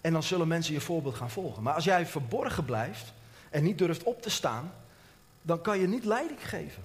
en 0.00 0.12
dan 0.12 0.22
zullen 0.22 0.48
mensen 0.48 0.74
je 0.74 0.80
voorbeeld 0.80 1.14
gaan 1.14 1.30
volgen. 1.30 1.62
Maar 1.62 1.74
als 1.74 1.84
jij 1.84 2.06
verborgen 2.06 2.64
blijft 2.64 3.12
en 3.50 3.62
niet 3.62 3.78
durft 3.78 4.02
op 4.02 4.22
te 4.22 4.30
staan, 4.30 4.72
dan 5.42 5.60
kan 5.60 5.78
je 5.78 5.88
niet 5.88 6.04
leiding 6.04 6.48
geven. 6.48 6.82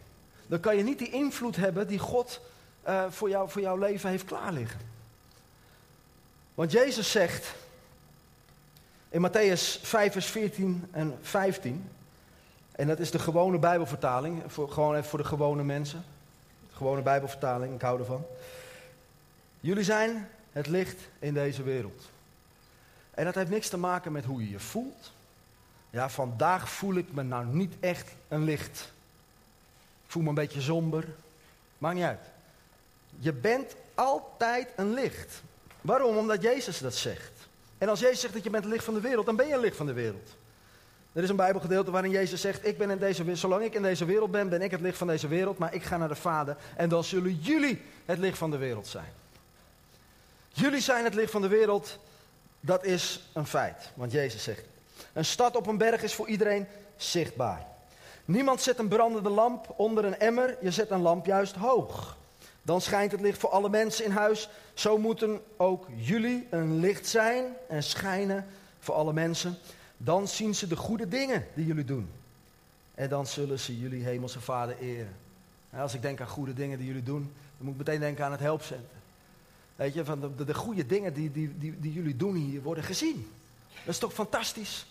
Dan 0.53 0.61
kan 0.61 0.77
je 0.77 0.83
niet 0.83 0.97
die 0.97 1.09
invloed 1.09 1.55
hebben 1.55 1.87
die 1.87 1.99
God 1.99 2.41
uh, 2.87 3.03
voor, 3.09 3.29
jou, 3.29 3.49
voor 3.49 3.61
jouw 3.61 3.77
leven 3.77 4.09
heeft 4.09 4.25
klaarliggen. 4.25 4.79
Want 6.53 6.71
Jezus 6.71 7.11
zegt 7.11 7.55
in 9.09 9.27
Matthäus 9.27 9.81
5, 9.81 10.11
vers 10.11 10.25
14 10.25 10.87
en 10.91 11.17
15, 11.21 11.89
en 12.71 12.87
dat 12.87 12.99
is 12.99 13.11
de 13.11 13.19
gewone 13.19 13.57
Bijbelvertaling, 13.57 14.43
voor, 14.47 14.71
gewoon 14.71 14.95
even 14.95 15.09
voor 15.09 15.19
de 15.19 15.25
gewone 15.25 15.63
mensen. 15.63 16.05
De 16.69 16.75
gewone 16.75 17.01
Bijbelvertaling, 17.01 17.75
ik 17.75 17.81
hou 17.81 17.99
ervan. 17.99 18.25
Jullie 19.59 19.83
zijn 19.83 20.29
het 20.51 20.67
licht 20.67 21.01
in 21.19 21.33
deze 21.33 21.63
wereld. 21.63 22.09
En 23.11 23.25
dat 23.25 23.35
heeft 23.35 23.49
niks 23.49 23.69
te 23.69 23.77
maken 23.77 24.11
met 24.11 24.25
hoe 24.25 24.43
je 24.43 24.49
je 24.49 24.59
voelt. 24.59 25.11
Ja, 25.89 26.09
vandaag 26.09 26.69
voel 26.69 26.95
ik 26.95 27.13
me 27.13 27.23
nou 27.23 27.45
niet 27.45 27.73
echt 27.79 28.11
een 28.27 28.43
licht. 28.43 28.92
Voel 30.13 30.23
me 30.23 30.29
een 30.29 30.35
beetje 30.35 30.61
somber. 30.61 31.05
Maakt 31.77 31.95
niet 31.95 32.03
uit. 32.03 32.25
Je 33.19 33.33
bent 33.33 33.75
altijd 33.95 34.67
een 34.75 34.93
licht. 34.93 35.41
Waarom? 35.81 36.17
Omdat 36.17 36.41
Jezus 36.41 36.79
dat 36.79 36.95
zegt. 36.95 37.31
En 37.77 37.89
als 37.89 37.99
Jezus 37.99 38.19
zegt 38.19 38.33
dat 38.33 38.43
je 38.43 38.49
bent 38.49 38.63
het 38.63 38.73
licht 38.73 38.85
van 38.85 38.93
de 38.93 38.99
wereld, 38.99 39.25
dan 39.25 39.35
ben 39.35 39.47
je 39.47 39.53
een 39.53 39.59
licht 39.59 39.75
van 39.75 39.85
de 39.85 39.93
wereld. 39.93 40.35
Er 41.13 41.23
is 41.23 41.29
een 41.29 41.35
Bijbelgedeelte 41.35 41.91
waarin 41.91 42.11
Jezus 42.11 42.41
zegt: 42.41 42.65
ik 42.65 42.77
ben 42.77 42.89
in 42.89 42.97
deze, 42.97 43.35
zolang 43.35 43.63
ik 43.63 43.73
in 43.73 43.81
deze 43.81 44.05
wereld 44.05 44.31
ben, 44.31 44.49
ben 44.49 44.61
ik 44.61 44.71
het 44.71 44.81
licht 44.81 44.97
van 44.97 45.07
deze 45.07 45.27
wereld, 45.27 45.57
maar 45.57 45.73
ik 45.73 45.83
ga 45.83 45.97
naar 45.97 46.07
de 46.07 46.15
Vader 46.15 46.57
en 46.75 46.89
dan 46.89 47.03
zullen 47.03 47.35
jullie 47.35 47.81
het 48.05 48.17
licht 48.17 48.37
van 48.37 48.51
de 48.51 48.57
wereld 48.57 48.87
zijn. 48.87 49.13
Jullie 50.49 50.81
zijn 50.81 51.03
het 51.03 51.13
licht 51.13 51.31
van 51.31 51.41
de 51.41 51.47
wereld 51.47 51.99
dat 52.59 52.85
is 52.85 53.29
een 53.33 53.47
feit, 53.47 53.91
want 53.93 54.11
Jezus 54.11 54.43
zegt: 54.43 54.63
Een 55.13 55.25
stad 55.25 55.55
op 55.55 55.67
een 55.67 55.77
berg 55.77 56.03
is 56.03 56.13
voor 56.13 56.27
iedereen 56.27 56.67
zichtbaar. 56.97 57.71
Niemand 58.25 58.61
zet 58.61 58.79
een 58.79 58.87
brandende 58.87 59.29
lamp 59.29 59.73
onder 59.77 60.05
een 60.05 60.19
emmer, 60.19 60.57
je 60.61 60.71
zet 60.71 60.89
een 60.89 61.01
lamp 61.01 61.25
juist 61.25 61.55
hoog. 61.55 62.17
Dan 62.61 62.81
schijnt 62.81 63.11
het 63.11 63.21
licht 63.21 63.39
voor 63.39 63.49
alle 63.49 63.69
mensen 63.69 64.05
in 64.05 64.11
huis. 64.11 64.49
Zo 64.73 64.97
moeten 64.97 65.41
ook 65.57 65.87
jullie 65.95 66.47
een 66.49 66.79
licht 66.79 67.07
zijn 67.07 67.45
en 67.67 67.83
schijnen 67.83 68.45
voor 68.79 68.95
alle 68.95 69.13
mensen. 69.13 69.57
Dan 69.97 70.27
zien 70.27 70.55
ze 70.55 70.67
de 70.67 70.75
goede 70.75 71.07
dingen 71.07 71.47
die 71.53 71.65
jullie 71.65 71.85
doen. 71.85 72.09
En 72.95 73.09
dan 73.09 73.27
zullen 73.27 73.59
ze 73.59 73.79
jullie 73.79 74.03
hemelse 74.03 74.41
vader 74.41 74.77
eren. 74.77 75.15
als 75.77 75.93
ik 75.93 76.01
denk 76.01 76.21
aan 76.21 76.27
goede 76.27 76.53
dingen 76.53 76.77
die 76.77 76.87
jullie 76.87 77.03
doen, 77.03 77.21
dan 77.57 77.65
moet 77.65 77.71
ik 77.71 77.77
meteen 77.77 77.99
denken 77.99 78.25
aan 78.25 78.31
het 78.31 78.39
helpcenter. 78.39 78.95
Weet 79.75 79.93
je, 79.93 80.05
van 80.05 80.19
de, 80.19 80.35
de, 80.35 80.45
de 80.45 80.53
goede 80.53 80.85
dingen 80.85 81.13
die, 81.13 81.31
die, 81.31 81.79
die 81.79 81.93
jullie 81.93 82.15
doen 82.15 82.35
hier 82.35 82.61
worden 82.61 82.83
gezien. 82.83 83.31
Dat 83.67 83.93
is 83.93 83.97
toch 83.97 84.13
fantastisch? 84.13 84.85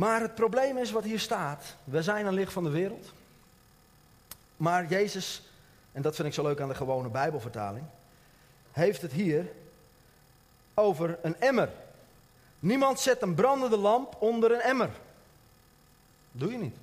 Maar 0.00 0.20
het 0.20 0.34
probleem 0.34 0.76
is 0.76 0.90
wat 0.90 1.04
hier 1.04 1.20
staat. 1.20 1.76
We 1.84 2.02
zijn 2.02 2.26
een 2.26 2.34
licht 2.34 2.52
van 2.52 2.64
de 2.64 2.70
wereld. 2.70 3.12
Maar 4.56 4.86
Jezus, 4.86 5.42
en 5.92 6.02
dat 6.02 6.14
vind 6.14 6.28
ik 6.28 6.34
zo 6.34 6.42
leuk 6.42 6.60
aan 6.60 6.68
de 6.68 6.74
gewone 6.74 7.08
Bijbelvertaling, 7.08 7.84
heeft 8.72 9.02
het 9.02 9.12
hier 9.12 9.46
over 10.74 11.18
een 11.22 11.40
emmer. 11.40 11.68
Niemand 12.58 13.00
zet 13.00 13.22
een 13.22 13.34
brandende 13.34 13.76
lamp 13.76 14.16
onder 14.18 14.52
een 14.52 14.60
emmer. 14.60 14.90
Doe 16.32 16.52
je 16.52 16.58
niet. 16.58 16.76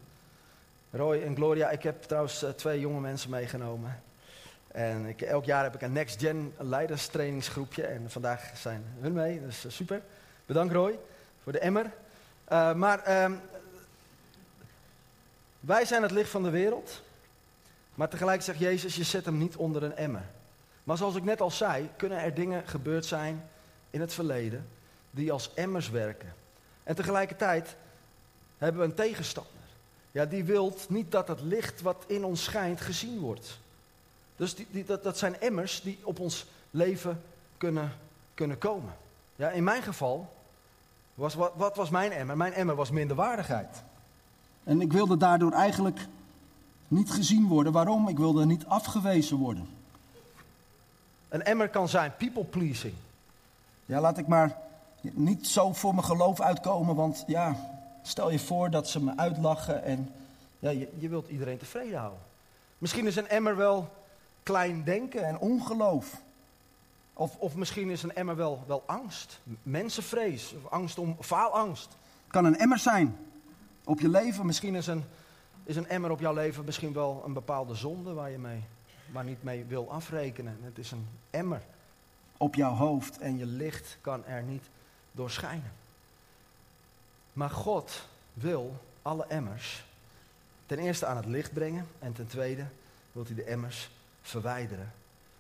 Roy 0.92 1.22
en 1.22 1.36
Gloria, 1.36 1.70
ik 1.70 1.84
heb 1.84 2.04
trouwens 2.04 2.44
eh, 2.44 2.50
twee 2.50 2.80
jonge 2.80 3.00
mensen 3.00 3.30
meegenomen. 3.30 4.02
En 4.68 5.18
elk 5.20 5.46
jaar 5.46 5.64
heb 5.64 5.76
ik 5.76 5.82
een 5.82 5.94
Next 5.94 6.20
Gen 6.20 6.54
leiderstrainingsgroepje. 6.58 7.84
En 7.84 8.12
vandaag 8.12 8.52
zijn 8.58 8.84
hun 9.00 9.14
mee, 9.14 9.42
dus 9.42 9.66
uh, 9.66 9.72
super. 9.72 10.02
Bedankt 10.46 10.74
Roy 10.74 11.00
voor 11.44 11.52
de 11.52 11.60
emmer. 11.60 11.92
Uh, 12.52 12.74
maar 12.74 13.10
uh, 13.10 13.38
wij 15.60 15.86
zijn 15.86 16.02
het 16.02 16.12
licht 16.12 16.30
van 16.30 16.44
de 16.44 16.50
wereld. 16.50 17.02
Maar 17.96 18.10
tegelijk 18.10 18.42
zegt 18.42 18.60
Jezus, 18.60 18.96
je 18.96 19.04
zet 19.04 19.26
hem 19.26 19.38
niet 19.38 19.56
onder 19.56 19.84
een 19.84 19.96
emmer. 19.96 20.26
Maar 20.84 20.98
zoals 20.98 21.16
ik 21.16 21.24
net 21.24 21.42
al 21.42 21.52
zei, 21.52 21.90
kunnen 21.96 22.20
er 22.20 22.34
dingen 22.34 22.68
gebeurd 22.68 23.06
zijn 23.06 23.50
in 23.90 24.02
het 24.02 24.14
verleden 24.14 24.68
die 25.12 25.32
als 25.32 25.52
emmers 25.54 25.90
werken. 25.90 26.34
En 26.84 26.96
tegelijkertijd 26.96 27.76
hebben 28.58 28.82
we 28.82 28.88
een 28.88 28.94
tegenstander. 28.94 29.54
Ja, 30.12 30.26
die 30.26 30.44
wil 30.44 30.78
niet 30.90 31.12
dat 31.12 31.28
het 31.28 31.42
licht 31.42 31.82
wat 31.82 32.04
in 32.08 32.24
ons 32.24 32.44
schijnt 32.44 32.82
gezien 32.82 33.20
wordt. 33.20 33.60
Dus 34.36 34.56
die, 34.56 34.68
die, 34.72 34.86
dat, 34.86 35.04
dat 35.04 35.18
zijn 35.18 35.40
emmers 35.40 35.82
die 35.82 36.00
op 36.04 36.20
ons 36.20 36.46
leven 36.72 37.22
kunnen, 37.58 37.94
kunnen 38.34 38.58
komen. 38.58 38.96
Ja, 39.36 39.50
in 39.50 39.64
mijn 39.64 39.84
geval, 39.84 40.34
was, 41.18 41.34
wat, 41.34 41.52
wat 41.56 41.76
was 41.76 41.90
mijn 41.90 42.12
emmer? 42.12 42.38
Mijn 42.38 42.54
emmer 42.54 42.76
was 42.76 42.90
minderwaardigheid. 42.90 43.84
En 44.64 44.82
ik 44.82 44.92
wilde 44.92 45.18
daardoor 45.18 45.52
eigenlijk 45.52 46.08
niet 46.88 47.12
gezien 47.12 47.48
worden. 47.48 47.74
Waarom? 47.74 48.08
Ik 48.08 48.18
wilde 48.18 48.46
niet 48.46 48.66
afgewezen 48.66 49.38
worden. 49.38 49.68
Een 51.30 51.44
emmer 51.44 51.70
kan 51.70 51.90
zijn 51.90 52.16
people 52.18 52.44
pleasing. 52.44 52.94
Ja, 53.86 54.02
laat 54.02 54.18
ik 54.18 54.28
maar 54.28 54.58
niet 55.02 55.48
zo 55.48 55.74
voor 55.74 55.94
mijn 55.94 56.06
geloof 56.06 56.42
uitkomen, 56.42 56.96
want 56.96 57.24
ja, 57.28 57.56
stel 58.02 58.32
je 58.32 58.40
voor 58.40 58.70
dat 58.70 58.90
ze 58.90 59.04
me 59.04 59.18
uitlachen 59.18 59.84
en... 59.84 60.12
Ja, 60.60 60.70
je, 60.70 60.90
je 61.00 61.10
wilt 61.10 61.28
iedereen 61.28 61.58
tevreden 61.58 62.00
houden. 62.00 62.20
Misschien 62.78 63.08
is 63.08 63.16
een 63.16 63.28
emmer 63.28 63.56
wel 63.56 63.90
klein 64.44 64.84
denken 64.84 65.26
en 65.26 65.40
ongeloof. 65.40 66.22
Of, 67.18 67.38
of 67.38 67.56
misschien 67.56 67.90
is 67.90 68.04
een 68.04 68.16
emmer 68.16 68.36
wel, 68.36 68.64
wel 68.68 68.84
angst, 68.86 69.40
mensenvrees, 69.64 70.54
of 70.54 70.72
angst 70.72 70.98
om 70.98 71.18
faalangst. 71.20 71.98
Kan 72.28 72.46
een 72.46 72.58
emmer 72.58 72.80
zijn 72.80 73.18
op 73.84 74.00
je 74.00 74.10
leven. 74.10 74.46
Misschien 74.46 74.76
is 74.76 74.88
een, 74.88 75.04
is 75.64 75.76
een 75.76 75.88
emmer 75.88 76.12
op 76.12 76.20
jouw 76.20 76.34
leven 76.34 76.66
misschien 76.66 76.94
wel 76.94 77.24
een 77.26 77.34
bepaalde 77.34 77.76
zonde 77.76 78.14
waar 78.14 78.30
je 78.30 78.38
mee, 78.38 78.64
maar 79.12 79.24
niet 79.24 79.44
mee 79.44 79.66
wil 79.66 79.92
afrekenen. 79.92 80.58
Het 80.62 80.78
is 80.78 80.92
een 80.92 81.08
emmer 81.30 81.62
op 82.38 82.56
jouw 82.56 82.74
hoofd 82.74 83.18
en 83.18 83.38
je 83.38 83.46
licht 83.46 83.98
kan 84.02 84.26
er 84.26 84.44
niet 84.44 84.64
doorschijnen. 85.12 85.72
Maar 87.34 87.50
God 87.50 88.08
wil 88.34 88.82
alle 89.02 89.26
emmers 89.28 89.86
ten 90.66 90.80
eerste 90.80 91.06
aan 91.06 91.18
het 91.18 91.26
licht 91.26 91.54
brengen 91.54 91.88
en 92.00 92.14
ten 92.14 92.28
tweede 92.28 92.66
wil 93.12 93.26
hij 93.26 93.36
de 93.36 93.44
emmers 93.44 93.90
verwijderen, 94.22 94.92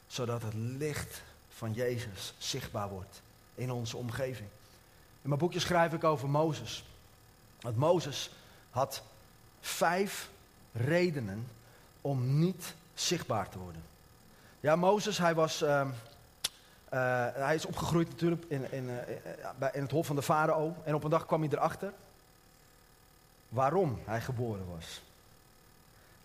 zodat 0.07 0.41
het 0.41 0.53
licht 0.53 1.21
van 1.57 1.73
Jezus 1.73 2.33
zichtbaar 2.37 2.89
wordt 2.89 3.21
in 3.55 3.71
onze 3.71 3.97
omgeving. 3.97 4.49
In 5.21 5.29
mijn 5.29 5.39
boekje 5.39 5.59
schrijf 5.59 5.93
ik 5.93 6.03
over 6.03 6.29
Mozes. 6.29 6.85
Dat 7.59 7.75
Mozes 7.75 8.31
had 8.69 9.01
vijf 9.59 10.29
redenen 10.71 11.47
om 12.01 12.39
niet 12.39 12.75
zichtbaar 12.93 13.49
te 13.49 13.59
worden. 13.59 13.83
Ja, 14.59 14.75
Mozes, 14.75 15.17
hij 15.17 15.35
was. 15.35 15.61
Uh, 15.61 15.69
uh, 15.69 17.27
hij 17.33 17.55
is 17.55 17.65
opgegroeid 17.65 18.09
natuurlijk 18.09 18.45
in, 18.47 18.71
in, 18.71 18.89
uh, 18.89 19.67
in 19.73 19.81
het 19.81 19.91
hof 19.91 20.07
van 20.07 20.15
de 20.15 20.21
farao. 20.21 20.75
En 20.83 20.95
op 20.95 21.03
een 21.03 21.09
dag 21.09 21.25
kwam 21.25 21.41
hij 21.41 21.49
erachter 21.51 21.93
waarom 23.49 23.99
hij 24.05 24.21
geboren 24.21 24.65
was. 24.75 25.01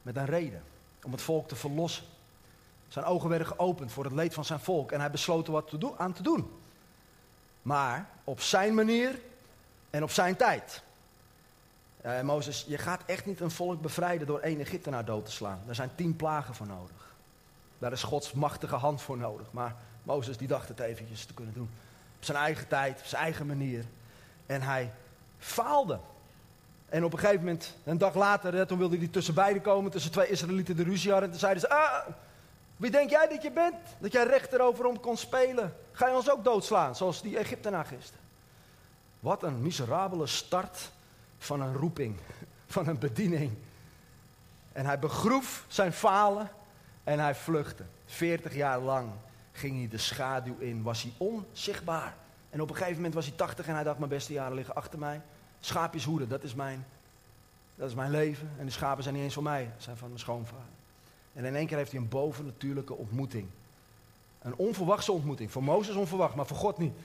Met 0.02 0.16
een 0.16 0.26
reden. 0.26 0.62
Om 1.02 1.12
het 1.12 1.22
volk 1.22 1.48
te 1.48 1.56
verlossen. 1.56 2.04
Zijn 2.92 3.04
ogen 3.04 3.28
werden 3.28 3.46
geopend 3.46 3.92
voor 3.92 4.04
het 4.04 4.12
leed 4.12 4.34
van 4.34 4.44
zijn 4.44 4.60
volk. 4.60 4.92
En 4.92 5.00
hij 5.00 5.10
besloot 5.10 5.46
er 5.46 5.52
wat 5.52 5.68
te 5.68 5.78
doen, 5.78 5.98
aan 5.98 6.12
te 6.12 6.22
doen. 6.22 6.50
Maar 7.62 8.08
op 8.24 8.40
zijn 8.40 8.74
manier 8.74 9.18
en 9.90 10.02
op 10.02 10.10
zijn 10.10 10.36
tijd. 10.36 10.82
Uh, 12.04 12.20
Mozes, 12.20 12.64
je 12.68 12.78
gaat 12.78 13.02
echt 13.06 13.26
niet 13.26 13.40
een 13.40 13.50
volk 13.50 13.80
bevrijden 13.80 14.26
door 14.26 14.38
één 14.38 14.60
Egyptenaar 14.60 15.04
dood 15.04 15.24
te 15.24 15.30
slaan. 15.30 15.60
Daar 15.66 15.74
zijn 15.74 15.90
tien 15.94 16.16
plagen 16.16 16.54
voor 16.54 16.66
nodig. 16.66 17.14
Daar 17.78 17.92
is 17.92 18.02
Gods 18.02 18.32
machtige 18.32 18.76
hand 18.76 19.02
voor 19.02 19.16
nodig. 19.16 19.46
Maar 19.50 19.76
Mozes 20.02 20.36
die 20.36 20.48
dacht 20.48 20.68
het 20.68 20.80
eventjes 20.80 21.24
te 21.24 21.34
kunnen 21.34 21.54
doen. 21.54 21.70
Op 22.16 22.24
zijn 22.24 22.38
eigen 22.38 22.68
tijd, 22.68 22.98
op 23.00 23.06
zijn 23.06 23.22
eigen 23.22 23.46
manier. 23.46 23.84
En 24.46 24.62
hij 24.62 24.92
faalde. 25.38 25.98
En 26.88 27.04
op 27.04 27.12
een 27.12 27.18
gegeven 27.18 27.40
moment, 27.40 27.76
een 27.84 27.98
dag 27.98 28.14
later, 28.14 28.66
toen 28.66 28.78
wilde 28.78 28.98
hij 28.98 29.08
tussen 29.08 29.34
beiden 29.34 29.62
komen, 29.62 29.90
tussen 29.90 30.10
twee 30.10 30.28
Israëlieten 30.28 30.76
de 30.76 30.82
ruzie 30.82 31.10
hadden. 31.10 31.28
En 31.28 31.30
toen 31.30 31.48
zeiden 31.48 31.62
ze, 31.62 31.70
ah, 31.70 32.06
wie 32.82 32.90
denk 32.90 33.10
jij 33.10 33.28
dat 33.28 33.42
je 33.42 33.50
bent? 33.50 33.76
Dat 33.98 34.12
jij 34.12 34.26
recht 34.26 34.52
erover 34.52 34.84
om 34.84 35.00
kon 35.00 35.16
spelen? 35.16 35.74
Ga 35.92 36.08
je 36.08 36.14
ons 36.14 36.30
ook 36.30 36.44
doodslaan, 36.44 36.96
zoals 36.96 37.22
die 37.22 37.38
Egyptenaar 37.38 37.84
gisteren? 37.84 38.20
Wat 39.20 39.42
een 39.42 39.62
miserabele 39.62 40.26
start 40.26 40.90
van 41.38 41.60
een 41.60 41.74
roeping, 41.74 42.16
van 42.66 42.88
een 42.88 42.98
bediening. 42.98 43.52
En 44.72 44.86
hij 44.86 44.98
begroef 44.98 45.64
zijn 45.68 45.92
falen 45.92 46.50
en 47.04 47.18
hij 47.18 47.34
vluchtte. 47.34 47.84
Veertig 48.06 48.54
jaar 48.54 48.80
lang 48.80 49.10
ging 49.52 49.78
hij 49.78 49.88
de 49.88 49.98
schaduw 49.98 50.56
in, 50.58 50.82
was 50.82 51.02
hij 51.02 51.12
onzichtbaar. 51.16 52.14
En 52.50 52.60
op 52.60 52.68
een 52.68 52.76
gegeven 52.76 52.96
moment 52.96 53.14
was 53.14 53.26
hij 53.26 53.36
tachtig 53.36 53.66
en 53.66 53.74
hij 53.74 53.84
dacht, 53.84 53.98
mijn 53.98 54.10
beste 54.10 54.32
jaren 54.32 54.54
liggen 54.54 54.74
achter 54.74 54.98
mij. 54.98 55.20
Schaapjes 55.60 56.04
hoeden, 56.04 56.28
dat 56.28 56.42
is 56.42 56.54
mijn, 56.54 56.86
dat 57.74 57.88
is 57.88 57.94
mijn 57.94 58.10
leven. 58.10 58.50
En 58.58 58.64
de 58.64 58.72
schapen 58.72 59.02
zijn 59.02 59.14
niet 59.14 59.24
eens 59.24 59.34
van 59.34 59.42
mij, 59.42 59.70
zijn 59.76 59.96
van 59.96 60.08
mijn 60.08 60.20
schoonvader. 60.20 60.80
En 61.32 61.44
in 61.44 61.56
één 61.56 61.66
keer 61.66 61.76
heeft 61.76 61.92
hij 61.92 62.00
een 62.00 62.08
bovennatuurlijke 62.08 62.94
ontmoeting. 62.94 63.48
Een 64.42 64.54
onverwachte 64.56 65.12
ontmoeting. 65.12 65.50
Voor 65.52 65.62
Mozes 65.62 65.94
onverwacht, 65.94 66.34
maar 66.34 66.46
voor 66.46 66.56
God 66.56 66.78
niet. 66.78 66.98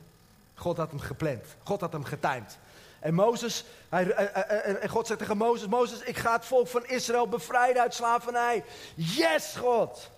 God 0.56 0.78
had 0.78 0.90
hem 0.90 1.00
gepland. 1.00 1.46
God 1.64 1.82
had 1.82 1.94
hem 1.94 2.04
getimed. 2.04 2.58
En 3.00 3.14
Mozes, 3.14 3.66
hij, 3.90 4.12
en 4.12 4.90
God 4.90 5.08
zegt 5.08 5.20
tegen 5.20 5.38
Mozes, 5.38 5.68
Mozes, 5.68 6.02
ik 6.02 6.18
ga 6.18 6.34
het 6.34 6.46
volk 6.46 6.68
van 6.68 6.86
Israël 6.86 7.28
bevrijden 7.28 7.82
uit 7.82 7.94
slavernij. 7.94 8.64
Yes, 8.96 9.56
God. 9.56 10.12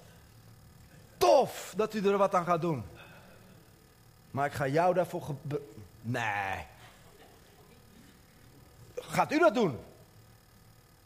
Tof 1.18 1.74
dat 1.78 1.94
u 1.94 2.08
er 2.08 2.18
wat 2.18 2.36
aan 2.36 2.46
gaat 2.46 2.62
doen. 2.62 2.84
Maar 4.32 4.46
ik 4.46 4.54
ga 4.54 4.68
jou 4.68 4.94
daarvoor... 4.94 5.24
Nee. 6.02 6.66
Gaat 8.96 9.32
u 9.32 9.40
dat 9.40 9.54
doen? 9.54 9.80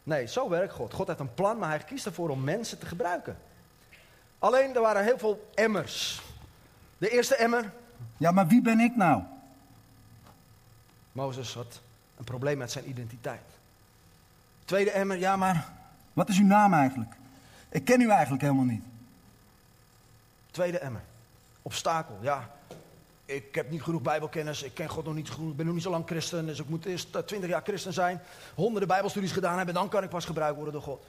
Nee, 0.03 0.27
zo 0.27 0.49
werkt 0.49 0.73
God. 0.73 0.93
God 0.93 1.07
heeft 1.07 1.19
een 1.19 1.33
plan, 1.33 1.57
maar 1.57 1.69
hij 1.69 1.79
kiest 1.79 2.05
ervoor 2.05 2.29
om 2.29 2.43
mensen 2.43 2.79
te 2.79 2.85
gebruiken. 2.85 3.37
Alleen, 4.39 4.75
er 4.75 4.81
waren 4.81 5.03
heel 5.03 5.17
veel 5.17 5.49
emmers. 5.53 6.21
De 6.97 7.09
eerste 7.09 7.35
emmer. 7.35 7.71
Ja, 8.17 8.31
maar 8.31 8.47
wie 8.47 8.61
ben 8.61 8.79
ik 8.79 8.95
nou? 8.95 9.23
Mozes 11.11 11.53
had 11.53 11.81
een 12.17 12.23
probleem 12.23 12.57
met 12.57 12.71
zijn 12.71 12.89
identiteit. 12.89 13.41
Tweede 14.65 14.91
emmer, 14.91 15.17
ja, 15.17 15.35
maar. 15.35 15.71
Wat 16.13 16.29
is 16.29 16.37
uw 16.37 16.45
naam 16.45 16.73
eigenlijk? 16.73 17.15
Ik 17.69 17.85
ken 17.85 18.01
u 18.01 18.09
eigenlijk 18.09 18.41
helemaal 18.41 18.65
niet. 18.65 18.83
Tweede 20.51 20.79
emmer. 20.79 21.01
Obstakel, 21.61 22.17
ja. 22.21 22.49
Ik 23.25 23.55
heb 23.55 23.69
niet 23.69 23.81
genoeg 23.81 24.01
Bijbelkennis, 24.01 24.63
ik 24.63 24.73
ken 24.73 24.89
God 24.89 25.05
nog 25.05 25.13
niet 25.13 25.29
goed, 25.29 25.49
ik 25.49 25.55
ben 25.55 25.65
nog 25.65 25.73
niet 25.75 25.83
zo 25.83 25.89
lang 25.89 26.05
christen, 26.07 26.45
dus 26.45 26.59
ik 26.59 26.69
moet 26.69 26.85
eerst 26.85 27.27
twintig 27.27 27.49
jaar 27.49 27.61
christen 27.63 27.93
zijn, 27.93 28.21
honderden 28.55 28.87
Bijbelstudies 28.87 29.31
gedaan 29.31 29.57
hebben, 29.57 29.73
dan 29.75 29.89
kan 29.89 30.03
ik 30.03 30.09
pas 30.09 30.25
gebruikt 30.25 30.55
worden 30.55 30.73
door 30.73 30.81
God. 30.81 31.03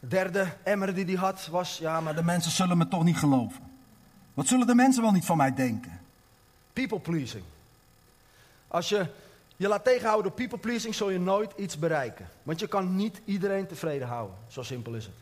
De 0.00 0.06
derde 0.06 0.46
emmer 0.62 0.94
die 0.94 1.04
hij 1.04 1.14
had 1.14 1.46
was, 1.46 1.78
ja, 1.78 2.00
maar 2.00 2.14
de 2.14 2.22
mensen 2.22 2.52
zullen 2.52 2.78
me 2.78 2.88
toch 2.88 3.04
niet 3.04 3.16
geloven. 3.16 3.60
Wat 4.34 4.46
zullen 4.46 4.66
de 4.66 4.74
mensen 4.74 5.02
wel 5.02 5.12
niet 5.12 5.24
van 5.24 5.36
mij 5.36 5.54
denken? 5.54 6.00
People 6.72 7.00
pleasing. 7.00 7.44
Als 8.68 8.88
je 8.88 9.06
je 9.56 9.68
laat 9.68 9.84
tegenhouden 9.84 10.22
door 10.22 10.46
people 10.46 10.58
pleasing, 10.58 10.94
zul 10.94 11.10
je 11.10 11.20
nooit 11.20 11.52
iets 11.56 11.78
bereiken. 11.78 12.28
Want 12.42 12.60
je 12.60 12.66
kan 12.66 12.96
niet 12.96 13.20
iedereen 13.24 13.66
tevreden 13.66 14.08
houden. 14.08 14.36
Zo 14.48 14.62
simpel 14.62 14.94
is 14.94 15.04
het. 15.04 15.14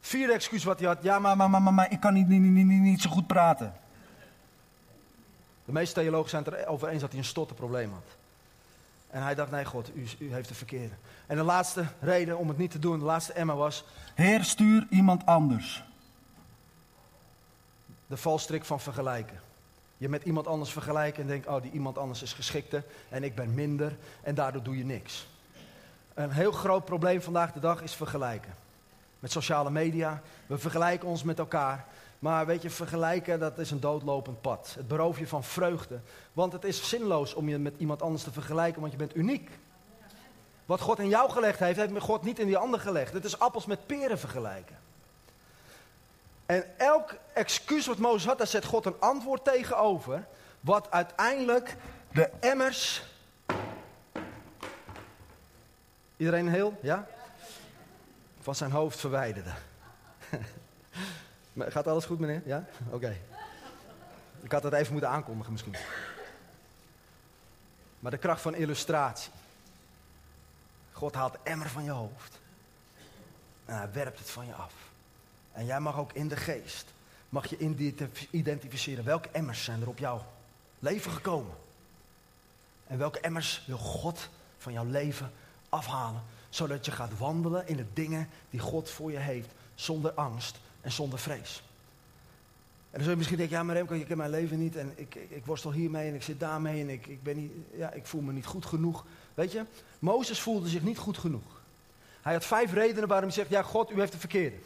Vierde 0.00 0.32
excuus 0.32 0.64
wat 0.64 0.78
hij 0.78 0.88
had. 0.88 1.02
Ja, 1.02 1.18
maar, 1.18 1.36
maar, 1.36 1.50
maar, 1.50 1.74
maar 1.74 1.92
ik 1.92 2.00
kan 2.00 2.14
niet, 2.14 2.28
niet, 2.28 2.40
niet, 2.40 2.66
niet 2.66 3.02
zo 3.02 3.10
goed 3.10 3.26
praten. 3.26 3.74
De 5.70 5.76
meeste 5.76 6.00
theologen 6.00 6.30
zijn 6.30 6.44
het 6.44 6.54
erover 6.54 6.88
eens 6.88 7.00
dat 7.00 7.10
hij 7.10 7.18
een 7.18 7.24
stotterprobleem 7.24 7.92
had. 7.92 8.16
En 9.10 9.22
hij 9.22 9.34
dacht, 9.34 9.50
nee 9.50 9.64
God, 9.64 9.90
u, 9.94 10.06
u 10.18 10.32
heeft 10.32 10.48
de 10.48 10.54
verkeerde. 10.54 10.94
En 11.26 11.36
de 11.36 11.42
laatste 11.42 11.86
reden 12.00 12.38
om 12.38 12.48
het 12.48 12.58
niet 12.58 12.70
te 12.70 12.78
doen, 12.78 12.98
de 12.98 13.04
laatste 13.04 13.32
Emma 13.32 13.54
was... 13.54 13.84
Heer, 14.14 14.44
stuur 14.44 14.86
iemand 14.90 15.26
anders. 15.26 15.84
De 18.06 18.16
valstrik 18.16 18.64
van 18.64 18.80
vergelijken. 18.80 19.40
Je 19.96 20.08
met 20.08 20.22
iemand 20.22 20.46
anders 20.46 20.72
vergelijken 20.72 21.22
en 21.22 21.28
denkt, 21.28 21.46
oh 21.46 21.62
die 21.62 21.72
iemand 21.72 21.98
anders 21.98 22.22
is 22.22 22.32
geschikter 22.32 22.84
en 23.08 23.24
ik 23.24 23.34
ben 23.34 23.54
minder 23.54 23.96
en 24.22 24.34
daardoor 24.34 24.62
doe 24.62 24.78
je 24.78 24.84
niks. 24.84 25.26
Een 26.14 26.30
heel 26.30 26.52
groot 26.52 26.84
probleem 26.84 27.22
vandaag 27.22 27.52
de 27.52 27.60
dag 27.60 27.82
is 27.82 27.94
vergelijken. 27.94 28.54
Met 29.18 29.32
sociale 29.32 29.70
media, 29.70 30.22
we 30.46 30.58
vergelijken 30.58 31.08
ons 31.08 31.22
met 31.22 31.38
elkaar. 31.38 31.84
Maar 32.20 32.46
weet 32.46 32.62
je, 32.62 32.70
vergelijken, 32.70 33.40
dat 33.40 33.58
is 33.58 33.70
een 33.70 33.80
doodlopend 33.80 34.40
pad. 34.40 34.72
Het 34.76 34.88
berooft 34.88 35.18
je 35.18 35.26
van 35.26 35.44
vreugde. 35.44 36.00
Want 36.32 36.52
het 36.52 36.64
is 36.64 36.88
zinloos 36.88 37.34
om 37.34 37.48
je 37.48 37.58
met 37.58 37.74
iemand 37.78 38.02
anders 38.02 38.22
te 38.22 38.32
vergelijken, 38.32 38.80
want 38.80 38.92
je 38.92 38.98
bent 38.98 39.16
uniek. 39.16 39.50
Wat 40.66 40.80
God 40.80 40.98
in 40.98 41.08
jou 41.08 41.30
gelegd 41.30 41.58
heeft, 41.58 41.78
heeft 41.78 41.98
God 41.98 42.22
niet 42.22 42.38
in 42.38 42.46
die 42.46 42.56
ander 42.56 42.80
gelegd. 42.80 43.12
Het 43.12 43.24
is 43.24 43.38
appels 43.38 43.66
met 43.66 43.86
peren 43.86 44.18
vergelijken. 44.18 44.78
En 46.46 46.78
elk 46.78 47.14
excuus 47.32 47.86
wat 47.86 47.98
Mozes 47.98 48.26
had, 48.26 48.38
daar 48.38 48.46
zet 48.46 48.64
God 48.64 48.86
een 48.86 49.00
antwoord 49.00 49.44
tegenover. 49.44 50.26
Wat 50.60 50.90
uiteindelijk 50.90 51.76
de 52.12 52.30
emmers. 52.40 53.02
Iedereen 56.16 56.48
heel? 56.48 56.78
Ja? 56.82 57.06
Van 58.40 58.54
zijn 58.54 58.70
hoofd 58.70 59.00
verwijderde. 59.00 59.52
Gaat 61.56 61.86
alles 61.86 62.04
goed, 62.04 62.18
meneer? 62.18 62.42
Ja? 62.44 62.64
Oké. 62.90 63.16
Ik 64.40 64.52
had 64.52 64.62
het 64.62 64.72
even 64.72 64.92
moeten 64.92 65.10
aankondigen 65.10 65.52
misschien. 65.52 65.76
Maar 67.98 68.10
de 68.10 68.18
kracht 68.18 68.40
van 68.40 68.54
illustratie. 68.54 69.32
God 70.92 71.14
haalt 71.14 71.32
de 71.32 71.38
emmer 71.42 71.68
van 71.68 71.84
je 71.84 71.90
hoofd. 71.90 72.38
En 73.64 73.76
hij 73.76 73.92
werpt 73.92 74.18
het 74.18 74.30
van 74.30 74.46
je 74.46 74.54
af. 74.54 74.72
En 75.52 75.64
jij 75.64 75.80
mag 75.80 75.98
ook 75.98 76.12
in 76.12 76.28
de 76.28 76.36
geest, 76.36 76.92
mag 77.28 77.46
je 77.46 77.56
identificeren 78.30 79.04
welke 79.04 79.28
emmers 79.32 79.64
zijn 79.64 79.80
er 79.80 79.88
op 79.88 79.98
jouw 79.98 80.24
leven 80.78 81.10
gekomen. 81.10 81.54
En 82.86 82.98
welke 82.98 83.20
emmers 83.20 83.64
wil 83.66 83.78
God 83.78 84.28
van 84.58 84.72
jouw 84.72 84.84
leven 84.84 85.32
afhalen. 85.68 86.22
Zodat 86.48 86.84
je 86.84 86.90
gaat 86.90 87.18
wandelen 87.18 87.68
in 87.68 87.76
de 87.76 87.86
dingen 87.92 88.28
die 88.50 88.60
God 88.60 88.90
voor 88.90 89.12
je 89.12 89.18
heeft. 89.18 89.48
Zonder 89.74 90.12
angst 90.12 90.58
en 90.80 90.92
zonder 90.92 91.18
vrees. 91.18 91.62
En 92.90 92.96
dan 92.96 93.02
zul 93.02 93.10
je 93.10 93.16
misschien 93.16 93.38
denken, 93.38 93.56
ja 93.56 93.62
maar 93.62 93.74
Remco, 93.74 93.94
je 93.94 94.04
kent 94.04 94.18
mijn 94.18 94.30
leven 94.30 94.58
niet. 94.58 94.76
En 94.76 94.92
ik, 94.96 95.14
ik, 95.14 95.46
worstel 95.46 95.72
hiermee 95.72 96.08
en 96.08 96.14
ik 96.14 96.22
zit 96.22 96.40
daarmee 96.40 96.80
en 96.80 96.88
ik, 96.88 97.06
ik, 97.06 97.22
ben 97.22 97.36
niet, 97.36 97.52
ja, 97.76 97.92
ik 97.92 98.06
voel 98.06 98.20
me 98.20 98.32
niet 98.32 98.46
goed 98.46 98.66
genoeg. 98.66 99.04
Weet 99.34 99.52
je, 99.52 99.64
Mozes 99.98 100.40
voelde 100.40 100.68
zich 100.68 100.82
niet 100.82 100.98
goed 100.98 101.18
genoeg. 101.18 101.60
Hij 102.22 102.32
had 102.32 102.44
vijf 102.44 102.72
redenen 102.72 103.08
waarom 103.08 103.26
hij 103.26 103.36
zegt, 103.36 103.50
ja 103.50 103.62
God, 103.62 103.90
u 103.90 103.98
heeft 103.98 104.12
het 104.12 104.20
verkeerde. 104.20 104.56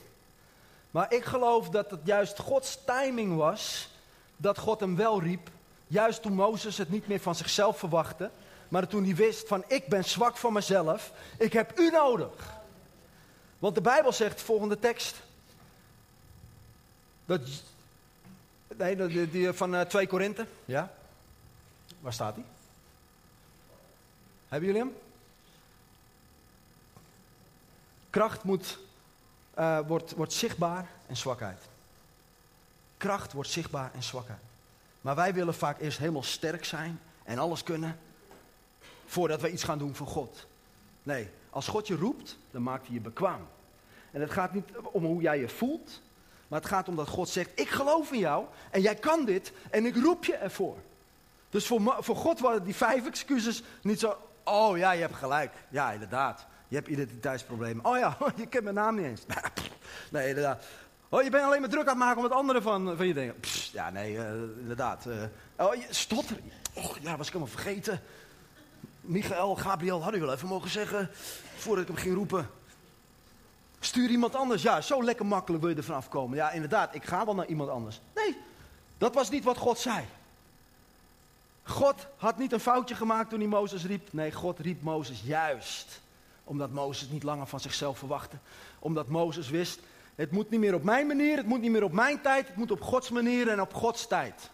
Maar 0.91 1.13
ik 1.13 1.25
geloof 1.25 1.69
dat 1.71 1.91
het 1.91 2.01
juist 2.05 2.39
Gods 2.39 2.79
timing 2.85 3.37
was 3.37 3.89
dat 4.37 4.59
God 4.59 4.81
hem 4.81 4.97
wel 4.97 5.23
riep. 5.23 5.51
Juist 5.87 6.23
toen 6.23 6.33
Mozes 6.33 6.79
het 6.79 6.91
niet 6.91 7.07
meer 7.09 7.21
van 7.21 7.35
zichzelf 7.35 7.79
verwachtte. 7.79 8.31
Maar 8.69 8.89
toen 8.89 9.05
hij 9.05 9.15
wist 9.15 9.49
van 9.49 9.65
ik 9.67 9.87
ben 9.87 10.05
zwak 10.05 10.37
van 10.37 10.53
mezelf. 10.53 11.13
Ik 11.39 11.53
heb 11.53 11.79
u 11.79 11.91
nodig. 11.91 12.55
Want 13.59 13.75
de 13.75 13.81
Bijbel 13.81 14.13
zegt, 14.13 14.43
volgende 14.43 14.79
tekst. 14.79 15.17
Dat, 17.25 17.41
nee, 18.77 18.97
die, 18.97 19.31
die 19.31 19.53
van 19.53 19.75
uh, 19.75 19.81
2 19.81 20.07
Korinthe. 20.07 20.47
Ja. 20.65 20.93
Waar 22.01 22.13
staat 22.13 22.35
hij? 22.35 22.45
Hebben 24.49 24.69
jullie 24.69 24.85
hem? 24.85 24.97
Kracht 28.11 28.43
moet 28.43 28.79
uh, 29.59 29.79
wordt, 29.87 30.13
wordt 30.13 30.33
zichtbaar 30.33 30.89
en 31.07 31.17
zwakheid. 31.17 31.61
Kracht 32.97 33.33
wordt 33.33 33.51
zichtbaar 33.51 33.91
en 33.95 34.03
zwakheid. 34.03 34.43
Maar 35.01 35.15
wij 35.15 35.35
willen 35.35 35.55
vaak 35.55 35.81
eerst 35.81 35.99
helemaal 35.99 36.23
sterk 36.23 36.65
zijn 36.65 37.01
en 37.23 37.39
alles 37.39 37.63
kunnen 37.63 37.99
voordat 39.07 39.41
we 39.41 39.51
iets 39.51 39.65
gaan 39.65 39.79
doen 39.79 39.95
voor 39.95 40.07
God. 40.07 40.47
Nee, 41.03 41.29
als 41.51 41.69
God 41.69 41.87
je 41.87 41.97
roept, 41.97 42.39
dan 42.51 42.63
maakt 42.63 42.87
hij 42.87 42.95
je 42.95 43.01
bekwaam. 43.01 43.47
En 44.11 44.21
het 44.21 44.31
gaat 44.31 44.55
niet 44.55 44.69
om 44.83 45.05
hoe 45.05 45.23
jij 45.23 45.39
je 45.39 45.49
voelt, 45.49 46.01
maar 46.55 46.63
het 46.63 46.73
gaat 46.73 46.89
om 46.89 46.97
dat 46.97 47.09
God 47.09 47.29
zegt: 47.29 47.51
Ik 47.55 47.69
geloof 47.69 48.13
in 48.13 48.19
jou 48.19 48.45
en 48.71 48.81
jij 48.81 48.95
kan 48.95 49.25
dit 49.25 49.53
en 49.71 49.87
ik 49.87 49.97
roep 49.97 50.25
je 50.25 50.35
ervoor. 50.35 50.77
Dus 51.51 51.67
voor, 51.67 51.97
voor 51.99 52.17
God 52.17 52.41
waren 52.41 52.65
die 52.65 52.75
vijf 52.75 53.07
excuses 53.07 53.63
niet 53.83 54.01
zo: 54.01 54.17
Oh 54.45 54.79
ja, 54.79 54.93
je 54.93 55.01
hebt 55.01 55.15
gelijk. 55.15 55.53
Ja, 55.69 55.93
inderdaad. 55.93 56.47
Je 56.69 56.77
hebt 56.77 56.89
identiteitsproblemen. 56.89 57.85
Oh 57.85 57.99
ja, 57.99 58.17
je 58.37 58.47
kent 58.47 58.65
mijn 58.65 58.75
naam 58.75 58.95
niet 58.95 59.05
eens. 59.05 59.23
nee, 60.13 60.29
inderdaad. 60.29 60.65
Oh, 61.09 61.23
je 61.23 61.31
bent 61.31 61.45
alleen 61.45 61.61
maar 61.61 61.71
druk 61.71 61.83
aan 61.83 61.89
het 61.89 61.99
maken 61.99 62.17
om 62.17 62.25
het 62.25 62.33
andere 62.33 62.63
van, 62.63 62.97
van 62.97 63.07
je 63.07 63.15
dingen. 63.15 63.35
ja, 63.73 63.91
nee, 63.91 64.13
uh, 64.13 64.31
inderdaad. 64.59 65.07
Uh, 65.07 65.67
oh, 65.67 65.75
je 65.75 65.87
stotter. 65.91 66.37
Och, 66.75 66.99
ja, 66.99 67.17
was 67.17 67.27
ik 67.27 67.33
helemaal 67.33 67.55
vergeten. 67.55 68.01
Michael, 69.01 69.57
Gabriel, 69.57 70.03
hadden 70.03 70.21
jullie 70.21 70.27
wel 70.27 70.37
even 70.37 70.49
mogen 70.49 70.71
zeggen 70.71 71.11
voordat 71.57 71.83
ik 71.83 71.91
hem 71.91 72.03
ging 72.03 72.15
roepen. 72.15 72.49
Stuur 73.85 74.11
iemand 74.11 74.35
anders. 74.35 74.63
Ja, 74.63 74.81
zo 74.81 75.05
lekker 75.05 75.27
makkelijk 75.27 75.63
wil 75.63 75.73
je 75.73 75.77
er 75.77 75.85
vanaf 75.85 76.09
komen. 76.09 76.37
Ja, 76.37 76.51
inderdaad, 76.51 76.95
ik 76.95 77.05
ga 77.05 77.25
wel 77.25 77.35
naar 77.35 77.47
iemand 77.47 77.71
anders. 77.71 78.01
Nee, 78.15 78.37
dat 78.99 79.15
was 79.15 79.31
niet 79.31 79.45
wat 79.45 79.57
God 79.57 79.79
zei. 79.79 80.05
God 81.63 82.07
had 82.17 82.39
niet 82.39 82.53
een 82.53 82.61
foutje 82.61 82.95
gemaakt 82.95 83.31
toen 83.31 83.39
hij 83.39 83.49
Mozes 83.49 83.85
riep. 83.85 84.13
Nee, 84.13 84.33
God 84.33 84.59
riep 84.59 84.83
Mozes 84.83 85.23
juist 85.25 86.03
omdat 86.45 86.71
Mozes 86.71 87.09
niet 87.09 87.23
langer 87.23 87.47
van 87.47 87.61
zichzelf 87.61 87.99
verwachtte. 87.99 88.37
Omdat 88.79 89.09
Mozes 89.09 89.49
wist, 89.49 89.81
het 90.15 90.31
moet 90.31 90.51
niet 90.51 90.61
meer 90.61 90.75
op 90.75 90.83
mijn 90.83 91.07
manier, 91.07 91.37
het 91.37 91.47
moet 91.47 91.61
niet 91.61 91.71
meer 91.71 91.85
op 91.85 91.93
mijn 91.93 92.21
tijd, 92.21 92.47
het 92.47 92.57
moet 92.57 92.71
op 92.71 92.81
Gods 92.81 93.11
manier 93.11 93.49
en 93.49 93.61
op 93.61 93.75
Gods 93.75 94.07
tijd. 94.07 94.51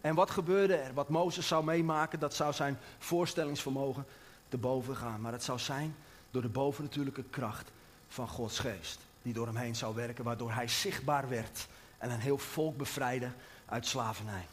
En 0.00 0.14
wat 0.14 0.30
gebeurde 0.30 0.74
er? 0.74 0.94
Wat 0.94 1.08
Mozes 1.08 1.46
zou 1.46 1.64
meemaken, 1.64 2.18
dat 2.18 2.34
zou 2.34 2.52
zijn 2.52 2.78
voorstellingsvermogen 2.98 4.06
te 4.48 4.58
boven 4.58 4.96
gaan. 4.96 5.20
Maar 5.20 5.32
het 5.32 5.44
zou 5.44 5.58
zijn 5.58 5.96
door 6.30 6.42
de 6.42 6.48
bovennatuurlijke 6.48 7.24
kracht 7.30 7.70
van 8.08 8.28
Gods 8.28 8.58
geest. 8.58 8.98
Die 9.22 9.32
door 9.32 9.46
hem 9.46 9.56
heen 9.56 9.76
zou 9.76 9.94
werken, 9.94 10.24
waardoor 10.24 10.52
hij 10.52 10.68
zichtbaar 10.68 11.28
werd 11.28 11.66
en 11.98 12.10
een 12.10 12.20
heel 12.20 12.38
volk 12.38 12.76
bevrijdde 12.76 13.30
uit 13.66 13.86
slavernij. 13.86 14.46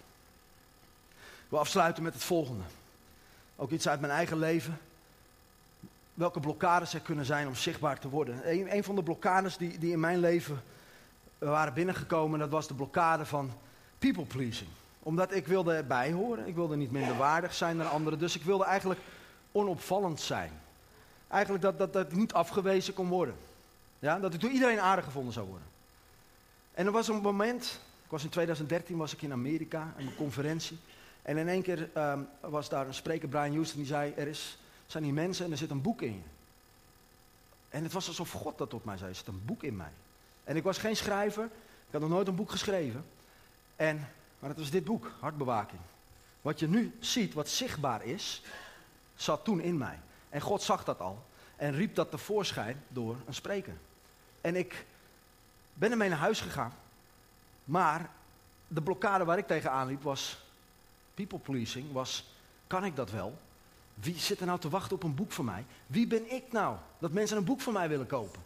Wil 1.49 1.59
afsluiten 1.59 2.03
met 2.03 2.13
het 2.13 2.23
volgende. 2.23 2.63
Ook 3.55 3.71
iets 3.71 3.87
uit 3.87 3.99
mijn 3.99 4.13
eigen 4.13 4.39
leven 4.39 4.79
welke 6.15 6.39
blokkades 6.39 6.93
er 6.93 6.99
kunnen 6.99 7.25
zijn 7.25 7.47
om 7.47 7.55
zichtbaar 7.55 7.99
te 7.99 8.09
worden. 8.09 8.51
Een, 8.75 8.83
van 8.83 8.95
de 8.95 9.03
blokkades 9.03 9.57
die, 9.57 9.77
die 9.77 9.91
in 9.91 9.99
mijn 9.99 10.19
leven 10.19 10.61
waren 11.37 11.73
binnengekomen, 11.73 12.39
dat 12.39 12.49
was 12.49 12.67
de 12.67 12.73
blokkade 12.73 13.25
van 13.25 13.51
people 13.99 14.25
pleasing. 14.25 14.69
Omdat 14.99 15.33
ik 15.33 15.47
wilde 15.47 15.73
erbij 15.73 16.11
horen, 16.11 16.47
ik 16.47 16.55
wilde 16.55 16.75
niet 16.75 16.91
minder 16.91 17.17
waardig 17.17 17.53
zijn 17.53 17.77
dan 17.77 17.89
anderen, 17.89 18.19
dus 18.19 18.35
ik 18.35 18.43
wilde 18.43 18.65
eigenlijk 18.65 18.99
onopvallend 19.51 20.21
zijn. 20.21 20.51
Eigenlijk 21.27 21.63
dat, 21.63 21.77
dat, 21.77 21.93
dat 21.93 22.11
niet 22.11 22.33
afgewezen 22.33 22.93
kon 22.93 23.07
worden. 23.07 23.35
Ja, 23.99 24.19
dat 24.19 24.33
ik 24.33 24.41
door 24.41 24.49
iedereen 24.49 24.79
aardig 24.79 25.05
gevonden 25.05 25.33
zou 25.33 25.47
worden. 25.47 25.67
En 26.73 26.85
er 26.85 26.91
was 26.91 27.07
een 27.07 27.21
moment, 27.21 27.79
ik 28.03 28.11
was 28.11 28.23
in 28.23 28.29
2013 28.29 28.97
was 28.97 29.13
ik 29.13 29.21
in 29.21 29.31
Amerika, 29.31 29.79
aan 29.79 30.05
een 30.05 30.15
conferentie. 30.15 30.77
En 31.21 31.37
in 31.37 31.47
één 31.47 31.61
keer 31.61 31.89
ehm, 31.93 32.19
was 32.39 32.69
daar 32.69 32.87
een 32.87 32.93
spreker, 32.93 33.27
Brian 33.27 33.53
Houston, 33.53 33.77
die 33.77 33.87
zei, 33.87 34.13
er 34.15 34.27
is 34.27 34.57
zijn 34.85 35.03
die 35.03 35.13
mensen 35.13 35.45
en 35.45 35.51
er 35.51 35.57
zit 35.57 35.69
een 35.69 35.81
boek 35.81 36.01
in 36.01 36.13
je. 36.13 36.29
En 37.69 37.83
het 37.83 37.93
was 37.93 38.07
alsof 38.07 38.31
God 38.31 38.57
dat 38.57 38.69
tot 38.69 38.85
mij 38.85 38.97
zei, 38.97 39.09
er 39.09 39.15
zit 39.15 39.27
een 39.27 39.45
boek 39.45 39.63
in 39.63 39.75
mij. 39.75 39.91
En 40.43 40.55
ik 40.55 40.63
was 40.63 40.77
geen 40.77 40.95
schrijver, 40.95 41.45
ik 41.45 41.91
had 41.91 42.01
nog 42.01 42.09
nooit 42.09 42.27
een 42.27 42.35
boek 42.35 42.51
geschreven. 42.51 43.05
En, 43.75 44.07
maar 44.39 44.49
het 44.49 44.59
was 44.59 44.69
dit 44.69 44.83
boek, 44.83 45.11
Hartbewaking. 45.19 45.81
Wat 46.41 46.59
je 46.59 46.67
nu 46.67 46.95
ziet, 46.99 47.33
wat 47.33 47.49
zichtbaar 47.49 48.03
is, 48.03 48.41
zat 49.15 49.43
toen 49.43 49.59
in 49.59 49.77
mij. 49.77 49.99
En 50.35 50.41
God 50.41 50.61
zag 50.61 50.83
dat 50.83 50.99
al 50.99 51.25
en 51.55 51.71
riep 51.71 51.95
dat 51.95 52.11
tevoorschijn 52.11 52.83
door 52.87 53.15
een 53.25 53.33
spreker. 53.33 53.77
En 54.41 54.55
ik 54.55 54.85
ben 55.73 55.91
ermee 55.91 56.09
naar 56.09 56.17
huis 56.17 56.41
gegaan. 56.41 56.73
Maar 57.63 58.09
de 58.67 58.81
blokkade 58.81 59.25
waar 59.25 59.37
ik 59.37 59.47
tegenaan 59.47 59.87
liep 59.87 60.03
was 60.03 60.43
people 61.13 61.39
pleasing, 61.39 61.91
was 61.91 62.33
kan 62.67 62.85
ik 62.85 62.95
dat 62.95 63.11
wel? 63.11 63.37
Wie 63.93 64.17
zit 64.19 64.39
er 64.39 64.45
nou 64.45 64.59
te 64.59 64.69
wachten 64.69 64.95
op 64.95 65.03
een 65.03 65.15
boek 65.15 65.31
van 65.31 65.45
mij? 65.45 65.65
Wie 65.87 66.07
ben 66.07 66.31
ik 66.31 66.51
nou 66.51 66.77
dat 66.99 67.11
mensen 67.11 67.37
een 67.37 67.43
boek 67.43 67.61
van 67.61 67.73
mij 67.73 67.89
willen 67.89 68.07
kopen? 68.07 68.41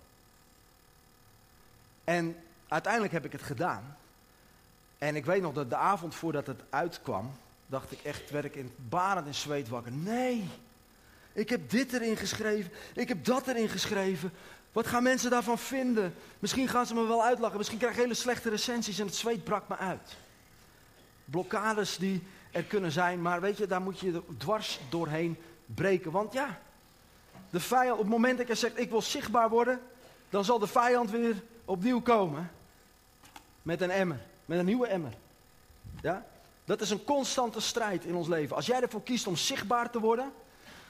En 2.04 2.36
uiteindelijk 2.68 3.14
heb 3.14 3.26
ik 3.26 3.32
het 3.32 3.44
gedaan. 3.44 3.98
En 4.98 5.16
ik 5.16 5.26
weet 5.26 5.42
nog 5.42 5.54
dat 5.54 5.70
de 5.70 5.76
avond 5.76 6.16
voordat 6.16 6.48
het 6.48 6.62
uitkwam, 6.70 7.32
dacht 7.66 7.92
ik 7.92 8.00
echt, 8.00 8.30
werd 8.30 8.46
ik 8.46 8.56
in 8.56 8.74
barend 8.76 9.28
en 9.28 9.36
zweet 9.36 9.70
wakker. 9.70 9.92
Nee, 9.92 10.50
ik 11.34 11.50
heb 11.50 11.70
dit 11.70 11.94
erin 11.94 12.18
geschreven, 12.18 12.72
ik 12.94 13.08
heb 13.08 13.26
dat 13.26 13.48
erin 13.48 13.70
geschreven. 13.70 14.32
Wat 14.72 14.88
gaan 14.88 15.04
mensen 15.04 15.30
daarvan 15.30 15.58
vinden? 15.58 16.16
Misschien 16.40 16.68
gaan 16.68 16.86
ze 16.86 16.94
me 16.94 17.08
wel 17.08 17.24
uitlachen, 17.24 17.58
misschien 17.58 17.78
krijg 17.78 17.94
ik 17.94 18.00
hele 18.02 18.14
slechte 18.14 18.50
recensies 18.50 19.00
en 19.00 19.06
het 19.06 19.16
zweet 19.16 19.44
brak 19.44 19.68
me 19.68 19.78
uit. 19.78 20.18
Blokkades 21.26 21.98
die 21.98 22.24
er 22.52 22.64
kunnen 22.64 22.92
zijn, 22.92 23.22
maar 23.22 23.42
weet 23.42 23.58
je, 23.58 23.68
daar 23.68 23.82
moet 23.82 24.00
je 24.00 24.22
dwars 24.38 24.80
doorheen 24.90 25.38
breken. 25.66 26.12
Want 26.12 26.34
ja, 26.34 26.60
de 27.50 27.60
vijand, 27.60 27.92
op 27.92 28.00
het 28.00 28.08
moment 28.08 28.38
dat 28.38 28.48
je 28.48 28.56
zegt, 28.56 28.80
ik 28.80 28.90
wil 28.90 29.02
zichtbaar 29.02 29.50
worden, 29.50 29.82
dan 30.30 30.46
zal 30.46 30.60
de 30.60 30.68
vijand 30.68 31.12
weer 31.12 31.44
opnieuw 31.66 32.02
komen. 32.02 32.52
Met 33.62 33.82
een 33.82 33.92
emmer, 33.92 34.20
met 34.46 34.60
een 34.60 34.66
nieuwe 34.66 34.88
emmer. 34.88 35.14
Ja? 36.02 36.26
Dat 36.66 36.82
is 36.82 36.90
een 36.90 37.04
constante 37.04 37.62
strijd 37.62 38.06
in 38.06 38.16
ons 38.16 38.28
leven. 38.28 38.56
Als 38.56 38.66
jij 38.66 38.82
ervoor 38.82 39.04
kiest 39.04 39.28
om 39.28 39.36
zichtbaar 39.36 39.92
te 39.92 40.00
worden, 40.00 40.32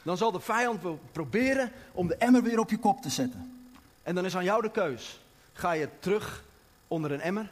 dan 0.04 0.18
zal 0.18 0.32
de 0.32 0.40
vijand 0.40 0.82
proberen 1.12 1.72
om 1.92 2.08
de 2.08 2.16
emmer 2.16 2.44
weer 2.44 2.60
op 2.60 2.70
je 2.70 2.78
kop 2.78 3.02
te 3.02 3.10
zetten. 3.10 3.70
En 4.04 4.16
dan 4.16 4.26
is 4.26 4.36
aan 4.36 4.44
jou 4.44 4.62
de 4.62 4.72
keus. 4.72 5.22
Ga 5.54 5.72
je 5.72 5.90
terug 6.00 6.44
onder 6.88 7.12
een 7.12 7.22
emmer? 7.22 7.50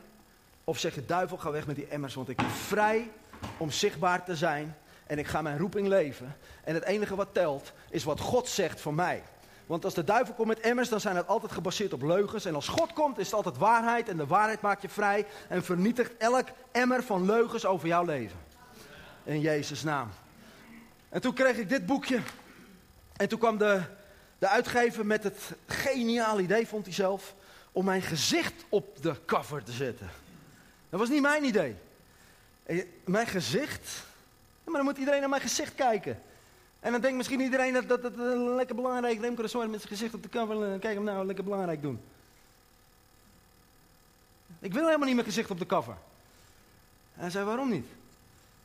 Of 0.63 0.79
zeg 0.79 0.95
je, 0.95 1.05
duivel, 1.05 1.37
ga 1.37 1.51
weg 1.51 1.67
met 1.67 1.75
die 1.75 1.87
emmers, 1.87 2.13
want 2.13 2.29
ik 2.29 2.37
ben 2.37 2.49
vrij 2.49 3.11
om 3.57 3.71
zichtbaar 3.71 4.25
te 4.25 4.35
zijn 4.35 4.75
en 5.05 5.19
ik 5.19 5.27
ga 5.27 5.41
mijn 5.41 5.57
roeping 5.57 5.87
leven. 5.87 6.35
En 6.63 6.73
het 6.73 6.83
enige 6.83 7.15
wat 7.15 7.33
telt 7.33 7.71
is 7.89 8.03
wat 8.03 8.19
God 8.19 8.47
zegt 8.47 8.81
voor 8.81 8.93
mij. 8.93 9.23
Want 9.65 9.85
als 9.85 9.93
de 9.93 10.03
duivel 10.03 10.33
komt 10.33 10.47
met 10.47 10.59
emmers, 10.59 10.89
dan 10.89 10.99
zijn 10.99 11.15
het 11.15 11.27
altijd 11.27 11.51
gebaseerd 11.51 11.93
op 11.93 12.01
leugens. 12.01 12.45
En 12.45 12.55
als 12.55 12.67
God 12.67 12.93
komt, 12.93 13.17
is 13.17 13.25
het 13.25 13.35
altijd 13.35 13.57
waarheid. 13.57 14.09
En 14.09 14.17
de 14.17 14.27
waarheid 14.27 14.61
maakt 14.61 14.81
je 14.81 14.89
vrij 14.89 15.25
en 15.49 15.63
vernietigt 15.63 16.17
elk 16.17 16.47
emmer 16.71 17.03
van 17.03 17.25
leugens 17.25 17.65
over 17.65 17.87
jouw 17.87 18.03
leven. 18.03 18.37
In 19.23 19.41
Jezus' 19.41 19.83
naam. 19.83 20.09
En 21.09 21.21
toen 21.21 21.33
kreeg 21.33 21.57
ik 21.57 21.69
dit 21.69 21.85
boekje. 21.85 22.19
En 23.15 23.27
toen 23.27 23.39
kwam 23.39 23.57
de, 23.57 23.81
de 24.39 24.47
uitgever 24.47 25.05
met 25.05 25.23
het 25.23 25.51
geniaal 25.67 26.39
idee, 26.39 26.67
vond 26.67 26.85
hij 26.85 26.93
zelf, 26.93 27.33
om 27.71 27.85
mijn 27.85 28.01
gezicht 28.01 28.63
op 28.69 29.01
de 29.01 29.15
cover 29.25 29.63
te 29.63 29.71
zetten. 29.71 30.09
Dat 30.89 30.99
was 30.99 31.09
niet 31.09 31.21
mijn 31.21 31.43
idee. 31.43 31.75
Mijn 33.05 33.27
gezicht? 33.27 34.05
Maar 34.63 34.75
dan 34.75 34.83
moet 34.83 34.97
iedereen 34.97 35.19
naar 35.19 35.29
mijn 35.29 35.41
gezicht 35.41 35.75
kijken. 35.75 36.21
En 36.79 36.91
dan 36.91 37.01
denkt 37.01 37.17
misschien 37.17 37.39
iedereen 37.41 37.73
dat 37.73 37.87
dat, 37.87 38.01
dat, 38.01 38.13
lekker 38.55 38.75
belangrijk 38.75 39.19
Remco 39.19 39.41
met 39.41 39.51
zijn 39.51 39.79
gezicht 39.79 40.13
op 40.13 40.23
de 40.23 40.29
cover. 40.29 40.73
Eh, 40.73 40.79
kijk 40.79 40.95
hem 40.95 41.03
nou 41.03 41.25
lekker 41.25 41.43
belangrijk 41.43 41.81
doen. 41.81 41.99
Ik 44.59 44.73
wil 44.73 44.85
helemaal 44.85 45.05
niet 45.05 45.15
mijn 45.15 45.27
gezicht 45.27 45.51
op 45.51 45.59
de 45.59 45.65
cover. 45.65 45.97
En 47.15 47.21
hij 47.21 47.29
zei, 47.29 47.45
waarom 47.45 47.69
niet? 47.69 47.87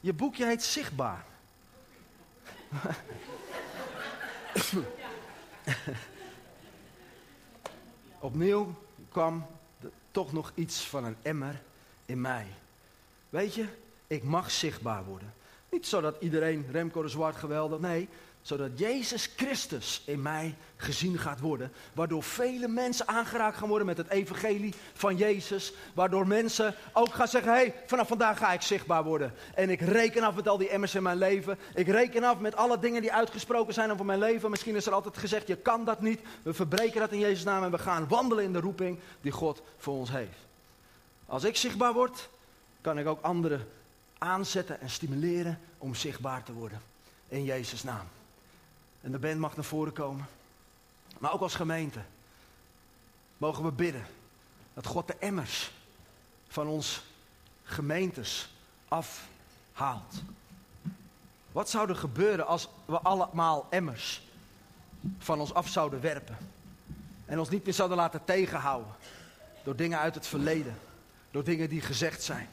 Je 0.00 0.12
boekje 0.12 0.46
heet 0.46 0.62
Zichtbaar. 0.62 1.24
Opnieuw 8.18 8.74
kwam 9.08 9.46
toch 10.10 10.32
nog 10.32 10.52
iets 10.54 10.86
van 10.86 11.04
een 11.04 11.16
emmer 11.22 11.62
in 12.06 12.20
mij. 12.20 12.46
Weet 13.28 13.54
je, 13.54 13.66
ik 14.06 14.22
mag 14.22 14.50
zichtbaar 14.50 15.04
worden. 15.04 15.34
Niet 15.70 15.86
zodat 15.86 16.16
iedereen 16.20 16.66
Remco 16.70 17.02
de 17.02 17.08
Zwart 17.08 17.36
geweldig, 17.36 17.80
nee, 17.80 18.08
zodat 18.42 18.78
Jezus 18.78 19.30
Christus 19.36 20.02
in 20.04 20.22
mij 20.22 20.54
gezien 20.76 21.18
gaat 21.18 21.40
worden. 21.40 21.72
Waardoor 21.92 22.22
vele 22.22 22.68
mensen 22.68 23.08
aangeraakt 23.08 23.56
gaan 23.56 23.68
worden 23.68 23.86
met 23.86 23.96
het 23.96 24.08
evangelie 24.08 24.74
van 24.92 25.16
Jezus. 25.16 25.72
Waardoor 25.94 26.26
mensen 26.26 26.74
ook 26.92 27.14
gaan 27.14 27.28
zeggen, 27.28 27.52
hé, 27.52 27.58
hey, 27.58 27.74
vanaf 27.86 28.08
vandaag 28.08 28.38
ga 28.38 28.52
ik 28.52 28.62
zichtbaar 28.62 29.04
worden. 29.04 29.34
En 29.54 29.70
ik 29.70 29.80
reken 29.80 30.22
af 30.22 30.34
met 30.34 30.48
al 30.48 30.58
die 30.58 30.68
emmers 30.68 30.94
in 30.94 31.02
mijn 31.02 31.18
leven. 31.18 31.58
Ik 31.74 31.86
reken 31.86 32.24
af 32.24 32.38
met 32.38 32.56
alle 32.56 32.78
dingen 32.78 33.00
die 33.00 33.12
uitgesproken 33.12 33.74
zijn 33.74 33.92
over 33.92 34.04
mijn 34.04 34.18
leven. 34.18 34.50
Misschien 34.50 34.76
is 34.76 34.86
er 34.86 34.92
altijd 34.92 35.18
gezegd, 35.18 35.46
je 35.46 35.56
kan 35.56 35.84
dat 35.84 36.00
niet. 36.00 36.20
We 36.42 36.54
verbreken 36.54 37.00
dat 37.00 37.12
in 37.12 37.18
Jezus' 37.18 37.44
naam 37.44 37.62
en 37.62 37.70
we 37.70 37.78
gaan 37.78 38.08
wandelen 38.08 38.44
in 38.44 38.52
de 38.52 38.60
roeping 38.60 38.98
die 39.20 39.32
God 39.32 39.62
voor 39.78 39.94
ons 39.94 40.10
heeft. 40.10 40.38
Als 41.26 41.44
ik 41.44 41.56
zichtbaar 41.56 41.92
word, 41.92 42.28
kan 42.80 42.98
ik 42.98 43.06
ook 43.06 43.22
anderen 43.22 43.68
aanzetten 44.18 44.80
en 44.80 44.90
stimuleren 44.90 45.58
om 45.78 45.94
zichtbaar 45.94 46.42
te 46.42 46.52
worden. 46.52 46.80
In 47.28 47.44
Jezus' 47.44 47.82
naam. 47.82 48.06
En 49.02 49.12
de 49.12 49.18
band 49.18 49.38
mag 49.38 49.56
naar 49.56 49.64
voren 49.64 49.92
komen. 49.92 50.26
Maar 51.18 51.32
ook 51.32 51.40
als 51.40 51.54
gemeente 51.54 52.00
mogen 53.36 53.64
we 53.64 53.72
bidden 53.72 54.06
dat 54.74 54.86
God 54.86 55.06
de 55.06 55.16
emmers 55.18 55.72
van 56.48 56.66
ons 56.66 57.02
gemeentes 57.62 58.50
afhaalt. 58.88 60.22
Wat 61.52 61.70
zou 61.70 61.88
er 61.88 61.96
gebeuren 61.96 62.46
als 62.46 62.68
we 62.84 63.00
allemaal 63.00 63.66
emmers 63.70 64.22
van 65.18 65.40
ons 65.40 65.54
af 65.54 65.68
zouden 65.68 66.00
werpen? 66.00 66.36
En 67.26 67.38
ons 67.38 67.48
niet 67.48 67.64
meer 67.64 67.74
zouden 67.74 67.96
laten 67.96 68.24
tegenhouden 68.24 68.94
door 69.64 69.76
dingen 69.76 69.98
uit 69.98 70.14
het 70.14 70.26
verleden, 70.26 70.78
door 71.30 71.44
dingen 71.44 71.68
die 71.68 71.80
gezegd 71.80 72.22
zijn. 72.22 72.48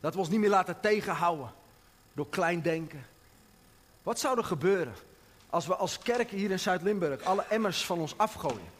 Dat 0.00 0.12
we 0.12 0.18
ons 0.18 0.28
niet 0.28 0.40
meer 0.40 0.50
laten 0.50 0.80
tegenhouden 0.80 1.52
door 2.12 2.28
klein 2.28 2.62
denken. 2.62 3.06
Wat 4.02 4.18
zou 4.18 4.38
er 4.38 4.44
gebeuren 4.44 4.94
als 5.50 5.66
we 5.66 5.74
als 5.74 5.98
kerk 5.98 6.30
hier 6.30 6.50
in 6.50 6.58
Zuid-Limburg 6.58 7.22
alle 7.22 7.44
emmers 7.48 7.84
van 7.84 7.98
ons 7.98 8.14
afgooien? 8.16 8.78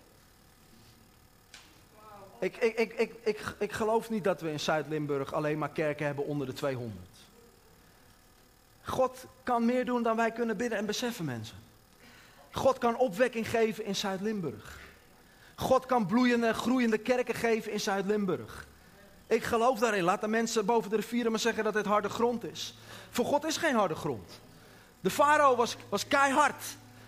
Ik, 2.38 2.56
ik, 2.56 2.78
ik, 2.78 2.92
ik, 2.92 3.14
ik, 3.22 3.54
ik 3.58 3.72
geloof 3.72 4.10
niet 4.10 4.24
dat 4.24 4.40
we 4.40 4.50
in 4.50 4.60
Zuid-Limburg 4.60 5.32
alleen 5.32 5.58
maar 5.58 5.70
kerken 5.70 6.06
hebben 6.06 6.26
onder 6.26 6.46
de 6.46 6.52
200. 6.52 6.98
God 8.82 9.24
kan 9.42 9.64
meer 9.64 9.84
doen 9.84 10.02
dan 10.02 10.16
wij 10.16 10.32
kunnen 10.32 10.56
bidden 10.56 10.78
en 10.78 10.86
beseffen 10.86 11.24
mensen. 11.24 11.56
God 12.50 12.78
kan 12.78 12.96
opwekking 12.96 13.48
geven 13.48 13.84
in 13.84 13.96
Zuid-Limburg. 13.96 14.78
God 15.54 15.86
kan 15.86 16.06
bloeiende, 16.06 16.54
groeiende 16.54 16.98
kerken 16.98 17.34
geven 17.34 17.72
in 17.72 17.80
Zuid-Limburg. 17.80 18.66
Ik 19.26 19.44
geloof 19.44 19.78
daarin. 19.78 20.04
Laat 20.04 20.20
de 20.20 20.28
mensen 20.28 20.66
boven 20.66 20.90
de 20.90 20.96
rivieren 20.96 21.30
maar 21.30 21.40
zeggen 21.40 21.64
dat 21.64 21.74
het 21.74 21.86
harde 21.86 22.08
grond 22.08 22.44
is. 22.44 22.74
Voor 23.10 23.24
God 23.24 23.44
is 23.44 23.56
geen 23.56 23.74
harde 23.74 23.94
grond. 23.94 24.40
De 25.00 25.10
farao 25.10 25.56
was, 25.56 25.76
was 25.88 26.08
keihard. 26.08 26.64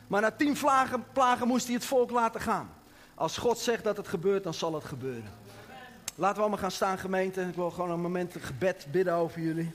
Maar 0.07 0.20
na 0.20 0.30
tien 0.30 0.53
plagen, 0.53 1.05
plagen 1.12 1.47
moest 1.47 1.66
hij 1.66 1.74
het 1.74 1.84
volk 1.84 2.11
laten 2.11 2.40
gaan. 2.40 2.70
Als 3.14 3.38
God 3.38 3.59
zegt 3.59 3.84
dat 3.84 3.97
het 3.97 4.09
gebeurt, 4.09 4.45
dan 4.45 4.55
zal 4.55 4.74
het 4.74 4.84
gebeuren. 4.84 5.30
Laten 6.14 6.36
we 6.36 6.40
allemaal 6.40 6.59
gaan 6.59 6.70
staan, 6.70 6.99
gemeente. 6.99 7.40
Ik 7.43 7.55
wil 7.55 7.70
gewoon 7.70 7.90
een 7.90 8.01
moment 8.01 8.34
gebed 8.40 8.86
bidden 8.90 9.14
over 9.14 9.40
jullie. 9.40 9.72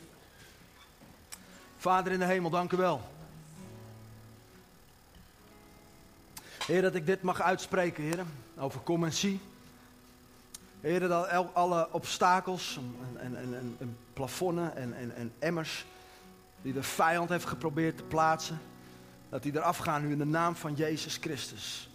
Vader 1.77 2.11
in 2.11 2.19
de 2.19 2.25
hemel, 2.25 2.49
dank 2.49 2.71
u 2.71 2.77
wel. 2.77 3.01
Heer, 6.65 6.81
dat 6.81 6.95
ik 6.95 7.05
dit 7.05 7.21
mag 7.21 7.41
uitspreken, 7.41 8.03
Heer. 8.03 8.25
Over 8.57 8.79
kom 8.79 9.03
en 9.03 9.13
zie. 9.13 9.39
Heer, 10.81 10.99
dat 10.99 11.53
alle 11.53 11.87
obstakels 11.91 12.79
en, 13.17 13.35
en, 13.35 13.53
en, 13.53 13.75
en 13.79 13.97
plafonnen 14.13 14.75
en, 14.75 14.93
en, 14.97 15.15
en 15.15 15.33
emmers 15.39 15.85
die 16.67 16.75
de 16.75 16.83
vijand 16.83 17.29
heeft 17.29 17.45
geprobeerd 17.45 17.97
te 17.97 18.03
plaatsen, 18.03 18.59
dat 19.29 19.43
die 19.43 19.55
eraf 19.55 19.77
gaan 19.77 20.01
nu 20.01 20.11
in 20.11 20.17
de 20.17 20.25
naam 20.25 20.55
van 20.55 20.73
Jezus 20.73 21.17
Christus. 21.21 21.89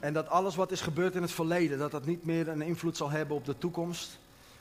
En 0.00 0.12
dat 0.12 0.28
alles 0.28 0.56
wat 0.56 0.70
is 0.70 0.80
gebeurd 0.80 1.14
in 1.14 1.22
het 1.22 1.32
verleden, 1.32 1.78
dat 1.78 1.90
dat 1.90 2.06
niet 2.06 2.24
meer 2.24 2.48
een 2.48 2.62
invloed 2.62 2.96
zal 2.96 3.10
hebben 3.10 3.36
op 3.36 3.44
de 3.44 3.58
toekomst. 3.58 4.18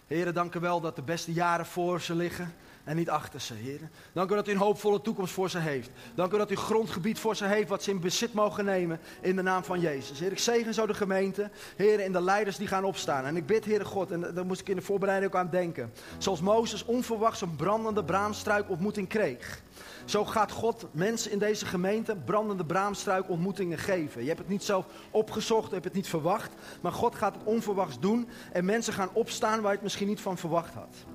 Heren, 0.07 0.33
dank 0.33 0.55
u 0.55 0.59
wel 0.59 0.81
dat 0.81 0.95
de 0.95 1.01
beste 1.01 1.33
jaren 1.33 1.65
voor 1.65 2.01
ze 2.01 2.15
liggen 2.15 2.53
en 2.85 2.95
niet 2.95 3.09
achter 3.09 3.41
ze, 3.41 3.53
heren. 3.53 3.91
Dank 4.13 4.31
u 4.31 4.35
dat 4.35 4.47
u 4.47 4.51
een 4.51 4.57
hoopvolle 4.57 5.01
toekomst 5.01 5.33
voor 5.33 5.49
ze 5.49 5.59
heeft. 5.59 5.89
Dank 6.15 6.33
u 6.33 6.37
dat 6.37 6.51
u 6.51 6.55
grondgebied 6.55 7.19
voor 7.19 7.35
ze 7.35 7.45
heeft 7.45 7.69
wat 7.69 7.83
ze 7.83 7.91
in 7.91 7.99
bezit 7.99 8.33
mogen 8.33 8.65
nemen 8.65 8.99
in 9.21 9.35
de 9.35 9.41
naam 9.41 9.63
van 9.63 9.79
Jezus. 9.79 10.19
Heer, 10.19 10.31
ik 10.31 10.39
zegen 10.39 10.73
zo 10.73 10.85
de 10.85 10.93
gemeente, 10.93 11.49
heren, 11.75 12.05
en 12.05 12.11
de 12.11 12.21
leiders 12.21 12.57
die 12.57 12.67
gaan 12.67 12.83
opstaan. 12.83 13.25
En 13.25 13.35
ik 13.35 13.45
bid, 13.45 13.65
Heere 13.65 13.85
God, 13.85 14.11
en 14.11 14.33
daar 14.33 14.45
moest 14.45 14.61
ik 14.61 14.69
in 14.69 14.75
de 14.75 14.81
voorbereiding 14.81 15.33
ook 15.33 15.39
aan 15.39 15.49
denken. 15.49 15.93
Zoals 16.17 16.41
Mozes 16.41 16.85
onverwachts 16.85 17.41
een 17.41 17.55
brandende 17.55 18.03
braamstruik 18.03 18.69
ontmoeting 18.69 19.07
kreeg. 19.07 19.61
Zo 20.05 20.25
gaat 20.25 20.51
God 20.51 20.87
mensen 20.91 21.31
in 21.31 21.39
deze 21.39 21.65
gemeente 21.65 22.15
brandende 22.15 22.65
braamstruik 22.65 23.29
ontmoetingen 23.29 23.77
geven. 23.77 24.21
Je 24.21 24.27
hebt 24.27 24.39
het 24.39 24.49
niet 24.49 24.63
zelf 24.63 24.85
opgezocht, 25.11 25.67
je 25.67 25.73
hebt 25.73 25.85
het 25.85 25.93
niet 25.93 26.07
verwacht. 26.07 26.51
Maar 26.81 26.91
God 26.91 27.15
gaat 27.15 27.35
het 27.35 27.43
onverwachts 27.43 27.99
doen. 27.99 28.29
En 28.51 28.65
mensen 28.65 28.93
gaan 28.93 29.09
opstaan 29.13 29.61
waar 29.61 29.69
je 29.69 29.75
het 29.75 29.83
misschien 29.83 30.07
niet 30.07 30.21
van 30.21 30.37
verwacht 30.37 30.73
had 30.73 31.14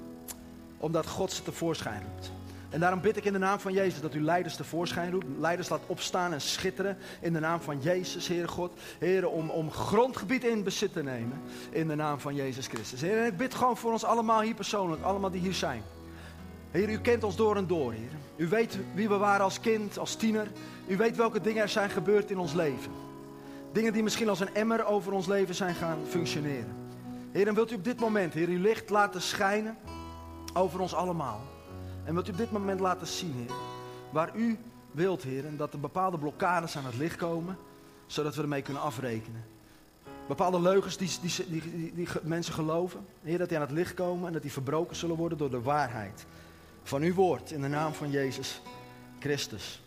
omdat 0.81 1.07
God 1.07 1.33
ze 1.33 1.43
tevoorschijn 1.43 2.03
roept. 2.03 2.31
En 2.71 2.81
daarom 2.81 3.01
bid 3.01 3.17
ik 3.17 3.25
in 3.25 3.33
de 3.33 3.39
naam 3.39 3.59
van 3.59 3.73
Jezus 3.73 4.01
dat 4.01 4.15
u 4.15 4.23
leiders 4.23 4.57
tevoorschijn 4.57 5.11
roept. 5.11 5.27
Leiders 5.39 5.69
laat 5.69 5.81
opstaan 5.87 6.33
en 6.33 6.41
schitteren 6.41 6.97
in 7.21 7.33
de 7.33 7.41
naam 7.41 7.61
van 7.61 7.81
Jezus, 7.81 8.29
Heere 8.29 8.49
God. 8.49 8.73
Heere, 8.99 9.29
om, 9.29 9.51
om 9.51 9.71
grondgebied 9.71 10.45
in 10.45 10.63
bezit 10.63 10.93
te 10.93 11.03
nemen 11.03 11.41
in 11.71 11.89
de 11.89 11.95
naam 11.95 12.21
van 12.21 12.35
Jezus 12.35 12.67
Christus. 12.67 13.01
Heer, 13.01 13.19
en 13.19 13.27
ik 13.27 13.37
bid 13.37 13.55
gewoon 13.55 13.77
voor 13.77 13.93
ons 13.93 14.05
allemaal 14.05 14.41
hier 14.41 14.55
persoonlijk, 14.55 15.03
allemaal 15.03 15.31
die 15.31 15.41
hier 15.41 15.55
zijn. 15.55 15.83
Heer, 16.71 16.91
u 16.91 16.99
kent 16.99 17.25
ons 17.25 17.37
door 17.37 17.57
en 17.57 17.67
door, 17.67 17.93
Heer. 17.93 18.11
U 18.37 18.49
weet 18.49 18.79
wie 18.95 19.09
we 19.09 19.17
waren 19.17 19.45
als 19.45 19.61
kind, 19.61 19.99
als 19.99 20.15
tiener. 20.15 20.47
U 20.87 20.97
weet 20.97 21.17
welke 21.17 21.41
dingen 21.41 21.63
er 21.63 21.69
zijn 21.69 21.91
gebeurd 21.91 22.31
in 22.31 22.39
ons 22.39 22.53
leven. 22.53 22.93
Dingen 23.73 23.93
die 23.93 24.03
misschien 24.03 24.29
als 24.29 24.41
een 24.41 24.55
emmer 24.55 24.85
over 24.85 25.13
ons 25.13 25.27
leven 25.27 25.55
zijn 25.55 25.75
gaan 25.75 25.99
functioneren. 26.09 26.75
Heer, 27.33 27.47
en 27.47 27.55
wilt 27.55 27.73
u 27.73 27.75
op 27.75 27.85
dit 27.85 28.01
moment, 28.01 28.35
Heer, 28.35 28.49
uw 28.49 28.61
licht 28.61 28.91
laten 28.91 29.23
schijnen 29.23 29.77
over 30.53 30.81
ons 30.81 30.95
allemaal. 30.95 31.41
En 32.05 32.15
wilt 32.15 32.29
u 32.29 32.31
op 32.31 32.37
dit 32.37 32.53
moment 32.53 32.81
laten 32.81 33.07
zien, 33.07 33.33
Heer, 33.33 33.57
waar 34.11 34.37
u 34.37 34.59
wilt, 34.91 35.23
Heer, 35.23 35.47
en 35.47 35.57
dat 35.57 35.73
er 35.73 35.81
bepaalde 35.81 36.19
blokkades 36.19 36.77
aan 36.77 36.85
het 36.85 36.97
licht 36.97 37.17
komen, 37.17 37.57
zodat 38.07 38.35
we 38.35 38.43
ermee 38.43 38.63
kunnen 38.63 38.83
afrekenen. 38.83 39.45
Bepaalde 40.29 40.61
leugens 40.61 40.97
die, 40.97 41.11
die, 41.21 41.47
die, 41.49 41.95
die, 41.95 42.09
mensen 42.23 42.55
geloven, 42.55 43.07
Heer, 43.23 43.39
dat 43.39 43.49
die 43.49 43.59
aan 43.59 43.67
het 43.67 43.73
licht 43.73 43.95
komen 43.95 44.27
en 44.27 44.33
dat 44.33 44.43
die 44.43 44.53
verbroken 44.53 44.97
zullen 44.97 45.17
worden 45.17 45.39
door 45.39 45.51
de 45.51 45.63
waarheid 45.63 46.27
van 46.83 47.03
uw 47.03 47.15
woord 47.15 47.51
in 47.51 47.61
de 47.61 47.69
naam 47.69 47.93
van 47.93 48.11
Jezus 48.11 48.61
Christus. 49.19 49.83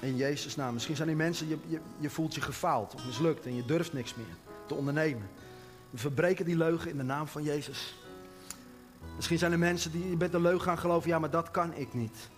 In 0.00 0.16
Jezus' 0.16 0.56
naam. 0.56 0.72
Misschien 0.72 0.96
zijn 0.96 1.08
die 1.08 1.16
mensen, 1.16 1.48
je, 1.48 1.58
je, 1.66 1.80
je 1.98 2.10
voelt 2.10 2.34
je 2.34 2.40
gefaald 2.40 2.94
of 2.94 3.06
mislukt 3.06 3.46
en 3.46 3.54
je 3.54 3.64
durft 3.64 3.92
niks 3.92 4.14
meer 4.14 4.36
te 4.66 4.74
ondernemen. 4.74 5.28
We 5.90 5.98
verbreken 5.98 6.44
die 6.44 6.56
leugen 6.56 6.90
in 6.90 6.96
de 6.96 7.02
naam 7.02 7.26
van 7.26 7.42
Jezus 7.42 7.94
Misschien 9.16 9.38
zijn 9.38 9.52
er 9.52 9.58
mensen 9.58 9.92
die 9.92 10.10
je 10.10 10.16
bent 10.16 10.32
de 10.32 10.40
leugen 10.40 10.62
gaan 10.62 10.78
geloven. 10.78 11.08
Ja, 11.08 11.18
maar 11.18 11.30
dat 11.30 11.50
kan 11.50 11.74
ik 11.74 11.94
niet. 11.94 12.28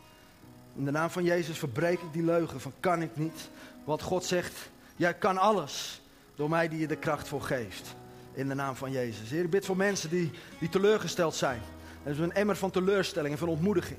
In 0.77 0.85
de 0.85 0.91
naam 0.91 1.11
van 1.11 1.25
Jezus 1.25 1.59
verbreek 1.59 2.01
ik 2.01 2.13
die 2.13 2.25
leugen 2.25 2.61
van 2.61 2.73
kan 2.81 3.03
ik 3.03 3.17
niet. 3.17 3.51
Want 3.85 4.03
God 4.03 4.25
zegt, 4.25 4.71
jij 4.97 5.15
kan 5.15 5.39
alles 5.39 6.03
door 6.35 6.49
mij 6.49 6.69
die 6.69 6.79
je 6.79 6.87
de 6.87 6.97
kracht 6.97 7.29
voor 7.29 7.43
geeft. 7.43 7.95
In 8.33 8.49
de 8.49 8.55
naam 8.55 8.77
van 8.77 8.91
Jezus. 8.91 9.31
Heer, 9.31 9.45
ik 9.45 9.51
bid 9.51 9.67
voor 9.67 9.77
mensen 9.77 10.11
die, 10.11 10.31
die 10.59 10.69
teleurgesteld 10.69 11.35
zijn. 11.35 11.61
Er 12.03 12.11
is 12.11 12.19
een 12.19 12.33
emmer 12.33 12.57
van 12.57 12.71
teleurstelling 12.71 13.33
en 13.33 13.39
van 13.39 13.49
ontmoediging. 13.49 13.99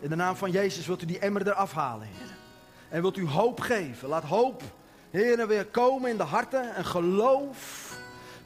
In 0.00 0.08
de 0.08 0.16
naam 0.16 0.36
van 0.36 0.50
Jezus 0.50 0.86
wilt 0.86 1.02
u 1.02 1.06
die 1.06 1.18
emmer 1.18 1.46
eraf 1.46 1.72
halen, 1.72 2.06
Heer. 2.06 2.36
En 2.88 3.00
wilt 3.00 3.16
u 3.16 3.26
hoop 3.26 3.60
geven. 3.60 4.08
Laat 4.08 4.24
hoop, 4.24 4.62
Heer, 5.10 5.46
weer 5.46 5.66
komen 5.66 6.10
in 6.10 6.16
de 6.16 6.22
harten 6.22 6.74
en 6.74 6.84
geloof 6.84 7.97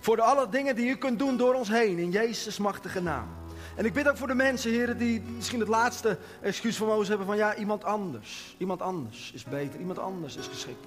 voor 0.03 0.17
de 0.17 0.23
alle 0.23 0.49
dingen 0.49 0.77
die 0.77 0.91
u 0.91 0.97
kunt 0.97 1.19
doen 1.19 1.37
door 1.37 1.55
ons 1.55 1.69
heen. 1.69 1.99
In 1.99 2.11
Jezus' 2.11 2.59
machtige 2.59 3.03
naam. 3.03 3.29
En 3.77 3.85
ik 3.85 3.93
bid 3.93 4.09
ook 4.09 4.17
voor 4.17 4.27
de 4.27 4.35
mensen, 4.35 4.71
heren, 4.71 4.99
die 4.99 5.23
misschien 5.23 5.61
het 5.61 5.69
laatste 5.69 6.19
excuus 6.41 6.77
van 6.77 6.87
Mozes 6.87 7.09
hebben 7.09 7.27
van 7.27 7.37
ja, 7.37 7.55
iemand 7.55 7.85
anders. 7.85 8.55
Iemand 8.59 8.83
anders 8.83 9.33
is 9.35 9.45
beter, 9.45 9.81
iemand 9.81 9.99
anders 9.99 10.37
is 10.37 10.47
geschikt. 10.47 10.85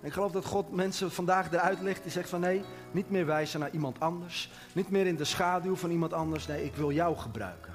En 0.00 0.06
ik 0.06 0.12
geloof 0.12 0.32
dat 0.32 0.44
God 0.44 0.72
mensen 0.72 1.12
vandaag 1.12 1.52
eruit 1.52 1.80
legt 1.80 2.02
die 2.02 2.12
zegt 2.12 2.28
van 2.28 2.40
nee, 2.40 2.62
niet 2.90 3.10
meer 3.10 3.26
wijzen 3.26 3.60
naar 3.60 3.70
iemand 3.70 4.00
anders. 4.00 4.50
Niet 4.72 4.90
meer 4.90 5.06
in 5.06 5.16
de 5.16 5.24
schaduw 5.24 5.76
van 5.76 5.90
iemand 5.90 6.12
anders. 6.12 6.46
Nee, 6.46 6.64
ik 6.64 6.74
wil 6.74 6.92
jou 6.92 7.16
gebruiken. 7.16 7.74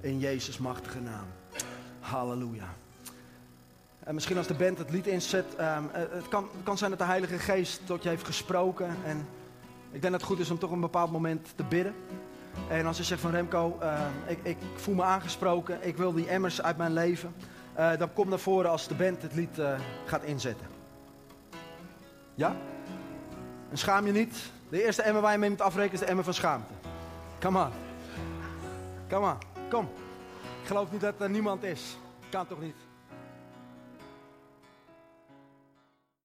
In 0.00 0.18
Jezus' 0.18 0.58
machtige 0.58 1.00
naam. 1.00 1.26
Halleluja. 2.00 2.74
En 3.98 4.14
misschien 4.14 4.36
als 4.36 4.46
de 4.46 4.54
band 4.54 4.78
het 4.78 4.90
lied 4.90 5.06
inzet, 5.06 5.46
um, 5.60 5.88
het 5.92 6.28
kan, 6.28 6.48
kan 6.62 6.78
zijn 6.78 6.90
dat 6.90 6.98
de 6.98 7.04
Heilige 7.04 7.38
Geest 7.38 7.86
tot 7.86 8.02
je 8.02 8.08
heeft 8.08 8.26
gesproken. 8.26 8.96
En 9.04 9.26
ik 9.90 10.00
denk 10.00 10.12
dat 10.12 10.20
het 10.20 10.22
goed 10.22 10.38
is 10.38 10.50
om 10.50 10.58
toch 10.58 10.70
een 10.70 10.80
bepaald 10.80 11.12
moment 11.12 11.52
te 11.54 11.64
bidden. 11.64 11.94
En 12.68 12.86
als 12.86 12.96
je 12.96 13.04
zegt 13.04 13.20
van 13.20 13.30
Remco, 13.30 13.78
uh, 13.82 14.00
ik, 14.26 14.38
ik, 14.42 14.56
voel 14.74 14.94
me 14.94 15.02
aangesproken, 15.02 15.86
ik 15.86 15.96
wil 15.96 16.12
die 16.12 16.28
emmers 16.28 16.62
uit 16.62 16.76
mijn 16.76 16.92
leven. 16.92 17.34
Uh, 17.78 17.96
dan 17.98 18.12
kom 18.12 18.28
naar 18.28 18.38
voren 18.38 18.70
als 18.70 18.88
de 18.88 18.94
band 18.94 19.22
het 19.22 19.34
lied 19.34 19.58
uh, 19.58 19.78
gaat 20.04 20.22
inzetten. 20.22 20.66
Ja? 22.34 22.56
En 23.70 23.78
schaam 23.78 24.06
je 24.06 24.12
niet. 24.12 24.50
De 24.68 24.84
eerste 24.84 25.02
emmer 25.02 25.22
waar 25.22 25.32
je 25.32 25.38
mee 25.38 25.50
moet 25.50 25.60
afrekenen 25.60 25.94
is 25.94 26.00
de 26.00 26.06
emmer 26.06 26.24
van 26.24 26.34
schaamte. 26.34 26.72
Come 27.40 27.64
on. 27.64 27.70
Come 29.08 29.26
on. 29.26 29.36
Kom. 29.70 29.88
Ik 30.62 30.66
geloof 30.66 30.92
niet 30.92 31.00
dat 31.00 31.14
er 31.20 31.30
niemand 31.30 31.62
is. 31.62 31.98
Kan 32.30 32.46
toch 32.46 32.60
niet? 32.60 32.87